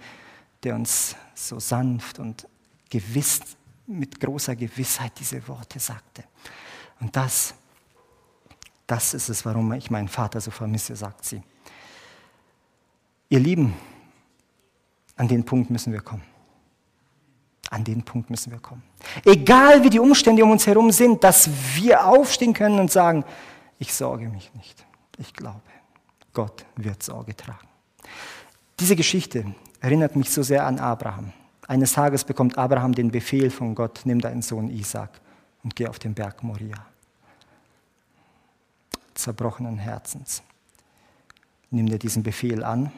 der 0.64 0.76
uns 0.76 1.16
so 1.36 1.60
sanft 1.60 2.20
und 2.20 2.48
gewiss 2.90 3.42
mit 3.86 4.20
großer 4.20 4.56
Gewissheit 4.56 5.14
diese 5.20 5.48
Worte 5.48 5.80
sagte. 5.80 6.24
Und 7.00 7.16
das, 7.16 7.54
das 8.86 9.14
ist 9.14 9.30
es, 9.30 9.46
warum 9.46 9.72
ich 9.74 9.90
meinen 9.90 10.08
Vater 10.08 10.42
so 10.42 10.52
vermisse, 10.52 10.96
sagt 10.96 11.26
sie. 11.26 11.42
Ihr 13.30 13.40
Lieben, 13.40 13.74
an 15.20 15.28
den 15.28 15.44
Punkt 15.44 15.70
müssen 15.70 15.92
wir 15.92 16.00
kommen. 16.00 16.24
An 17.70 17.84
den 17.84 18.04
Punkt 18.04 18.30
müssen 18.30 18.52
wir 18.52 18.60
kommen. 18.60 18.84
Egal 19.26 19.84
wie 19.84 19.90
die 19.90 20.00
Umstände 20.00 20.44
um 20.44 20.52
uns 20.52 20.66
herum 20.66 20.92
sind, 20.92 21.24
dass 21.24 21.50
wir 21.76 22.06
aufstehen 22.06 22.54
können 22.54 22.80
und 22.80 22.90
sagen, 22.90 23.26
ich 23.80 23.94
sorge 23.94 24.30
mich 24.30 24.52
nicht. 24.56 24.86
Ich 25.18 25.34
glaube, 25.34 25.62
Gott 26.34 26.66
wird 26.78 27.04
Sorge 27.04 27.36
tragen. 27.36 27.68
Diese 28.80 28.96
Geschichte 28.96 29.46
erinnert 29.82 30.16
mich 30.16 30.30
so 30.30 30.42
sehr 30.42 30.66
an 30.66 30.80
Abraham. 30.80 31.34
Eines 31.68 31.92
Tages 31.92 32.24
bekommt 32.24 32.58
Abraham 32.58 32.96
den 32.96 33.12
Befehl 33.12 33.52
von 33.52 33.76
Gott, 33.76 34.02
nimm 34.06 34.22
deinen 34.22 34.42
Sohn 34.42 34.70
Isaac 34.70 35.20
und 35.64 35.76
geh 35.76 35.88
auf 35.88 36.00
den 36.00 36.14
Berg 36.14 36.44
Moria. 36.44 36.86
Zerbrochenen 39.16 39.80
Herzens. 39.80 40.42
Nimmt 41.72 41.92
er 41.92 42.00
diesen 42.00 42.24
Befehl 42.24 42.64
an. 42.64 42.90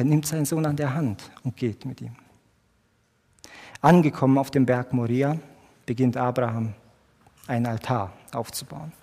Er 0.00 0.04
nimmt 0.04 0.24
seinen 0.24 0.46
Sohn 0.46 0.64
an 0.64 0.76
der 0.76 0.94
Hand 0.94 1.30
und 1.42 1.58
geht 1.58 1.84
mit 1.84 2.00
ihm. 2.00 2.16
Angekommen 3.82 4.38
auf 4.38 4.50
dem 4.50 4.64
Berg 4.64 4.94
Moria, 4.94 5.36
beginnt 5.84 6.16
Abraham 6.16 6.72
einen 7.46 7.66
Altar 7.66 8.10
aufzubauen. 8.32 8.94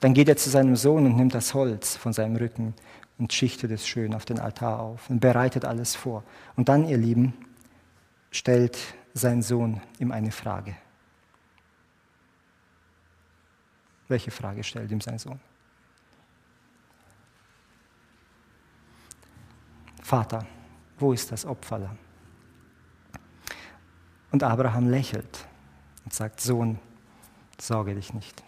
Dann 0.00 0.14
geht 0.14 0.28
er 0.28 0.36
zu 0.36 0.50
seinem 0.50 0.74
Sohn 0.74 1.06
und 1.06 1.14
nimmt 1.14 1.32
das 1.32 1.54
Holz 1.54 1.94
von 1.94 2.12
seinem 2.12 2.34
Rücken 2.34 2.74
und 3.18 3.32
schichtet 3.32 3.70
es 3.70 3.86
schön 3.86 4.14
auf 4.14 4.24
den 4.24 4.40
Altar 4.40 4.80
auf 4.80 5.08
und 5.08 5.20
bereitet 5.20 5.64
alles 5.64 5.94
vor. 5.94 6.24
Und 6.56 6.68
dann, 6.68 6.88
ihr 6.88 6.98
Lieben, 6.98 7.32
stellt 8.32 8.76
sein 9.14 9.42
Sohn 9.42 9.80
ihm 10.00 10.10
eine 10.10 10.32
Frage. 10.32 10.74
Welche 14.08 14.32
Frage 14.32 14.64
stellt 14.64 14.90
ihm 14.90 15.00
sein 15.00 15.20
Sohn? 15.20 15.38
Vater, 20.06 20.46
wo 21.00 21.12
ist 21.12 21.32
das 21.32 21.44
Opferlamm? 21.44 21.98
Und 24.30 24.40
Abraham 24.44 24.88
lächelt 24.88 25.48
und 26.04 26.14
sagt, 26.14 26.40
Sohn, 26.40 26.78
sorge 27.60 27.92
dich 27.92 28.14
nicht, 28.14 28.44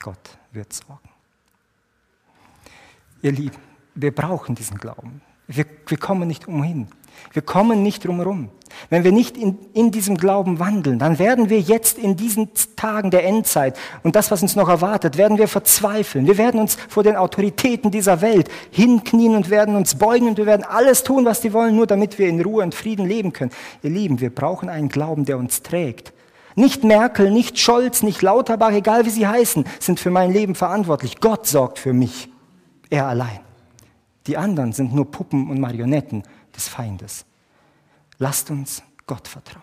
Gott 0.00 0.36
wird 0.50 0.72
sorgen. 0.72 1.08
ihr 3.22 3.30
Lieben, 3.30 3.56
wir 3.94 4.12
brauchen 4.12 4.56
diesen 4.56 4.78
Glauben. 4.78 5.22
Wir, 5.48 5.64
wir 5.86 5.98
kommen 5.98 6.28
nicht 6.28 6.48
umhin. 6.48 6.88
Wir 7.32 7.42
kommen 7.42 7.82
nicht 7.82 8.04
drumherum. 8.04 8.50
Wenn 8.90 9.04
wir 9.04 9.12
nicht 9.12 9.36
in, 9.36 9.58
in 9.72 9.90
diesem 9.90 10.16
Glauben 10.16 10.58
wandeln, 10.58 10.98
dann 10.98 11.18
werden 11.18 11.48
wir 11.48 11.60
jetzt 11.60 11.98
in 11.98 12.16
diesen 12.16 12.50
Tagen 12.76 13.10
der 13.10 13.24
Endzeit 13.24 13.78
und 14.02 14.16
das, 14.16 14.30
was 14.30 14.42
uns 14.42 14.54
noch 14.54 14.68
erwartet, 14.68 15.16
werden 15.16 15.38
wir 15.38 15.48
verzweifeln. 15.48 16.26
Wir 16.26 16.36
werden 16.36 16.60
uns 16.60 16.76
vor 16.88 17.02
den 17.02 17.16
Autoritäten 17.16 17.90
dieser 17.90 18.20
Welt 18.20 18.50
hinknien 18.70 19.34
und 19.34 19.50
werden 19.50 19.76
uns 19.76 19.94
beugen 19.94 20.28
und 20.28 20.36
wir 20.36 20.46
werden 20.46 20.64
alles 20.64 21.04
tun, 21.04 21.24
was 21.24 21.40
die 21.40 21.52
wollen, 21.52 21.74
nur 21.74 21.86
damit 21.86 22.18
wir 22.18 22.28
in 22.28 22.40
Ruhe 22.40 22.62
und 22.62 22.74
Frieden 22.74 23.06
leben 23.06 23.32
können. 23.32 23.52
Ihr 23.82 23.90
Lieben, 23.90 24.20
wir 24.20 24.34
brauchen 24.34 24.68
einen 24.68 24.88
Glauben, 24.88 25.24
der 25.24 25.38
uns 25.38 25.62
trägt. 25.62 26.12
Nicht 26.54 26.84
Merkel, 26.84 27.30
nicht 27.30 27.58
Scholz, 27.58 28.02
nicht 28.02 28.22
Lauterbach, 28.22 28.72
egal 28.72 29.04
wie 29.04 29.10
sie 29.10 29.26
heißen, 29.26 29.64
sind 29.78 30.00
für 30.00 30.10
mein 30.10 30.32
Leben 30.32 30.54
verantwortlich. 30.54 31.20
Gott 31.20 31.46
sorgt 31.46 31.78
für 31.78 31.92
mich. 31.92 32.30
Er 32.88 33.06
allein. 33.06 33.45
Die 34.26 34.36
anderen 34.36 34.72
sind 34.72 34.92
nur 34.92 35.10
Puppen 35.10 35.50
und 35.50 35.60
Marionetten 35.60 36.22
des 36.54 36.68
Feindes. 36.68 37.24
Lasst 38.18 38.50
uns 38.50 38.82
Gott 39.06 39.28
vertrauen. 39.28 39.62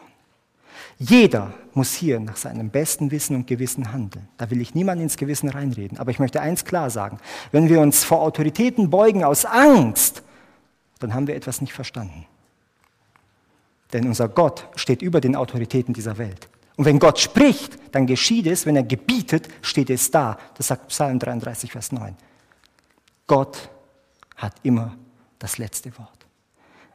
Jeder 0.97 1.53
muss 1.73 1.93
hier 1.93 2.19
nach 2.19 2.37
seinem 2.37 2.69
besten 2.69 3.11
Wissen 3.11 3.35
und 3.35 3.47
Gewissen 3.47 3.91
handeln. 3.91 4.27
Da 4.37 4.49
will 4.49 4.61
ich 4.61 4.75
niemand 4.75 5.01
ins 5.01 5.17
Gewissen 5.17 5.49
reinreden. 5.49 5.97
Aber 5.97 6.11
ich 6.11 6.19
möchte 6.19 6.41
eins 6.41 6.65
klar 6.65 6.89
sagen. 6.89 7.19
Wenn 7.51 7.69
wir 7.69 7.79
uns 7.79 8.03
vor 8.03 8.21
Autoritäten 8.21 8.89
beugen 8.89 9.23
aus 9.23 9.45
Angst, 9.45 10.23
dann 10.99 11.13
haben 11.13 11.27
wir 11.27 11.35
etwas 11.35 11.61
nicht 11.61 11.73
verstanden. 11.73 12.25
Denn 13.91 14.07
unser 14.07 14.29
Gott 14.29 14.67
steht 14.75 15.01
über 15.01 15.19
den 15.19 15.35
Autoritäten 15.35 15.93
dieser 15.93 16.17
Welt. 16.17 16.49
Und 16.75 16.85
wenn 16.85 16.99
Gott 16.99 17.19
spricht, 17.19 17.77
dann 17.91 18.07
geschieht 18.07 18.47
es. 18.47 18.65
Wenn 18.65 18.75
er 18.75 18.83
gebietet, 18.83 19.47
steht 19.61 19.89
es 19.89 20.09
da. 20.09 20.37
Das 20.55 20.67
sagt 20.67 20.87
Psalm 20.87 21.19
33, 21.19 21.71
Vers 21.71 21.91
9. 21.91 22.15
Gott 23.27 23.69
hat 24.43 24.55
immer 24.63 24.97
das 25.39 25.57
letzte 25.57 25.97
Wort. 25.97 26.27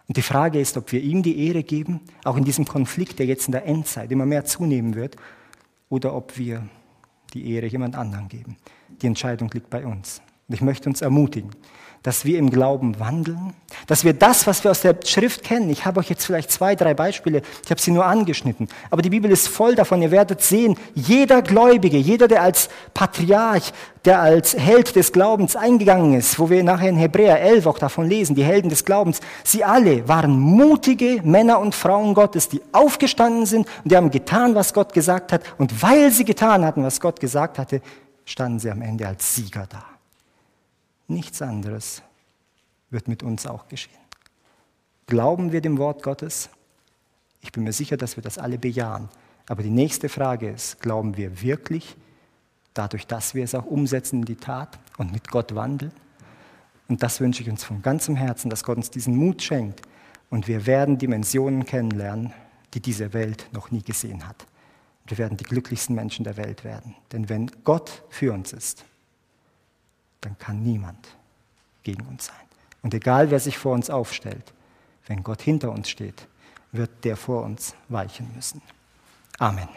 Und 0.07 0.17
die 0.17 0.23
Frage 0.23 0.61
ist, 0.61 0.77
ob 0.77 0.93
wir 0.93 1.01
ihm 1.03 1.23
die 1.23 1.47
Ehre 1.49 1.63
geben, 1.63 2.01
auch 2.25 2.37
in 2.37 2.45
diesem 2.45 2.65
Konflikt, 2.65 3.19
der 3.19 3.27
jetzt 3.27 3.47
in 3.47 3.53
der 3.53 3.67
Endzeit 3.67 4.11
immer 4.11 4.27
mehr 4.27 4.45
zunehmen 4.45 4.95
wird, 4.95 5.17
oder 5.89 6.15
ob 6.15 6.37
wir 6.37 6.69
die 7.35 7.51
Ehre 7.53 7.67
jemand 7.67 7.97
anderem 7.97 8.29
geben. 8.29 8.57
Die 9.03 9.07
Entscheidung 9.07 9.51
liegt 9.53 9.71
bei 9.71 9.85
uns. 9.87 10.23
Und 10.49 10.55
ich 10.55 10.63
möchte 10.63 10.89
uns 10.89 11.03
ermutigen, 11.03 11.51
dass 12.03 12.25
wir 12.25 12.39
im 12.39 12.49
Glauben 12.49 12.99
wandeln, 13.01 13.55
dass 13.87 14.05
wir 14.05 14.15
das, 14.15 14.47
was 14.47 14.65
wir 14.65 14.71
aus 14.71 14.81
der 14.81 14.97
Schrift 15.05 15.43
kennen, 15.43 15.69
ich 15.69 15.85
habe 15.85 16.01
euch 16.01 16.09
jetzt 16.09 16.25
vielleicht 16.25 16.51
zwei, 16.51 16.75
drei 16.75 16.95
Beispiele, 16.95 17.43
ich 17.65 17.71
habe 17.71 17.81
sie 17.81 17.91
nur 17.91 18.07
angeschnitten, 18.07 18.69
aber 18.91 19.03
die 19.03 19.11
Bibel 19.11 19.31
ist 19.31 19.49
voll 19.49 19.75
davon, 19.75 20.01
ihr 20.01 20.11
werdet 20.11 20.41
sehen, 20.41 20.77
jeder 20.95 21.43
Gläubige, 21.43 21.99
jeder, 21.99 22.29
der 22.29 22.43
als 22.43 22.71
Patriarch, 22.95 23.73
der 24.07 24.21
als 24.21 24.57
Held 24.57 24.97
des 24.97 25.13
Glaubens 25.13 25.57
eingegangen 25.57 26.15
ist, 26.15 26.39
wo 26.39 26.49
wir 26.49 26.63
nachher 26.63 26.89
in 26.89 26.97
Hebräer 26.97 27.41
11 27.43 27.67
auch 27.67 27.79
davon 27.79 28.09
lesen, 28.09 28.37
die 28.37 28.45
Helden 28.45 28.71
des 28.71 28.85
Glaubens, 28.85 29.21
sie 29.45 29.65
alle 29.65 30.09
waren 30.09 30.39
mutige 30.39 31.21
Männer 31.25 31.59
und 31.59 31.75
Frauen 31.75 32.15
Gottes, 32.15 32.49
die 32.49 32.63
aufgestanden 32.73 33.45
sind 33.45 33.67
und 33.83 33.93
die 33.93 33.97
haben 33.97 34.11
getan, 34.11 34.55
was 34.55 34.73
Gott 34.73 34.95
gesagt 34.95 35.33
hat 35.33 35.43
und 35.59 35.83
weil 35.83 36.11
sie 36.13 36.25
getan 36.25 36.65
hatten, 36.65 36.85
was 36.85 37.01
Gott 37.01 37.21
gesagt 37.21 37.59
hatte, 37.59 37.83
standen 38.25 38.61
sie 38.61 38.71
am 38.71 38.83
Ende 38.83 39.07
als 39.07 39.35
Sieger 39.35 39.67
da. 39.69 39.88
Nichts 41.09 41.43
anderes 41.43 42.03
wird 42.91 43.09
mit 43.09 43.23
uns 43.23 43.47
auch 43.47 43.67
geschehen. 43.69 43.99
Glauben 45.07 45.53
wir 45.53 45.63
dem 45.63 45.79
Wort 45.79 46.03
Gottes? 46.03 46.51
Ich 47.41 47.51
bin 47.51 47.65
mir 47.65 47.73
sicher, 47.73 47.97
dass 47.97 48.17
wir 48.17 48.23
das 48.23 48.39
alle 48.39 48.59
bejahen. 48.59 49.09
Aber 49.49 49.63
die 49.63 49.71
nächste 49.71 50.11
Frage 50.11 50.51
ist, 50.51 50.81
glauben 50.81 51.17
wir 51.17 51.41
wirklich, 51.41 51.97
dadurch, 52.75 53.07
dass 53.07 53.35
wir 53.35 53.43
es 53.43 53.55
auch 53.55 53.65
umsetzen 53.65 54.21
in 54.21 54.25
die 54.27 54.37
Tat 54.37 54.79
und 54.99 55.13
mit 55.13 55.29
Gott 55.29 55.55
wandeln? 55.55 55.93
Und 56.89 57.03
das 57.03 57.21
wünsche 57.21 57.43
ich 57.43 57.51
uns 57.51 57.65
von 57.65 57.81
ganzem 57.81 58.17
Herzen, 58.17 58.51
dass 58.51 58.65
Gott 58.65 58.77
uns 58.77 58.91
diesen 58.91 59.17
Mut 59.17 59.43
schenkt. 59.43 59.83
Und 60.31 60.47
wir 60.47 60.67
werden 60.67 60.99
Dimensionen 60.99 61.65
kennenlernen, 61.65 62.35
die 62.75 62.81
diese 62.81 63.15
Welt 63.15 63.49
noch 63.53 63.71
nie 63.71 63.83
gesehen 63.83 64.27
hat. 64.29 64.47
Wir 65.07 65.17
werden 65.17 65.39
die 65.39 65.45
glücklichsten 65.45 65.95
Menschen 65.95 66.25
der 66.25 66.37
Welt 66.37 66.65
werden. 66.65 66.95
Denn 67.13 67.31
wenn 67.31 67.51
Gott 67.65 68.03
für 68.11 68.35
uns 68.35 68.53
ist, 68.53 68.85
dann 70.21 70.39
kann 70.39 70.63
niemand 70.63 71.09
gegen 71.83 72.07
uns 72.07 72.27
sein. 72.27 72.37
Und 72.83 72.95
egal 72.95 73.31
wer 73.31 73.41
sich 73.41 73.59
vor 73.59 73.75
uns 73.75 73.91
aufstellt, 73.91 74.53
wenn 75.07 75.23
Gott 75.23 75.43
hinter 75.43 75.73
uns 75.73 75.89
steht, 75.89 76.27
wird 76.73 77.05
der 77.05 77.17
vor 77.17 77.43
uns 77.45 77.75
weichen 77.89 78.31
müssen. 78.35 78.61
Amen. 79.39 79.69